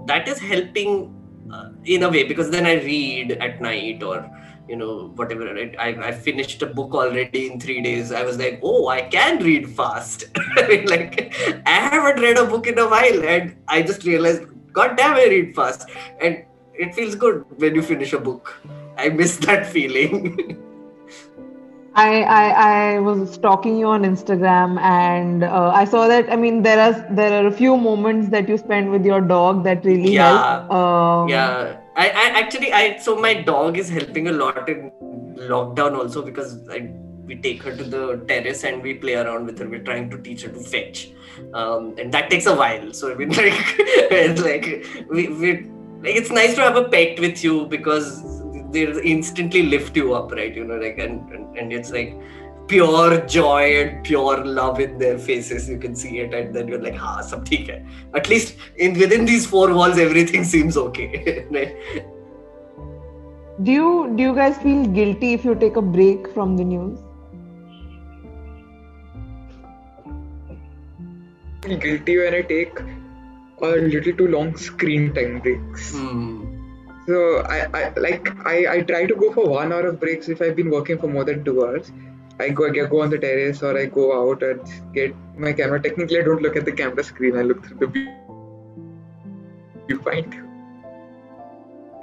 that 0.07 0.27
is 0.27 0.39
helping 0.39 1.15
uh, 1.51 1.69
in 1.85 2.03
a 2.03 2.09
way 2.09 2.23
because 2.23 2.49
then 2.49 2.65
I 2.65 2.75
read 2.75 3.33
at 3.33 3.61
night 3.61 4.03
or 4.03 4.29
you 4.67 4.75
know 4.75 5.11
whatever 5.15 5.53
right? 5.53 5.75
I, 5.79 5.89
I 6.09 6.11
finished 6.11 6.61
a 6.61 6.67
book 6.67 6.93
already 6.93 7.51
in 7.51 7.59
three 7.59 7.81
days 7.81 8.11
i 8.11 8.23
was 8.23 8.37
like 8.37 8.59
oh 8.63 8.87
i 8.87 9.01
can 9.01 9.43
read 9.43 9.69
fast 9.69 10.25
I 10.57 10.67
mean, 10.67 10.85
like 10.87 11.33
i 11.65 11.71
haven't 11.71 12.21
read 12.21 12.37
a 12.37 12.45
book 12.45 12.67
in 12.67 12.77
a 12.79 12.87
while 12.87 13.23
and 13.23 13.55
i 13.67 13.81
just 13.81 14.05
realized 14.05 14.43
god 14.71 14.95
damn 14.97 15.15
i 15.15 15.25
read 15.25 15.55
fast 15.55 15.89
and 16.21 16.43
it 16.73 16.95
feels 16.95 17.15
good 17.15 17.43
when 17.57 17.75
you 17.75 17.81
finish 17.81 18.13
a 18.13 18.19
book 18.19 18.61
i 18.97 19.09
miss 19.09 19.37
that 19.47 19.65
feeling 19.65 20.57
I, 21.93 22.21
I 22.21 22.43
I 22.95 22.99
was 22.99 23.33
stalking 23.33 23.77
you 23.77 23.87
on 23.87 24.03
Instagram 24.03 24.79
and 24.79 25.43
uh, 25.43 25.71
I 25.75 25.83
saw 25.83 26.07
that 26.07 26.31
I 26.31 26.37
mean 26.37 26.63
there 26.63 26.79
are 26.79 27.05
there 27.11 27.33
are 27.43 27.47
a 27.47 27.51
few 27.51 27.75
moments 27.75 28.29
that 28.29 28.47
you 28.47 28.57
spend 28.57 28.91
with 28.91 29.05
your 29.05 29.19
dog 29.19 29.65
that 29.65 29.83
really 29.83 30.13
Yeah. 30.13 30.29
help. 30.29 30.71
Um, 30.71 31.27
yeah 31.27 31.80
I, 31.95 32.07
I 32.07 32.25
actually 32.39 32.71
i 32.71 32.97
so 32.97 33.15
my 33.15 33.33
dog 33.33 33.77
is 33.77 33.89
helping 33.89 34.27
a 34.29 34.31
lot 34.31 34.69
in 34.69 34.91
lockdown 35.35 35.97
also 35.97 36.21
because 36.21 36.69
I, 36.69 36.91
we 37.25 37.35
take 37.35 37.63
her 37.63 37.75
to 37.75 37.83
the 37.83 38.23
terrace 38.27 38.63
and 38.63 38.81
we 38.81 38.95
play 38.95 39.15
around 39.15 39.45
with 39.45 39.59
her. 39.59 39.69
We're 39.69 39.83
trying 39.83 40.09
to 40.09 40.17
teach 40.17 40.43
her 40.43 40.49
to 40.49 40.59
fetch. 40.59 41.11
Um, 41.53 41.95
and 41.97 42.11
that 42.13 42.29
takes 42.29 42.45
a 42.45 42.55
while. 42.55 42.93
So 42.93 43.11
i 43.11 43.15
mean 43.15 43.29
like 43.43 43.75
it's 43.77 44.41
like 44.41 44.85
we, 45.09 45.27
we 45.27 45.53
like 46.03 46.15
it's 46.15 46.31
nice 46.31 46.55
to 46.55 46.61
have 46.61 46.75
a 46.75 46.87
pet 46.89 47.19
with 47.19 47.43
you 47.43 47.65
because 47.67 48.23
they 48.71 48.83
instantly 49.03 49.63
lift 49.63 49.95
you 49.95 50.13
up 50.13 50.31
right? 50.31 50.55
You 50.55 50.65
know 50.65 50.77
like 50.77 50.97
and, 50.97 51.29
and, 51.31 51.57
and 51.57 51.73
it's 51.73 51.91
like 51.91 52.15
pure 52.67 53.25
joy 53.25 53.81
and 53.81 54.03
pure 54.03 54.45
love 54.45 54.79
in 54.79 54.97
their 54.97 55.17
faces 55.17 55.67
you 55.69 55.77
can 55.77 55.95
see 55.95 56.19
it 56.19 56.33
and 56.33 56.55
then 56.55 56.67
you're 56.67 56.81
like 56.81 56.95
ha 56.95 57.19
sab 57.21 57.45
theek 57.51 57.69
hai 57.73 57.83
at 58.21 58.29
least 58.29 58.55
in 58.77 58.97
within 59.03 59.25
these 59.25 59.45
four 59.45 59.67
walls 59.73 59.97
everything 60.07 60.43
seems 60.55 60.77
okay? 60.77 61.45
Do 63.63 63.71
you 63.71 64.13
do 64.17 64.23
you 64.23 64.33
guys 64.33 64.57
feel 64.57 64.85
guilty 64.87 65.33
if 65.33 65.43
you 65.45 65.53
take 65.53 65.75
a 65.75 65.81
break 65.81 66.27
from 66.33 66.57
the 66.57 66.63
news? 66.63 66.99
Guilty 71.83 72.17
when 72.17 72.33
I 72.33 72.41
take 72.41 72.79
a 73.61 73.67
little 73.67 74.13
too 74.13 74.27
long 74.27 74.55
screen 74.57 75.13
time 75.13 75.39
breaks. 75.41 75.91
Hmm. 75.95 76.57
So 77.05 77.41
I, 77.41 77.59
I 77.81 77.93
like 77.97 78.31
I, 78.45 78.55
I 78.73 78.81
try 78.81 79.05
to 79.05 79.15
go 79.15 79.31
for 79.31 79.47
one 79.47 79.71
hour 79.71 79.87
of 79.87 79.99
breaks 79.99 80.29
if 80.29 80.41
I've 80.41 80.55
been 80.55 80.71
working 80.71 80.97
for 80.97 81.07
more 81.07 81.23
than 81.23 81.43
two 81.43 81.63
hours. 81.63 81.91
I 82.41 82.49
go 82.49 82.67
I 82.67 82.85
go 82.93 83.01
on 83.01 83.09
the 83.09 83.17
terrace 83.17 83.63
or 83.63 83.77
I 83.77 83.85
go 83.85 84.05
out 84.19 84.43
and 84.43 84.61
get 84.93 85.15
my 85.37 85.53
camera. 85.53 85.81
Technically, 85.81 86.19
I 86.19 86.23
don't 86.23 86.41
look 86.41 86.55
at 86.55 86.65
the 86.65 86.71
camera 86.83 87.03
screen. 87.03 87.37
I 87.37 87.43
look 87.43 87.65
through 87.65 87.79
the 87.83 87.87
view- 87.87 88.13
viewfinder. 89.89 90.47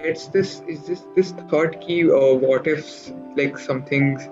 It's 0.01 0.27
this 0.39 0.63
is 0.69 0.87
this 0.87 1.07
this 1.15 1.33
third 1.53 1.81
key. 1.81 2.03
Uh, 2.11 2.35
what 2.49 2.67
ifs 2.67 3.13
like 3.37 3.59
some 3.59 3.85
things 3.93 4.29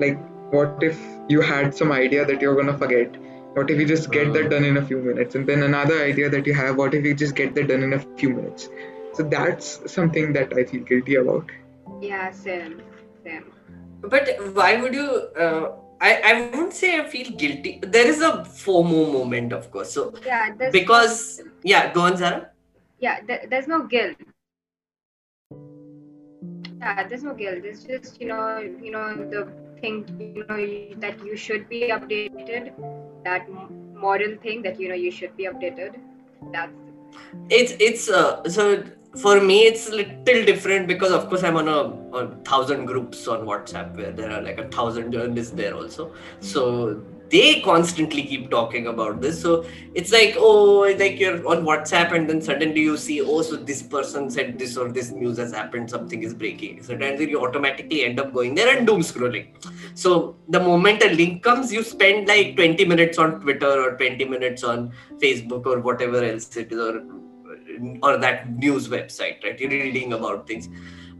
like 0.00 0.18
what 0.54 0.82
if 0.82 0.98
you 1.28 1.40
had 1.40 1.74
some 1.74 1.92
idea 1.92 2.24
that 2.24 2.40
you're 2.40 2.54
gonna 2.54 2.76
forget? 2.78 3.16
What 3.54 3.70
if 3.70 3.78
you 3.80 3.86
just 3.86 4.10
get 4.10 4.32
that 4.32 4.50
done 4.50 4.64
in 4.64 4.76
a 4.76 4.84
few 4.84 4.98
minutes? 4.98 5.36
And 5.36 5.46
then 5.48 5.62
another 5.62 6.02
idea 6.02 6.28
that 6.30 6.46
you 6.46 6.54
have, 6.54 6.76
what 6.76 6.94
if 6.94 7.04
you 7.04 7.14
just 7.14 7.36
get 7.36 7.54
that 7.54 7.68
done 7.68 7.84
in 7.84 7.92
a 7.92 8.00
few 8.18 8.30
minutes? 8.30 8.68
So 9.12 9.22
that's 9.22 9.92
something 9.92 10.32
that 10.32 10.52
I 10.52 10.64
feel 10.64 10.82
guilty 10.82 11.14
about. 11.14 11.50
Yeah, 12.00 12.32
same, 12.32 12.82
same. 13.22 13.52
But 14.08 14.28
why 14.54 14.80
would 14.80 14.94
you? 14.94 15.08
Uh, 15.38 15.72
I 16.00 16.12
I 16.30 16.32
wouldn't 16.40 16.62
say 16.62 16.98
I 16.98 17.04
feel 17.08 17.30
guilty. 17.30 17.80
There 17.82 18.06
is 18.06 18.20
a 18.20 18.32
FOMO 18.64 19.02
moment, 19.12 19.52
of 19.52 19.70
course. 19.70 19.92
So 19.92 20.12
Yeah, 20.24 20.50
because 20.70 21.40
yeah, 21.62 21.92
go 21.92 22.02
on, 22.02 22.16
Zahra. 22.16 22.50
yeah, 22.98 23.20
there, 23.26 23.46
there's 23.48 23.66
no 23.68 23.84
guilt. 23.86 24.16
Yeah, 26.80 27.08
there's 27.08 27.22
no 27.24 27.34
guilt. 27.34 27.64
It's 27.64 27.84
just 27.84 28.20
you 28.20 28.28
know, 28.28 28.58
you 28.58 28.90
know 28.90 29.14
the 29.34 29.48
thing 29.80 30.04
you 30.20 30.44
know 30.48 30.56
you- 30.56 30.96
that 31.04 31.24
you 31.24 31.36
should 31.36 31.68
be 31.68 31.82
updated. 31.96 32.72
That 33.24 33.48
moral 34.04 34.36
thing 34.42 34.62
that 34.62 34.80
you 34.80 34.88
know 34.88 34.94
you 34.94 35.10
should 35.10 35.36
be 35.36 35.44
updated. 35.46 35.96
That's 36.52 36.72
it's 37.50 37.72
it's 37.80 38.08
uh, 38.08 38.42
so 38.48 38.82
for 39.16 39.40
me 39.40 39.62
it's 39.62 39.88
a 39.88 39.94
little 39.94 40.44
different 40.44 40.88
because 40.88 41.12
of 41.12 41.28
course 41.28 41.42
i'm 41.42 41.56
on 41.56 41.68
a, 41.68 42.16
a 42.18 42.28
thousand 42.44 42.86
groups 42.86 43.26
on 43.28 43.46
whatsapp 43.46 43.94
where 43.96 44.12
there 44.12 44.30
are 44.30 44.42
like 44.42 44.58
a 44.58 44.68
thousand 44.68 45.12
journalists 45.12 45.52
there 45.52 45.74
also. 45.74 46.12
So 46.40 47.02
they 47.30 47.60
constantly 47.62 48.22
keep 48.22 48.50
talking 48.50 48.86
about 48.86 49.20
this. 49.20 49.40
So 49.40 49.64
it's 49.94 50.12
like 50.12 50.34
oh 50.36 50.80
like 50.98 51.18
you're 51.18 51.46
on 51.48 51.64
whatsapp 51.64 52.12
and 52.12 52.28
then 52.28 52.40
suddenly 52.40 52.82
you 52.82 52.96
see 52.96 53.20
oh 53.20 53.42
so 53.42 53.56
this 53.56 53.82
person 53.82 54.30
said 54.30 54.58
this 54.58 54.76
or 54.76 54.90
this 54.92 55.10
news 55.10 55.38
has 55.38 55.52
happened 55.52 55.90
something 55.90 56.22
is 56.22 56.34
breaking. 56.34 56.82
So 56.82 56.96
then 56.96 57.20
you 57.20 57.44
automatically 57.44 58.04
end 58.04 58.20
up 58.20 58.32
going 58.32 58.54
there 58.54 58.76
and 58.76 58.86
doom 58.86 59.00
scrolling. 59.00 59.48
So 59.94 60.36
the 60.48 60.60
moment 60.60 61.02
a 61.02 61.10
link 61.10 61.42
comes 61.42 61.72
you 61.72 61.82
spend 61.82 62.28
like 62.28 62.56
20 62.56 62.84
minutes 62.84 63.18
on 63.18 63.40
twitter 63.40 63.80
or 63.84 63.96
20 63.96 64.24
minutes 64.24 64.64
on 64.64 64.92
facebook 65.18 65.66
or 65.66 65.80
whatever 65.80 66.22
else 66.22 66.56
it 66.56 66.72
is 66.72 66.78
or 66.78 67.02
or 68.02 68.16
that 68.18 68.50
news 68.50 68.88
website 68.88 69.42
right? 69.44 69.58
You're 69.58 69.70
reading 69.70 70.12
about 70.12 70.46
things. 70.46 70.68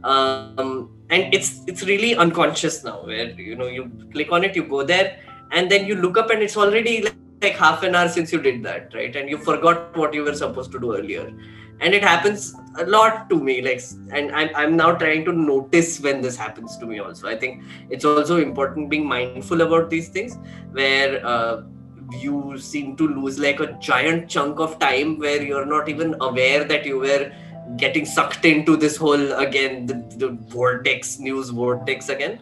Um, 0.03 0.91
and 1.09 1.33
it's 1.33 1.61
it's 1.67 1.83
really 1.83 2.15
unconscious 2.15 2.83
now 2.83 3.03
where 3.05 3.29
you 3.29 3.55
know 3.55 3.67
you 3.67 3.91
click 4.11 4.31
on 4.31 4.43
it 4.43 4.55
you 4.55 4.63
go 4.63 4.83
there 4.83 5.19
and 5.51 5.69
then 5.69 5.85
you 5.85 5.95
look 5.95 6.17
up 6.17 6.29
and 6.29 6.43
it's 6.43 6.57
already 6.57 7.01
like, 7.01 7.15
like 7.41 7.53
half 7.53 7.83
an 7.83 7.95
hour 7.95 8.07
since 8.07 8.31
you 8.31 8.41
did 8.41 8.63
that 8.63 8.93
right? 8.93 9.15
And 9.15 9.29
you 9.29 9.37
forgot 9.37 9.95
what 9.97 10.13
you 10.13 10.23
were 10.23 10.35
supposed 10.35 10.71
to 10.73 10.79
do 10.79 10.95
earlier. 10.95 11.33
And 11.81 11.93
it 11.93 12.03
happens 12.03 12.55
a 12.77 12.85
lot 12.85 13.29
to 13.29 13.35
me 13.35 13.61
like 13.61 13.81
and 14.11 14.31
I'm, 14.31 14.49
I'm 14.55 14.77
now 14.77 14.93
trying 14.93 15.25
to 15.25 15.33
notice 15.33 15.99
when 15.99 16.21
this 16.21 16.37
happens 16.37 16.77
to 16.77 16.85
me 16.85 16.99
also. 16.99 17.27
I 17.27 17.35
think 17.35 17.63
it's 17.89 18.05
also 18.05 18.37
important 18.37 18.89
being 18.89 19.07
mindful 19.07 19.61
about 19.61 19.89
these 19.89 20.09
things 20.09 20.37
where 20.71 21.25
uh, 21.25 21.63
you 22.11 22.57
seem 22.57 22.95
to 22.95 23.07
lose 23.07 23.39
like 23.39 23.59
a 23.59 23.73
giant 23.73 24.29
chunk 24.29 24.59
of 24.59 24.77
time 24.79 25.17
where 25.19 25.41
you're 25.41 25.65
not 25.65 25.89
even 25.89 26.15
aware 26.21 26.63
that 26.63 26.85
you 26.85 26.99
were 26.99 27.31
getting 27.77 28.05
sucked 28.05 28.45
into 28.45 28.77
this 28.77 28.95
whole 28.95 29.33
again 29.33 29.85
the, 29.85 29.95
the 30.17 30.29
vortex 30.49 31.19
news 31.19 31.49
vortex 31.49 32.09
again 32.09 32.39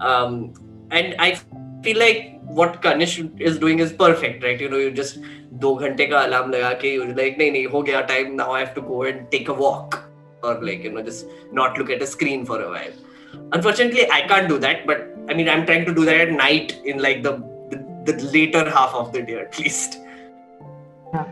um, 0.00 0.52
and 0.90 1.14
i 1.18 1.34
feel 1.82 1.98
like 1.98 2.36
what 2.46 2.80
Kanishk 2.82 3.40
is 3.40 3.58
doing 3.58 3.80
is 3.80 3.92
perfect, 3.92 4.42
right? 4.42 4.60
You 4.60 4.68
know, 4.68 4.78
you 4.78 4.90
just 4.90 5.18
दो 5.60 5.74
घंटे 5.74 6.06
का 6.06 6.22
alarm 6.28 6.50
लगा 6.52 6.72
के 6.80 6.92
you're 6.94 7.14
like 7.14 7.38
no, 7.38 7.44
नहीं 7.44 7.66
हो 7.72 7.82
गया 7.82 8.06
time 8.08 8.36
now 8.36 8.50
I 8.52 8.60
have 8.60 8.74
to 8.74 8.82
go 8.82 9.02
and 9.02 9.30
take 9.30 9.48
a 9.48 9.54
walk 9.54 9.98
or 10.42 10.54
like 10.62 10.84
you 10.84 10.92
know 10.92 11.02
just 11.02 11.26
not 11.52 11.78
look 11.78 11.90
at 11.90 12.02
a 12.02 12.06
screen 12.06 12.44
for 12.44 12.60
a 12.62 12.68
while. 12.68 12.92
Unfortunately, 13.52 14.10
I 14.10 14.20
can't 14.32 14.48
do 14.48 14.58
that, 14.58 14.86
but 14.86 15.06
I 15.28 15.34
mean 15.34 15.48
I'm 15.48 15.66
trying 15.66 15.86
to 15.86 15.94
do 15.94 16.04
that 16.04 16.20
at 16.28 16.32
night 16.32 16.76
in 16.84 17.02
like 17.06 17.22
the 17.22 17.34
the, 18.06 18.14
later 18.32 18.68
half 18.70 18.94
of 18.94 19.12
the 19.12 19.22
day 19.22 19.38
at 19.38 19.58
least 19.58 19.98
yeah. 21.12 21.26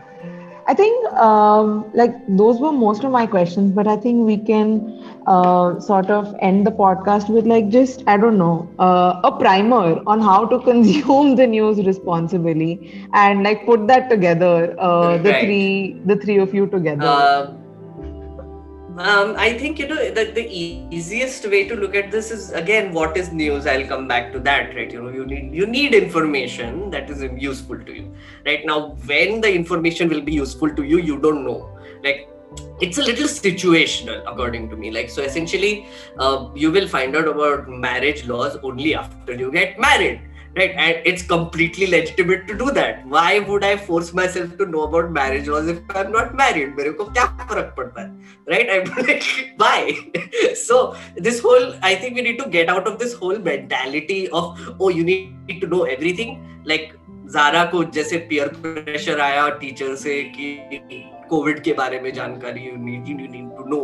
I 0.67 0.73
think 0.73 1.13
um, 1.13 1.91
like 1.93 2.11
those 2.27 2.59
were 2.59 2.71
most 2.71 3.03
of 3.03 3.11
my 3.11 3.27
questions, 3.27 3.71
but 3.71 3.87
I 3.87 3.97
think 3.97 4.25
we 4.25 4.37
can 4.37 4.99
uh, 5.27 5.79
sort 5.79 6.09
of 6.09 6.35
end 6.39 6.65
the 6.65 6.71
podcast 6.71 7.29
with 7.29 7.45
like 7.45 7.69
just 7.69 8.03
I 8.07 8.17
don't 8.17 8.39
know 8.39 8.67
uh, 8.79 9.21
a 9.23 9.31
primer 9.31 10.01
on 10.07 10.21
how 10.21 10.47
to 10.47 10.59
consume 10.59 11.35
the 11.35 11.45
news 11.45 11.85
responsibly 11.85 13.07
and 13.13 13.43
like 13.43 13.65
put 13.65 13.87
that 13.87 14.09
together. 14.09 14.75
Uh, 14.79 15.17
the 15.17 15.31
right. 15.31 15.45
three 15.45 16.01
the 16.05 16.15
three 16.15 16.37
of 16.37 16.53
you 16.53 16.65
together. 16.65 17.05
Um, 18.97 19.35
I 19.37 19.57
think 19.57 19.77
you 19.77 19.89
know 19.89 20.09
that 20.11 20.35
the 20.35 20.47
easiest 20.47 21.45
way 21.49 21.67
to 21.67 21.75
look 21.75 21.95
at 21.95 22.11
this 22.11 22.31
is 22.31 22.51
again 22.53 22.93
what 22.93 23.17
is 23.17 23.31
news. 23.33 23.67
I'll 23.67 23.85
come 23.85 24.07
back 24.07 24.31
to 24.31 24.39
that, 24.39 24.73
right? 24.73 24.89
You 24.89 25.01
know, 25.01 25.09
you 25.09 25.25
need 25.25 25.53
you 25.53 25.65
need 25.65 25.93
information 25.93 26.89
that 26.91 27.09
is 27.09 27.21
useful 27.37 27.77
to 27.77 27.93
you, 27.93 28.15
right? 28.45 28.65
Now, 28.65 28.91
when 29.05 29.41
the 29.41 29.53
information 29.53 30.07
will 30.07 30.21
be 30.21 30.31
useful 30.33 30.73
to 30.73 30.83
you, 30.83 30.99
you 30.99 31.19
don't 31.19 31.43
know. 31.43 31.77
Like 32.05 32.29
it's 32.79 32.97
a 32.97 33.03
little 33.03 33.27
situational 33.27 34.23
according 34.31 34.69
to 34.69 34.77
me 34.77 34.89
like 34.91 35.09
so 35.09 35.21
essentially 35.21 35.87
uh, 36.19 36.47
you 36.55 36.71
will 36.71 36.87
find 36.87 37.15
out 37.15 37.27
about 37.27 37.67
marriage 37.67 38.25
laws 38.25 38.57
only 38.63 38.95
after 38.95 39.33
you 39.33 39.51
get 39.51 39.77
married 39.77 40.21
right 40.56 40.72
and 40.84 41.06
it's 41.10 41.22
completely 41.22 41.86
legitimate 41.86 42.46
to 42.46 42.56
do 42.62 42.70
that 42.78 43.06
why 43.06 43.38
would 43.48 43.64
i 43.64 43.76
force 43.88 44.12
myself 44.20 44.56
to 44.60 44.66
know 44.66 44.82
about 44.82 45.10
marriage 45.18 45.48
laws 45.48 45.68
if 45.68 45.78
i'm 46.00 46.10
not 46.12 46.34
married 46.40 46.76
मेरे 46.76 46.92
को 47.00 47.04
क्या 47.04 47.26
फर्क 47.50 47.74
पड़ता 47.76 48.02
है 48.02 48.08
right 48.52 48.72
i'm 48.76 48.90
like 49.06 49.28
why 49.62 49.76
so 50.62 50.80
this 51.28 51.40
whole 51.46 51.68
i 51.90 51.94
think 51.94 52.16
we 52.16 52.26
need 52.28 52.40
to 52.42 52.48
get 52.56 52.72
out 52.76 52.88
of 52.92 52.98
this 53.04 53.14
whole 53.20 53.38
mentality 53.50 54.22
of 54.40 54.58
oh 54.80 54.88
you 54.88 55.04
need 55.04 55.60
to 55.60 55.70
know 55.74 55.84
everything 55.98 56.34
like 56.72 56.96
Zara 57.34 57.64
को 57.72 57.82
जैसे 57.94 58.16
peer 58.28 58.48
pressure 58.62 59.20
आया 59.20 59.48
teacher 59.58 59.94
से 59.96 60.22
कि 60.36 61.02
कोविड 61.30 61.62
के 61.64 61.72
बारे 61.80 62.00
में 62.00 62.12
जानकारी 62.14 62.60
you 62.60 62.76
need 62.76 63.08
you 63.08 63.16
need 63.16 63.50
to 63.56 63.64
know 63.74 63.82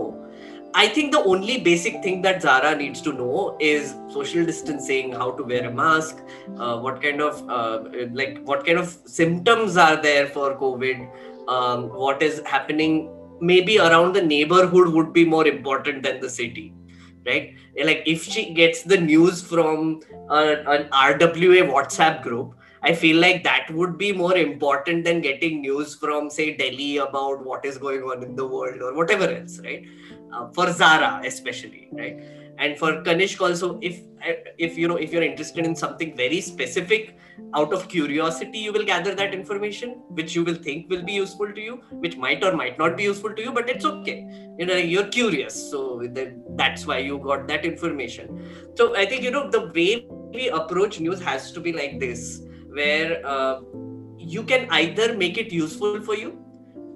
I 0.73 0.87
think 0.87 1.11
the 1.11 1.23
only 1.23 1.59
basic 1.59 2.01
thing 2.01 2.21
that 2.21 2.41
Zahra 2.41 2.75
needs 2.75 3.01
to 3.01 3.13
know 3.13 3.57
is 3.59 3.95
social 4.09 4.45
distancing, 4.45 5.11
how 5.11 5.31
to 5.31 5.43
wear 5.43 5.67
a 5.67 5.71
mask, 5.71 6.19
uh, 6.57 6.79
what 6.79 7.01
kind 7.01 7.21
of 7.21 7.49
uh, 7.49 7.83
like 8.13 8.41
what 8.43 8.65
kind 8.65 8.77
of 8.77 8.97
symptoms 9.05 9.75
are 9.75 10.01
there 10.01 10.27
for 10.27 10.55
COVID, 10.57 11.09
um, 11.49 11.89
what 11.89 12.23
is 12.23 12.41
happening 12.45 13.11
maybe 13.41 13.79
around 13.79 14.13
the 14.13 14.21
neighborhood 14.21 14.87
would 14.93 15.11
be 15.11 15.25
more 15.25 15.47
important 15.47 16.03
than 16.03 16.19
the 16.21 16.29
city, 16.29 16.73
right? 17.25 17.55
Like 17.83 18.03
if 18.05 18.23
she 18.23 18.53
gets 18.53 18.83
the 18.83 18.97
news 18.97 19.41
from 19.41 20.01
an 20.29 20.87
RWA 20.89 21.69
WhatsApp 21.69 22.21
group, 22.21 22.55
I 22.83 22.93
feel 22.93 23.17
like 23.17 23.43
that 23.43 23.69
would 23.71 23.97
be 23.97 24.11
more 24.11 24.35
important 24.35 25.03
than 25.03 25.21
getting 25.21 25.61
news 25.61 25.95
from, 25.95 26.29
say, 26.31 26.55
Delhi 26.57 26.97
about 26.97 27.45
what 27.45 27.63
is 27.63 27.77
going 27.77 28.01
on 28.01 28.23
in 28.23 28.35
the 28.35 28.47
world 28.47 28.81
or 28.81 28.95
whatever 28.95 29.25
else, 29.25 29.59
right? 29.59 29.85
Uh, 30.33 30.47
for 30.53 30.71
Zahra, 30.71 31.21
especially, 31.25 31.89
right? 31.91 32.23
And 32.57 32.77
for 32.77 33.01
Kanishk 33.03 33.41
also, 33.41 33.79
if 33.81 34.01
if 34.57 34.77
you 34.77 34.87
know 34.87 34.95
if 34.95 35.11
you're 35.11 35.23
interested 35.23 35.65
in 35.65 35.75
something 35.75 36.15
very 36.15 36.41
specific, 36.41 37.17
out 37.55 37.73
of 37.73 37.87
curiosity, 37.89 38.59
you 38.59 38.71
will 38.71 38.85
gather 38.85 39.15
that 39.15 39.33
information, 39.33 39.91
which 40.09 40.35
you 40.35 40.43
will 40.43 40.55
think 40.55 40.89
will 40.89 41.01
be 41.03 41.13
useful 41.13 41.51
to 41.51 41.59
you, 41.59 41.81
which 41.91 42.15
might 42.17 42.43
or 42.43 42.53
might 42.55 42.77
not 42.77 42.95
be 42.95 43.03
useful 43.03 43.33
to 43.33 43.41
you, 43.41 43.51
but 43.51 43.69
it's 43.69 43.83
okay. 43.83 44.25
You 44.57 44.65
know, 44.65 44.75
you're 44.75 45.07
curious, 45.07 45.55
so 45.71 46.01
that's 46.55 46.85
why 46.85 46.99
you 46.99 47.17
got 47.17 47.47
that 47.47 47.65
information. 47.65 48.39
So 48.75 48.95
I 48.95 49.05
think 49.05 49.23
you 49.23 49.31
know 49.31 49.49
the 49.49 49.67
way 49.67 50.07
we 50.33 50.49
approach 50.49 50.99
news 50.99 51.19
has 51.21 51.51
to 51.51 51.59
be 51.59 51.73
like 51.73 51.99
this 51.99 52.41
where 52.69 53.25
uh, 53.25 53.61
you 54.17 54.43
can 54.43 54.67
either 54.71 55.17
make 55.17 55.37
it 55.37 55.51
useful 55.51 56.01
for 56.01 56.15
you 56.15 56.37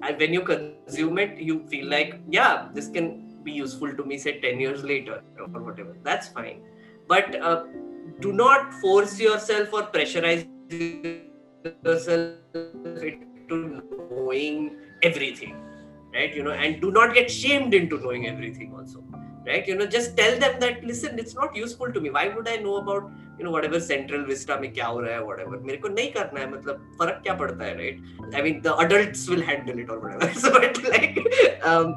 and 0.02 0.18
when 0.18 0.32
you 0.32 0.42
consume 0.42 1.18
it 1.18 1.38
you 1.38 1.66
feel 1.66 1.86
like 1.88 2.20
yeah 2.30 2.68
this 2.72 2.88
can 2.88 3.25
be 3.46 3.52
useful 3.52 3.96
to 4.00 4.04
me 4.04 4.18
say 4.18 4.38
10 4.40 4.60
years 4.60 4.84
later 4.92 5.22
or 5.38 5.62
whatever. 5.62 5.96
That's 6.02 6.28
fine. 6.28 6.62
But 7.08 7.36
uh, 7.40 7.64
do 8.20 8.32
not 8.32 8.74
force 8.74 9.18
yourself 9.20 9.72
or 9.72 9.84
pressurize 9.84 10.46
yourself 11.84 12.32
into 12.54 13.82
knowing 14.10 14.76
everything 15.02 15.56
right? 16.16 16.34
You 16.34 16.42
know 16.42 16.52
and 16.52 16.80
do 16.80 16.90
not 16.90 17.14
get 17.14 17.30
shamed 17.30 17.74
into 17.74 17.98
knowing 18.00 18.26
everything 18.26 18.74
also 18.74 19.04
right 19.45 19.67
you 19.67 19.75
know 19.75 19.85
just 19.85 20.15
tell 20.17 20.37
them 20.39 20.59
that 20.59 20.83
listen 20.83 21.17
it's 21.17 21.35
not 21.35 21.55
useful 21.55 21.91
to 21.91 21.99
me 21.99 22.09
why 22.17 22.27
would 22.27 22.47
i 22.47 22.57
know 22.57 22.75
about 22.77 23.09
you 23.37 23.45
know 23.45 23.51
whatever 23.51 23.79
central 23.79 24.25
vista 24.25 24.57
में 24.61 24.71
क्या 24.73 24.87
हो 24.87 24.99
रहा 25.01 25.13
है 25.13 25.21
whatever 25.27 25.59
मेरे 25.65 25.77
को 25.81 25.89
नहीं 25.93 26.11
करना 26.17 26.39
है 26.39 26.49
मतलब 26.51 26.83
फर्क 26.99 27.21
क्या 27.23 27.33
पड़ता 27.39 27.65
है 27.65 27.75
right 27.79 28.35
I 28.39 28.41
mean 28.47 28.61
the 28.67 28.75
adults 28.83 29.27
will 29.29 29.41
handle 29.41 29.79
it 29.83 29.89
or 29.89 29.99
whatever 29.99 30.29
so 30.43 30.51
but 30.57 30.77
like 30.89 31.17
um, 31.71 31.95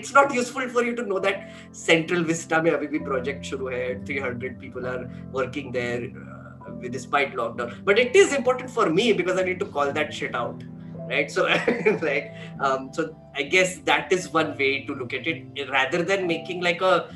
it's 0.00 0.12
not 0.18 0.34
useful 0.34 0.68
for 0.68 0.84
you 0.88 0.94
to 1.00 1.06
know 1.12 1.22
that 1.28 1.48
central 1.84 2.24
vista 2.32 2.62
में 2.62 2.70
अभी 2.70 2.86
भी 2.96 3.04
project 3.08 3.50
शुरू 3.52 3.68
है 3.76 3.86
300 4.04 4.52
people 4.64 4.90
are 4.92 5.00
working 5.38 5.72
there 5.78 6.02
uh, 6.26 6.92
despite 6.98 7.34
lockdown 7.42 7.74
but 7.90 8.04
it 8.06 8.22
is 8.24 8.36
important 8.42 8.70
for 8.78 8.90
me 9.00 9.12
because 9.22 9.42
I 9.44 9.48
need 9.50 9.60
to 9.66 9.70
call 9.78 9.92
that 10.00 10.14
shit 10.20 10.40
out 10.44 10.62
right? 11.07 11.31
So 11.31 11.43
like 12.01 12.33
um, 12.59 12.89
so 12.93 13.15
i 13.35 13.43
guess 13.43 13.77
that 13.79 14.11
is 14.11 14.29
one 14.29 14.57
way 14.57 14.85
to 14.85 14.95
look 14.95 15.13
at 15.13 15.27
it. 15.27 15.69
Rather 15.69 16.03
than 16.03 16.27
making 16.27 16.61
like 16.61 16.81
a 16.81 17.09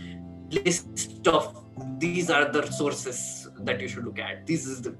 list 0.50 1.28
of 1.28 1.58
these 1.98 2.30
are 2.30 2.52
the 2.52 2.70
sources 2.72 3.48
that 3.60 3.80
you 3.80 3.88
should 3.88 4.06
look 4.06 4.20
at. 4.20 4.46
This 4.46 4.66
is 4.66 4.82
the 4.82 4.96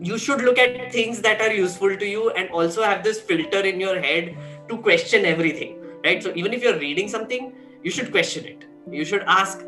you 0.00 0.18
should 0.18 0.42
look 0.42 0.58
at 0.58 0.92
things 0.92 1.20
that 1.22 1.40
are 1.40 1.52
useful 1.52 1.96
to 1.96 2.06
you 2.06 2.30
and 2.30 2.50
also 2.50 2.82
have 2.82 3.04
this 3.04 3.20
filter 3.20 3.60
in 3.60 3.78
your 3.80 4.00
head 4.00 4.36
to 4.68 4.78
question 4.78 5.24
everything. 5.24 5.76
Right? 6.04 6.22
So 6.22 6.32
even 6.34 6.52
if 6.52 6.62
you're 6.62 6.78
reading 6.78 7.08
something 7.08 7.52
you 7.82 7.90
should 7.90 8.10
question 8.10 8.44
it. 8.44 8.64
You 8.90 9.04
should 9.04 9.22
ask 9.22 9.64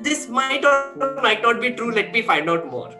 this 0.00 0.28
might 0.28 0.64
or 0.64 1.20
might 1.22 1.42
not 1.42 1.60
be 1.60 1.70
true. 1.72 1.92
Let 1.92 2.12
me 2.12 2.22
find 2.22 2.50
out 2.50 2.70
more 2.70 2.92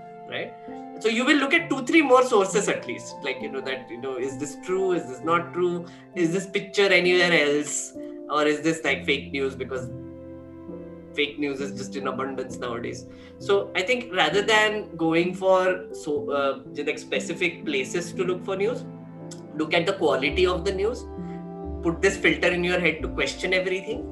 so 1.05 1.11
you 1.11 1.25
will 1.27 1.37
look 1.37 1.53
at 1.53 1.69
two 1.69 1.85
three 1.85 2.01
more 2.01 2.25
sources 2.25 2.67
at 2.67 2.87
least. 2.87 3.17
Like 3.23 3.43
you 3.43 3.51
know 3.53 3.61
that 3.61 3.91
you 3.91 3.99
know 4.01 4.17
is 4.17 4.39
this 4.39 4.57
true? 4.65 4.93
Is 4.93 5.07
this 5.07 5.21
not 5.23 5.53
true? 5.53 5.85
Is 6.15 6.33
this 6.33 6.47
picture 6.47 6.87
anywhere 6.99 7.33
else? 7.41 7.93
Or 8.31 8.47
is 8.47 8.63
this 8.63 8.83
like 8.85 9.05
fake 9.05 9.31
news? 9.33 9.55
Because 9.55 9.91
fake 11.15 11.39
news 11.39 11.61
is 11.61 11.77
just 11.79 11.95
in 11.97 12.07
abundance 12.07 12.57
nowadays. 12.57 13.05
So 13.39 13.71
i 13.81 13.83
think 13.83 14.15
rather 14.15 14.41
than 14.51 14.97
going 14.97 15.35
for 15.35 15.59
so 15.93 16.15
uh, 16.31 16.61
like 16.87 16.99
specific 16.99 17.65
places 17.67 18.13
to 18.15 18.25
look 18.25 18.45
for 18.45 18.57
news 18.57 18.85
look 19.63 19.75
at 19.75 19.87
the 19.87 19.93
quality 19.93 20.47
of 20.47 20.65
the 20.65 20.73
news. 20.73 21.05
Put 21.83 22.01
this 22.01 22.17
filter 22.17 22.49
in 22.49 22.65
your 22.65 22.81
head 22.81 23.03
to 23.03 23.09
question 23.09 23.53
everything. 23.53 24.05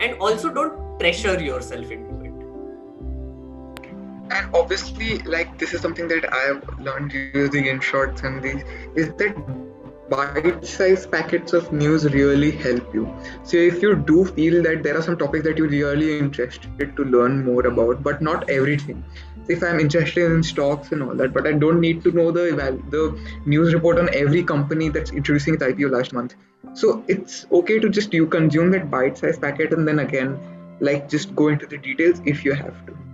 And 0.00 0.18
also 0.18 0.52
don't 0.52 0.98
pressure 0.98 1.40
yourself 1.40 1.90
into 1.90 2.19
and 4.30 4.54
obviously 4.54 5.18
like 5.20 5.58
this 5.58 5.74
is 5.74 5.80
something 5.80 6.08
that 6.08 6.32
i 6.32 6.40
have 6.40 6.78
learned 6.80 7.12
using 7.12 7.64
Inshorts 7.64 8.24
and 8.24 8.42
these 8.42 8.62
is 8.94 9.12
that 9.14 9.34
bite-sized 10.10 11.10
packets 11.10 11.52
of 11.52 11.72
news 11.72 12.04
really 12.12 12.50
help 12.50 12.94
you 12.94 13.04
so 13.44 13.56
if 13.56 13.80
you 13.80 13.94
do 13.94 14.24
feel 14.24 14.62
that 14.62 14.82
there 14.82 14.96
are 14.98 15.02
some 15.02 15.16
topics 15.16 15.44
that 15.44 15.56
you're 15.56 15.68
really 15.68 16.18
interested 16.18 16.96
to 16.96 17.04
learn 17.04 17.44
more 17.44 17.66
about 17.66 18.02
but 18.02 18.20
not 18.20 18.48
everything 18.50 19.04
if 19.50 19.62
I'm 19.62 19.80
interested 19.80 20.30
in 20.30 20.42
stocks 20.42 20.92
and 20.92 21.02
all 21.02 21.14
that, 21.14 21.32
but 21.32 21.46
I 21.46 21.52
don't 21.52 21.80
need 21.80 22.02
to 22.04 22.12
know 22.12 22.30
the 22.30 22.44
the 22.90 23.02
news 23.46 23.74
report 23.74 23.98
on 23.98 24.08
every 24.14 24.42
company 24.42 24.88
that's 24.88 25.10
introducing 25.10 25.54
its 25.54 25.64
IPO 25.64 25.90
last 25.90 26.12
month. 26.12 26.34
So 26.74 27.04
it's 27.08 27.46
okay 27.60 27.78
to 27.80 27.88
just 27.88 28.14
you 28.14 28.26
consume 28.26 28.70
that 28.72 28.90
bite-sized 28.90 29.40
packet 29.42 29.72
and 29.72 29.88
then 29.88 30.00
again, 30.00 30.38
like 30.80 31.08
just 31.08 31.34
go 31.34 31.48
into 31.48 31.66
the 31.66 31.78
details 31.78 32.22
if 32.24 32.44
you 32.44 32.54
have 32.54 32.86
to. 32.86 33.09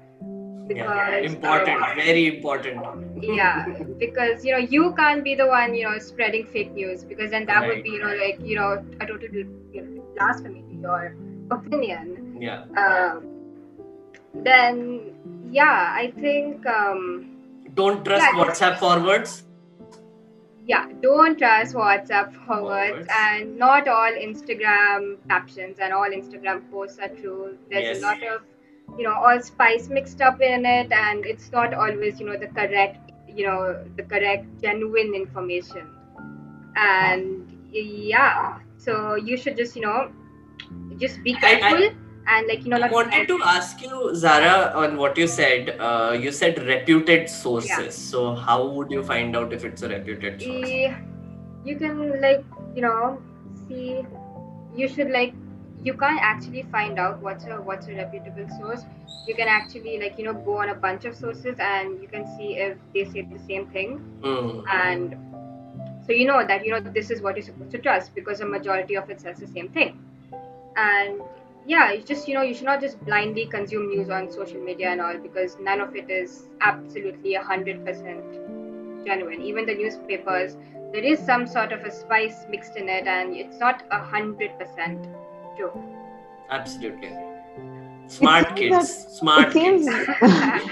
because 0.68 0.86
yeah, 0.86 1.16
important 1.18 1.82
um, 1.82 1.96
very 1.96 2.26
important 2.36 3.24
yeah 3.24 3.66
because 3.98 4.44
you 4.44 4.52
know 4.52 4.58
you 4.58 4.92
can't 4.94 5.24
be 5.24 5.34
the 5.34 5.46
one 5.46 5.74
you 5.74 5.84
know 5.88 5.98
spreading 5.98 6.46
fake 6.46 6.72
news 6.72 7.04
because 7.04 7.30
then 7.30 7.46
that 7.46 7.60
right. 7.60 7.68
would 7.68 7.82
be 7.82 7.90
you 7.90 8.02
know 8.04 8.14
like 8.14 8.38
you 8.40 8.56
know 8.56 8.84
a 9.00 9.06
total 9.06 9.28
you 9.32 9.44
know, 9.74 10.02
blasphemy 10.16 10.62
to 10.68 10.74
your 10.80 11.16
opinion. 11.50 12.36
Yeah. 12.40 12.64
Um, 12.76 13.38
then 14.34 15.12
yeah 15.50 15.92
i 15.94 16.12
think 16.20 16.66
um, 16.66 17.36
don't 17.74 18.04
trust 18.04 18.24
yeah, 18.24 18.38
whatsapp 18.38 18.78
forwards? 18.78 19.44
Yeah 20.66 20.86
don't 21.00 21.38
trust 21.38 21.74
whatsapp 21.74 22.34
forwards 22.46 23.08
and 23.10 23.56
not 23.56 23.88
all 23.88 24.12
instagram 24.12 25.16
captions 25.28 25.78
and 25.80 25.92
all 25.94 26.10
instagram 26.10 26.70
posts 26.70 26.98
are 26.98 27.08
true. 27.08 27.56
There's 27.70 27.84
yes. 27.84 27.98
a 27.98 28.02
lot 28.02 28.22
of 28.22 28.42
you 28.97 29.05
know 29.05 29.12
all 29.12 29.41
spice 29.41 29.89
mixed 29.89 30.20
up 30.20 30.41
in 30.41 30.64
it 30.66 30.91
and 30.93 31.26
it's 31.26 31.53
not 31.53 31.74
always 31.74 32.20
you 32.20 32.26
know 32.26 32.36
the 32.36 32.49
correct 32.49 33.12
you 33.28 33.47
know 33.47 33.84
the 33.97 34.03
correct 34.03 34.47
genuine 34.61 35.14
information. 35.14 35.95
And 36.76 37.59
yeah 37.70 38.59
so 38.78 39.14
you 39.16 39.36
should 39.36 39.57
just 39.57 39.76
you 39.76 39.82
know 39.82 40.11
just 40.97 41.22
be 41.22 41.34
careful 41.34 41.78
I, 41.78 41.86
I, 41.86 42.36
and 42.36 42.47
like 42.47 42.64
you 42.64 42.70
know 42.70 42.78
i 42.78 42.91
wanted 42.91 43.26
to 43.28 43.41
ask 43.43 43.82
you 43.82 44.14
zahra 44.14 44.72
on 44.74 44.97
what 44.97 45.16
you 45.16 45.26
said. 45.26 45.76
Uh, 45.80 46.16
you 46.18 46.30
said 46.30 46.59
reputed 46.62 47.28
sources. 47.28 47.70
Yeah. 47.70 47.91
so 47.91 48.34
how 48.34 48.66
would 48.66 48.91
you 48.91 49.03
find 49.03 49.36
out 49.36 49.53
if 49.53 49.64
it's 49.64 49.82
a 49.82 49.89
reputed 49.89 50.43
source? 50.43 50.68
You 51.64 51.76
can 51.76 52.20
like 52.20 52.45
you 52.74 52.82
know 52.82 53.20
see. 53.66 54.05
You 54.76 54.89
should 54.89 55.11
like 55.11 55.34
you 55.84 55.94
can't 55.94 56.20
actually 56.20 56.62
find 56.72 56.98
out 56.98 57.20
what's 57.22 57.44
a 57.44 57.56
what's 57.56 57.86
a 57.86 57.94
reputable 57.94 58.48
source. 58.58 58.82
You 59.26 59.34
can 59.34 59.48
actually 59.48 59.98
like 60.00 60.18
you 60.18 60.24
know 60.24 60.34
go 60.34 60.58
on 60.58 60.70
a 60.70 60.74
bunch 60.74 61.04
of 61.04 61.14
sources 61.14 61.56
and 61.60 62.00
you 62.00 62.08
can 62.08 62.26
see 62.36 62.56
if 62.56 62.76
they 62.94 63.04
say 63.04 63.22
the 63.22 63.38
same 63.38 63.66
thing. 63.68 64.00
Mm. 64.22 64.64
and 64.68 65.16
so 66.06 66.12
you 66.12 66.26
know 66.26 66.44
that 66.46 66.64
you 66.64 66.72
know 66.72 66.80
this 66.80 67.10
is 67.10 67.20
what 67.20 67.36
you're 67.36 67.44
supposed 67.44 67.70
to 67.70 67.78
trust 67.78 68.14
because 68.14 68.40
a 68.40 68.46
majority 68.46 68.96
of 68.96 69.10
it 69.10 69.20
says 69.20 69.38
the 69.38 69.46
same 69.46 69.68
thing. 69.68 70.02
And 70.76 71.20
yeah 71.66 71.90
it's 71.90 72.08
just 72.08 72.26
you 72.26 72.34
know 72.34 72.42
you 72.42 72.54
should 72.54 72.64
not 72.64 72.80
just 72.80 72.98
blindly 73.04 73.46
consume 73.46 73.88
news 73.88 74.08
on 74.08 74.30
social 74.32 74.60
media 74.60 74.90
and 74.90 75.00
all 75.00 75.18
because 75.18 75.56
none 75.60 75.80
of 75.80 75.94
it 75.94 76.10
is 76.10 76.48
absolutely 76.60 77.34
100% 77.34 79.04
genuine. 79.04 79.42
Even 79.42 79.66
the 79.66 79.74
newspapers 79.74 80.56
there 80.92 81.04
is 81.04 81.18
some 81.18 81.46
sort 81.46 81.72
of 81.72 81.84
a 81.84 81.90
spice 81.90 82.46
mixed 82.48 82.76
in 82.76 82.88
it 82.88 83.06
and 83.06 83.36
it's 83.36 83.58
not 83.58 83.88
100% 83.90 85.27
Absolutely. 86.50 87.12
Smart 88.09 88.56
kids. 88.56 88.74
That, 88.74 88.86
smart 88.86 89.48
it 89.48 89.52
seems, 89.52 89.86
kids. 89.86 90.09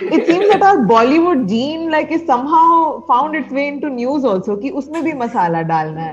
it 0.00 0.26
seems 0.26 0.48
that 0.48 0.62
our 0.62 0.78
Bollywood 0.78 1.46
gene 1.46 1.90
like 1.90 2.10
is 2.10 2.24
somehow 2.26 3.04
found 3.06 3.36
its 3.36 3.50
way 3.52 3.68
into 3.68 3.90
news 3.90 4.24
also 4.24 4.56
कि 4.56 4.70
उसमें 4.80 5.02
भी 5.04 5.12
मसाला 5.22 5.60
डालना 5.70 6.12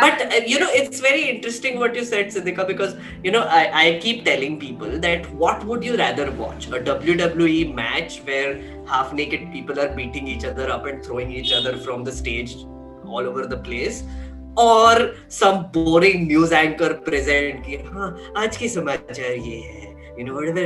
but 0.00 0.22
uh, 0.32 0.40
you 0.46 0.58
know 0.58 0.70
it's 0.72 1.00
very 1.00 1.28
interesting 1.28 1.78
what 1.78 1.94
you 1.94 2.04
said 2.04 2.28
Siddhika 2.28 2.66
because 2.66 2.96
you 3.22 3.30
know 3.30 3.42
I, 3.42 3.82
I 3.82 3.98
keep 4.00 4.24
telling 4.24 4.58
people 4.58 4.98
that 5.00 5.30
what 5.34 5.66
would 5.66 5.84
you 5.84 5.98
rather 5.98 6.30
watch 6.30 6.68
a 6.68 6.80
WWE 6.80 7.74
match 7.74 8.20
where 8.20 8.58
half 8.86 9.12
naked 9.12 9.52
people 9.52 9.78
are 9.78 9.94
beating 9.94 10.26
each 10.26 10.46
other 10.46 10.70
up 10.70 10.86
and 10.86 11.04
throwing 11.04 11.30
each 11.30 11.52
other 11.52 11.76
from 11.76 12.04
the 12.04 12.12
stage 12.12 12.56
all 13.04 13.26
over 13.28 13.46
the 13.46 13.58
place 13.58 14.04
or 14.58 14.96
some 15.30 15.62
boring 15.74 16.26
news 16.26 16.54
anchor 16.54 16.92
present 17.04 17.64
किया 17.66 17.90
हाँ 17.92 18.16
आज 18.38 18.56
की 18.56 18.68
समाचार 18.68 19.30
ये 19.30 19.60
है 19.60 19.90
you 20.16 20.24
know 20.24 20.34
whatever 20.34 20.64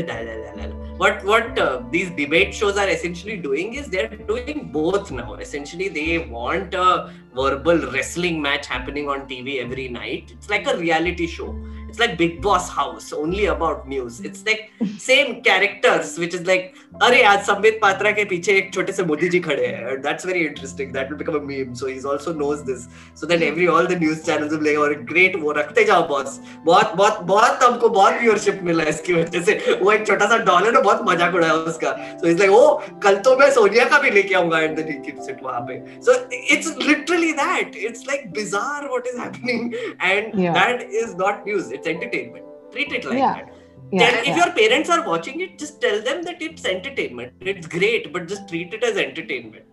what 0.98 1.24
what 1.24 1.58
uh, 1.58 1.80
these 1.90 2.10
debate 2.10 2.52
shows 2.52 2.76
are 2.76 2.88
essentially 2.88 3.36
doing 3.36 3.74
is 3.74 3.88
they're 3.88 4.16
doing 4.30 4.70
both 4.72 5.12
now 5.12 5.34
essentially 5.34 5.88
they 5.88 6.18
want 6.30 6.74
a 6.74 7.12
verbal 7.34 7.78
wrestling 7.92 8.40
match 8.42 8.66
happening 8.66 9.08
on 9.08 9.20
tv 9.28 9.60
every 9.62 9.88
night 9.88 10.32
it's 10.36 10.50
like 10.50 10.66
a 10.66 10.76
reality 10.76 11.26
show 11.26 11.48
it's 11.88 11.98
like 11.98 12.16
Bigg 12.18 12.40
Boss 12.42 12.68
House, 12.68 13.12
only 13.12 13.46
about 13.46 13.86
news. 13.88 14.20
It's 14.20 14.44
like 14.44 14.70
same 14.98 15.42
characters, 15.42 16.18
which 16.18 16.34
is 16.34 16.46
like, 16.46 16.74
अरे 17.02 17.22
आज 17.22 17.44
संबित 17.46 17.78
पात्रा 17.80 18.10
के 18.16 18.24
पीछे 18.24 18.52
एक 18.58 18.72
छोटे 18.74 18.92
से 18.92 19.04
मोदी 19.04 19.28
जी 19.28 19.40
खड़े 19.40 19.66
हैं. 19.66 20.02
That's 20.02 20.24
very 20.24 20.46
interesting. 20.46 20.92
That 20.92 21.10
will 21.10 21.18
become 21.18 21.36
a 21.36 21.40
meme. 21.40 21.74
So 21.74 21.86
he's 21.86 22.04
also 22.04 22.32
knows 22.32 22.64
this. 22.64 22.88
So 23.14 23.26
then 23.26 23.42
every 23.42 23.68
all 23.68 23.86
the 23.86 23.98
news 23.98 24.24
channels 24.24 24.52
will 24.52 24.60
be 24.60 24.70
like, 24.70 24.78
oh, 24.78 24.86
और 24.86 25.06
great 25.06 25.36
वो 25.42 25.52
रखते 25.58 25.84
जाओ 25.84 26.06
बॉस. 26.08 26.38
बहुत 26.64 26.94
बहुत 26.96 27.20
बहुत 27.32 27.62
हमको 27.62 27.88
बहुत 27.88 28.20
व्यूअरशिप 28.20 28.60
मिला 28.70 28.84
इसकी 28.94 29.12
वजह 29.14 29.42
से. 29.44 29.78
वो 29.82 29.92
एक 29.92 30.06
छोटा 30.06 30.28
सा 30.28 30.38
डॉलर 30.50 30.76
है 30.76 30.82
बहुत 30.82 31.02
मजाक 31.08 31.34
उड़ाया 31.34 31.52
उसका. 31.72 31.94
So 32.20 32.26
he's 32.28 32.40
like, 32.40 32.50
oh 32.50 32.80
कल 33.02 33.18
तो 33.26 33.36
मैं 33.38 33.50
सोनिया 33.58 33.84
का 33.90 33.98
भी 34.02 34.10
लेके 34.10 34.34
आऊंगा 34.34 34.62
and 34.68 34.78
then 34.78 34.92
he 34.92 34.98
keeps 35.08 35.28
it 35.28 35.42
वहाँ 35.42 35.60
पे. 35.68 35.80
So 36.02 36.18
it's 36.32 36.74
literally 36.76 37.32
that. 37.42 37.70
It's 37.74 38.06
like 38.06 38.32
bizarre 38.32 38.88
what 38.88 39.06
is 39.06 39.18
happening 39.18 39.74
and 40.00 40.34
yeah. 40.34 40.52
that 40.54 40.82
is 41.04 41.14
not 41.14 41.44
news. 41.44 41.70
It's 41.76 41.86
entertainment. 41.86 42.44
Treat 42.72 42.92
it 42.92 43.04
like 43.04 43.18
yeah. 43.18 43.34
that. 43.34 43.52
Yeah, 43.92 44.10
tell, 44.10 44.20
if 44.30 44.36
your 44.36 44.50
parents 44.52 44.90
are 44.90 45.06
watching 45.06 45.40
it, 45.40 45.58
just 45.58 45.80
tell 45.80 46.02
them 46.02 46.22
that 46.24 46.42
it's 46.42 46.64
entertainment. 46.64 47.34
It's 47.40 47.68
great, 47.68 48.12
but 48.12 48.26
just 48.26 48.48
treat 48.48 48.74
it 48.74 48.82
as 48.82 48.96
entertainment, 48.96 49.64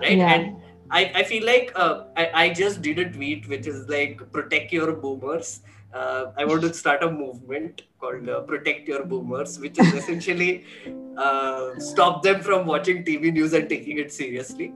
right? 0.00 0.18
And 0.18 0.56
I, 0.90 1.10
I 1.14 1.22
feel 1.24 1.44
like 1.44 1.72
uh, 1.74 2.04
I, 2.16 2.30
I 2.42 2.48
just 2.50 2.80
did 2.82 2.98
a 3.00 3.10
tweet 3.10 3.48
which 3.48 3.66
is 3.66 3.88
like 3.88 4.20
protect 4.32 4.72
your 4.72 4.92
boomers. 4.92 5.60
Uh, 5.92 6.26
I 6.36 6.44
want 6.44 6.62
to 6.62 6.74
start 6.74 7.02
a 7.02 7.10
movement 7.10 7.82
called 7.98 8.28
uh, 8.28 8.40
Protect 8.40 8.86
Your 8.86 9.04
Boomers, 9.04 9.58
which 9.58 9.78
is 9.78 9.94
essentially 9.94 10.64
uh, 11.16 11.78
stop 11.78 12.22
them 12.22 12.42
from 12.42 12.66
watching 12.66 13.02
TV 13.04 13.32
news 13.32 13.52
and 13.52 13.68
taking 13.68 13.98
it 13.98 14.12
seriously 14.12 14.72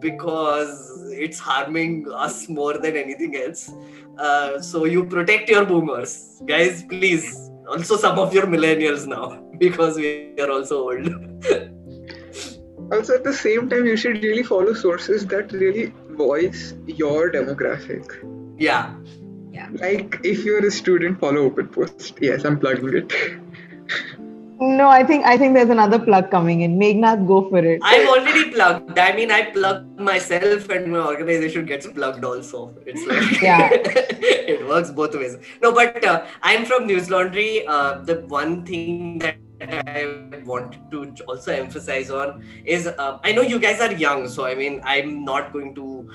because 0.00 1.10
it's 1.12 1.38
harming 1.38 2.06
us 2.12 2.48
more 2.48 2.78
than 2.78 2.96
anything 2.96 3.36
else. 3.36 3.72
Uh, 4.20 4.60
so 4.60 4.84
you 4.84 5.04
protect 5.04 5.48
your 5.48 5.64
boomers, 5.64 6.42
guys. 6.46 6.82
Please, 6.82 7.50
also 7.66 7.96
some 7.96 8.18
of 8.18 8.34
your 8.34 8.46
millennials 8.46 9.06
now 9.06 9.42
because 9.58 9.96
we 9.96 10.34
are 10.38 10.50
also 10.50 10.82
old. 10.90 11.08
also, 12.92 13.14
at 13.14 13.24
the 13.24 13.32
same 13.32 13.70
time, 13.70 13.86
you 13.86 13.96
should 13.96 14.22
really 14.22 14.42
follow 14.42 14.74
sources 14.74 15.26
that 15.28 15.52
really 15.52 15.86
voice 16.10 16.74
your 16.86 17.32
demographic. 17.32 18.04
Yeah. 18.58 18.94
Yeah. 19.50 19.68
Like 19.72 20.20
if 20.22 20.44
you're 20.44 20.66
a 20.66 20.70
student, 20.70 21.18
follow 21.18 21.46
Open 21.46 21.68
Post. 21.68 22.18
Yes, 22.20 22.44
I'm 22.44 22.58
plugging 22.60 22.96
it. 22.96 23.12
No, 24.60 24.88
I 24.88 25.02
think 25.04 25.24
I 25.24 25.38
think 25.38 25.54
there's 25.54 25.70
another 25.70 25.98
plug 25.98 26.30
coming 26.30 26.60
in. 26.60 26.78
Meghnad, 26.78 27.26
go 27.26 27.48
for 27.48 27.64
it. 27.64 27.80
I'm 27.82 28.06
already 28.06 28.50
plugged. 28.50 28.98
I 28.98 29.16
mean, 29.16 29.30
I 29.30 29.50
plug 29.50 29.98
myself, 29.98 30.68
and 30.68 30.92
my 30.92 30.98
organization 30.98 31.64
gets 31.64 31.86
plugged 31.86 32.24
also. 32.24 32.74
It's 32.84 33.06
like 33.06 33.40
yeah, 33.42 33.70
it 33.72 34.66
works 34.68 34.90
both 34.90 35.14
ways. 35.14 35.38
No, 35.62 35.72
but 35.72 36.04
uh, 36.04 36.26
I'm 36.42 36.66
from 36.66 36.86
Newslaundry. 36.86 37.64
Uh, 37.66 38.02
the 38.02 38.20
one 38.26 38.66
thing 38.66 39.18
that 39.20 39.38
I 39.62 40.42
want 40.44 40.76
to 40.90 41.14
also 41.26 41.52
emphasize 41.52 42.10
on 42.10 42.44
is 42.66 42.86
uh, 42.86 43.18
I 43.24 43.32
know 43.32 43.40
you 43.40 43.58
guys 43.58 43.80
are 43.80 43.92
young, 43.92 44.28
so 44.28 44.44
I 44.44 44.54
mean 44.54 44.82
I'm 44.84 45.24
not 45.24 45.54
going 45.54 45.74
to 45.76 46.10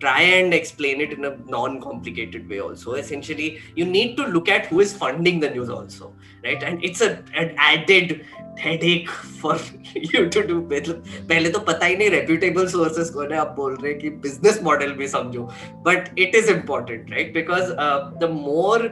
try 0.00 0.20
and 0.20 0.52
explain 0.52 1.00
it 1.00 1.12
in 1.12 1.24
a 1.24 1.36
non-complicated 1.46 2.48
way 2.48 2.60
also 2.60 2.94
essentially 2.94 3.60
you 3.74 3.84
need 3.86 4.16
to 4.16 4.26
look 4.26 4.48
at 4.48 4.66
who 4.66 4.80
is 4.80 4.94
funding 4.94 5.40
the 5.40 5.48
news 5.48 5.70
also 5.70 6.12
right 6.43 6.63
and 6.63 6.83
it's 6.83 7.01
a 7.01 7.09
an 7.35 7.53
added 7.57 8.25
headache 8.57 9.09
for 9.41 9.57
you 9.95 10.29
to 10.29 10.43
do 10.47 10.61
पहले 10.71 11.49
तो 11.49 11.59
पता 11.69 11.85
ही 11.85 11.95
नहीं 11.97 12.09
reputable 12.15 12.67
sources 12.75 13.09
कौन 13.13 13.31
है 13.33 13.37
आप 13.39 13.53
बोल 13.57 13.77
रहे 13.81 13.91
हैं 13.91 13.99
कि 14.01 14.09
business 14.27 14.61
model 14.69 14.97
भी 14.97 15.07
समझो 15.07 15.47
but 15.87 16.11
it 16.25 16.35
is 16.41 16.51
important 16.55 17.15
right 17.17 17.33
because 17.33 17.71
uh, 17.71 18.11
the 18.25 18.27
more 18.27 18.91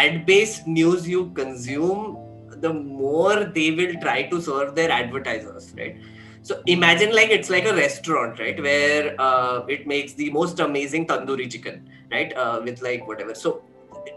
ad 0.00 0.24
based 0.26 0.66
news 0.66 1.08
you 1.14 1.30
consume 1.38 2.18
the 2.66 2.72
more 2.72 3.44
they 3.60 3.70
will 3.78 3.94
try 4.06 4.20
to 4.34 4.40
serve 4.50 4.74
their 4.74 4.90
advertisers 4.90 5.72
right 5.78 6.02
so 6.44 6.60
imagine 6.66 7.14
like 7.16 7.30
it's 7.30 7.48
like 7.48 7.64
a 7.64 7.74
restaurant, 7.74 8.38
right, 8.38 8.62
where 8.62 9.18
uh, 9.18 9.64
it 9.66 9.86
makes 9.86 10.12
the 10.12 10.28
most 10.28 10.60
amazing 10.60 11.06
tandoori 11.06 11.50
chicken, 11.50 11.88
right, 12.12 12.36
uh, 12.36 12.60
with 12.62 12.82
like 12.82 13.08
whatever. 13.08 13.34
So 13.34 13.62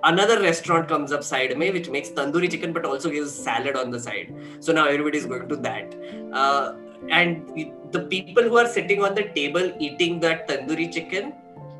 another 0.04 0.40
restaurant 0.40 0.88
comes 0.88 1.12
up 1.12 1.22
side 1.22 1.56
me 1.56 1.70
which 1.70 1.88
makes 1.88 2.08
tandoori 2.10 2.50
chicken 2.50 2.72
but 2.72 2.84
also 2.84 3.10
gives 3.10 3.32
salad 3.32 3.76
on 3.76 3.90
the 3.90 4.00
side. 4.00 4.34
So 4.60 4.72
now 4.72 4.86
everybody 4.86 5.18
is 5.18 5.26
going 5.26 5.48
to 5.48 5.56
that. 5.56 5.94
Uh, 6.32 6.74
and 7.10 7.48
the 7.90 8.00
people 8.00 8.42
who 8.42 8.56
are 8.56 8.68
sitting 8.68 9.02
on 9.02 9.14
the 9.14 9.24
table 9.34 9.72
eating 9.78 10.20
that 10.20 10.48
tandoori 10.48 10.92
chicken 10.92 11.32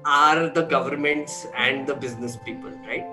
are 0.05 0.49
the 0.49 0.63
governments 0.63 1.47
and 1.57 1.87
the 1.87 1.95
business 1.95 2.37
people, 2.45 2.71
right? 2.87 3.07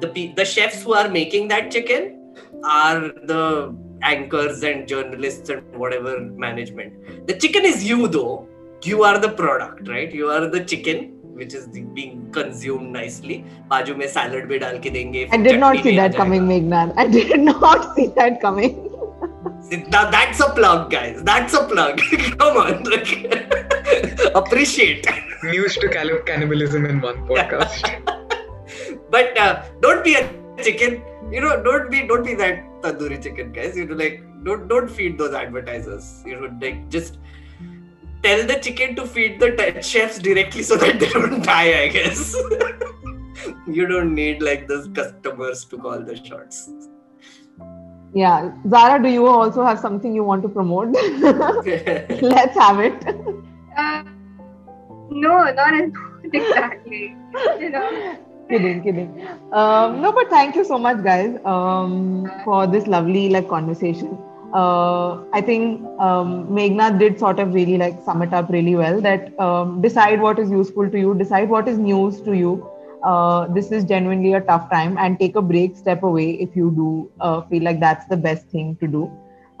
The 0.00 0.32
the 0.36 0.44
chefs 0.44 0.82
who 0.82 0.94
are 0.94 1.08
making 1.08 1.48
that 1.48 1.70
chicken 1.70 2.34
are 2.64 3.00
the 3.00 3.76
anchors 4.02 4.62
and 4.62 4.86
journalists 4.86 5.48
and 5.48 5.76
whatever 5.76 6.20
management. 6.20 7.26
The 7.26 7.34
chicken 7.34 7.64
is 7.64 7.84
you 7.84 8.08
though. 8.08 8.48
You 8.84 9.04
are 9.04 9.18
the 9.18 9.28
product, 9.28 9.88
right? 9.88 10.12
You 10.12 10.28
are 10.28 10.48
the 10.48 10.64
chicken 10.64 11.21
which 11.34 11.54
is 11.54 11.66
being 11.98 12.30
consumed 12.30 12.92
nicely. 12.92 13.44
बाजू 13.70 13.94
में 13.96 14.06
salad 14.14 14.46
भी 14.48 14.58
डाल 14.58 14.78
के 14.86 15.30
I 15.32 15.36
did 15.36 15.60
not 15.66 15.82
see 15.82 15.96
that 15.96 16.16
coming, 16.16 16.42
Meghnad. 16.42 16.94
I 16.96 17.06
did 17.06 17.40
not 17.40 17.94
see 17.94 18.06
that 18.16 18.40
coming. 18.40 18.88
now 19.88 20.10
that's 20.10 20.40
a 20.40 20.50
plug, 20.50 20.90
guys. 20.90 21.22
That's 21.22 21.54
a 21.54 21.64
plug. 21.64 21.98
Come 22.38 22.56
on, 22.56 22.84
appreciate. 24.34 25.06
News 25.44 25.76
to 25.76 25.88
cannibalism 26.26 26.86
in 26.86 27.00
one 27.00 27.26
podcast. 27.26 27.88
but 29.10 29.38
uh, 29.38 29.62
don't 29.80 30.04
be 30.04 30.14
a 30.14 30.28
chicken. 30.62 31.02
You 31.30 31.40
know, 31.40 31.62
don't 31.62 31.90
be 31.90 32.06
don't 32.06 32.24
be 32.24 32.34
that 32.34 32.64
tandoori 32.82 33.22
chicken, 33.22 33.52
guys. 33.52 33.76
You 33.76 33.86
know, 33.86 33.94
like 33.94 34.22
don't 34.44 34.68
don't 34.68 34.88
feed 34.88 35.18
those 35.18 35.34
advertisers. 35.34 36.22
You 36.26 36.40
know, 36.40 36.58
like 36.60 36.88
just 36.88 37.18
tell 38.22 38.46
the 38.46 38.58
chicken 38.60 38.94
to 38.96 39.06
feed 39.06 39.40
the 39.40 39.50
t- 39.56 39.82
chefs 39.82 40.18
directly 40.18 40.62
so 40.62 40.76
that 40.76 40.98
they 41.00 41.08
don't 41.08 41.44
die 41.44 41.82
i 41.82 41.88
guess. 41.88 42.34
You 43.66 43.86
don't 43.86 44.14
need 44.14 44.42
like 44.42 44.68
those 44.68 44.88
customers 44.88 45.64
to 45.66 45.78
call 45.78 46.00
the 46.00 46.16
shots. 46.16 46.70
Yeah. 48.14 48.52
Zahra 48.68 49.02
do 49.02 49.08
you 49.08 49.26
also 49.26 49.64
have 49.64 49.78
something 49.78 50.14
you 50.14 50.22
want 50.22 50.42
to 50.42 50.48
promote? 50.48 50.92
Let's 52.22 52.56
have 52.56 52.78
it. 52.80 53.04
Uh, 53.76 54.04
no 55.10 55.52
not 55.52 55.74
exactly. 56.24 57.16
You 57.58 57.70
know. 57.70 58.18
Kidding, 58.48 58.82
kidding. 58.82 59.26
Um, 59.52 60.02
no, 60.02 60.12
but 60.12 60.28
thank 60.28 60.56
you 60.56 60.64
so 60.64 60.78
much, 60.78 61.02
guys, 61.02 61.38
um, 61.44 62.30
for 62.44 62.66
this 62.66 62.86
lovely 62.86 63.30
like 63.30 63.48
conversation. 63.48 64.18
Uh, 64.52 65.18
I 65.32 65.40
think 65.40 65.82
um, 65.98 66.46
Meghnad 66.48 66.98
did 66.98 67.18
sort 67.18 67.38
of 67.38 67.54
really 67.54 67.76
like 67.78 68.00
sum 68.02 68.22
it 68.22 68.32
up 68.32 68.50
really 68.50 68.74
well. 68.76 69.00
That 69.00 69.38
um, 69.40 69.80
decide 69.80 70.20
what 70.20 70.38
is 70.38 70.50
useful 70.50 70.88
to 70.90 70.98
you, 70.98 71.14
decide 71.14 71.48
what 71.48 71.68
is 71.68 71.78
news 71.78 72.20
to 72.22 72.32
you. 72.34 72.66
Uh, 73.02 73.46
this 73.48 73.70
is 73.72 73.84
genuinely 73.84 74.32
a 74.34 74.40
tough 74.40 74.70
time, 74.70 74.96
and 74.98 75.18
take 75.18 75.36
a 75.36 75.42
break, 75.42 75.76
step 75.76 76.02
away 76.02 76.30
if 76.46 76.54
you 76.56 76.70
do 76.76 77.10
uh, 77.20 77.40
feel 77.42 77.62
like 77.62 77.80
that's 77.80 78.06
the 78.06 78.16
best 78.16 78.48
thing 78.48 78.76
to 78.80 78.86
do. 78.86 79.10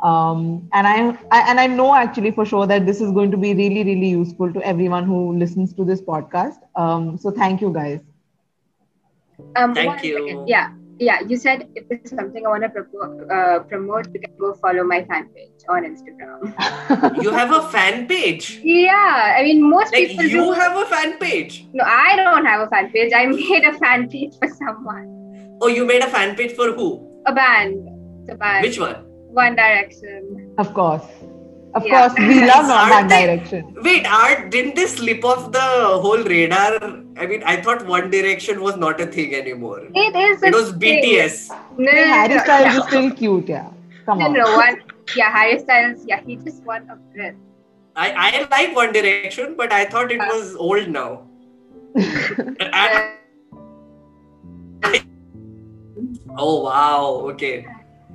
Um, 0.02 0.68
and 0.72 0.86
I, 0.86 1.10
I, 1.30 1.50
and 1.50 1.60
I 1.60 1.66
know 1.66 1.94
actually 1.94 2.30
for 2.32 2.44
sure 2.44 2.66
that 2.66 2.86
this 2.86 3.00
is 3.00 3.12
going 3.12 3.30
to 3.30 3.36
be 3.36 3.54
really 3.54 3.84
really 3.84 4.08
useful 4.08 4.52
to 4.52 4.62
everyone 4.62 5.04
who 5.04 5.36
listens 5.36 5.72
to 5.74 5.84
this 5.84 6.00
podcast. 6.02 6.58
Um, 6.76 7.16
so 7.18 7.30
thank 7.30 7.60
you 7.60 7.72
guys. 7.72 8.00
Um, 9.56 9.74
Thank 9.74 10.02
you. 10.02 10.16
Second. 10.26 10.48
Yeah, 10.48 10.68
yeah. 10.98 11.20
You 11.20 11.36
said 11.36 11.68
if 11.74 11.88
there's 11.88 12.10
something 12.10 12.46
I 12.46 12.48
want 12.48 12.62
to 12.62 12.70
pro- 12.70 13.28
uh, 13.28 13.58
promote, 13.64 14.06
you 14.14 14.20
can 14.20 14.32
go 14.38 14.54
follow 14.54 14.84
my 14.84 15.04
fan 15.04 15.28
page 15.34 15.50
on 15.68 15.84
Instagram. 15.84 17.22
you 17.22 17.30
have 17.30 17.52
a 17.52 17.68
fan 17.68 18.06
page? 18.06 18.60
Yeah, 18.62 19.34
I 19.38 19.42
mean 19.42 19.68
most 19.68 19.92
like 19.92 20.08
people. 20.08 20.24
You 20.24 20.44
do. 20.44 20.52
have 20.52 20.76
a 20.76 20.86
fan 20.86 21.18
page? 21.18 21.66
No, 21.72 21.84
I 21.84 22.16
don't 22.16 22.44
have 22.46 22.60
a 22.66 22.70
fan 22.70 22.90
page. 22.92 23.12
I 23.14 23.26
made 23.40 23.64
a 23.64 23.72
fan 23.78 24.08
page 24.08 24.34
for 24.38 24.48
someone. 24.48 25.58
Oh, 25.60 25.68
you 25.68 25.84
made 25.84 26.02
a 26.02 26.08
fan 26.10 26.34
page 26.36 26.52
for 26.52 26.72
who? 26.72 27.08
A 27.26 27.34
band. 27.34 27.88
It's 28.22 28.30
a 28.32 28.34
band. 28.36 28.62
Which 28.64 28.78
one? 28.78 29.04
One 29.32 29.56
Direction. 29.56 30.54
Of 30.58 30.74
course. 30.74 31.04
Of 31.74 31.86
yeah. 31.86 32.08
course, 32.08 32.18
we 32.18 32.46
love 32.46 32.68
One 32.90 33.08
Direction. 33.08 33.74
Wait, 33.82 34.06
art 34.06 34.50
didn't 34.50 34.74
they 34.76 34.86
slip 34.86 35.24
off 35.24 35.52
the 35.52 35.60
whole 35.60 36.22
radar? 36.22 36.74
I 37.16 37.26
mean, 37.26 37.42
I 37.44 37.60
thought 37.62 37.86
One 37.86 38.10
Direction 38.10 38.60
was 38.60 38.76
not 38.76 39.00
a 39.00 39.06
thing 39.06 39.34
anymore. 39.34 39.80
It 39.94 40.16
is. 40.16 40.42
It 40.42 40.52
was 40.52 40.72
thing. 40.72 41.02
BTS. 41.02 41.48
No, 41.78 41.90
hey, 41.90 42.08
Harry 42.08 42.38
Styles 42.40 42.76
is 42.76 42.84
still 42.84 43.10
cute, 43.10 43.48
yeah. 43.48 43.70
Come 44.04 44.18
no, 44.18 44.26
on. 44.26 44.32
No, 44.34 44.56
one. 44.56 44.82
Yeah, 45.16 45.32
Harry 45.32 45.58
Styles. 45.58 46.04
Yeah, 46.06 46.20
he 46.20 46.36
just 46.36 46.62
won 46.62 46.88
a 46.88 46.96
Brit. 46.96 47.34
I 47.96 48.12
I 48.26 48.46
like 48.50 48.76
One 48.76 48.92
Direction, 48.92 49.56
but 49.56 49.72
I 49.72 49.84
thought 49.84 50.12
it 50.12 50.20
uh, 50.20 50.26
was 50.30 50.54
old 50.56 50.88
now. 50.88 51.26
I, 51.96 53.18
I, 54.84 55.02
oh 56.36 56.62
wow! 56.62 57.04
Okay. 57.32 57.66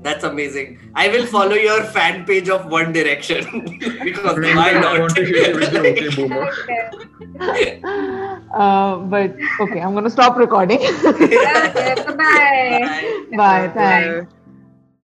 That's 0.01 0.23
amazing. 0.23 0.79
I 0.95 1.09
will 1.09 1.25
follow 1.25 1.55
your 1.55 1.83
fan 1.83 2.23
page 2.25 2.49
of 2.49 2.67
One 2.67 2.93
Direction 2.93 3.43
because 4.03 4.37
why 4.37 4.71
not? 4.73 5.17
uh, 8.53 8.97
but 8.97 9.35
okay, 9.59 9.81
I'm 9.81 9.93
gonna 9.93 10.09
stop 10.09 10.37
recording. 10.37 10.79
okay, 11.03 11.35
bye. 12.15 12.15
Bye. 13.31 13.35
Bye. 13.35 13.71
Thanks. 13.73 14.33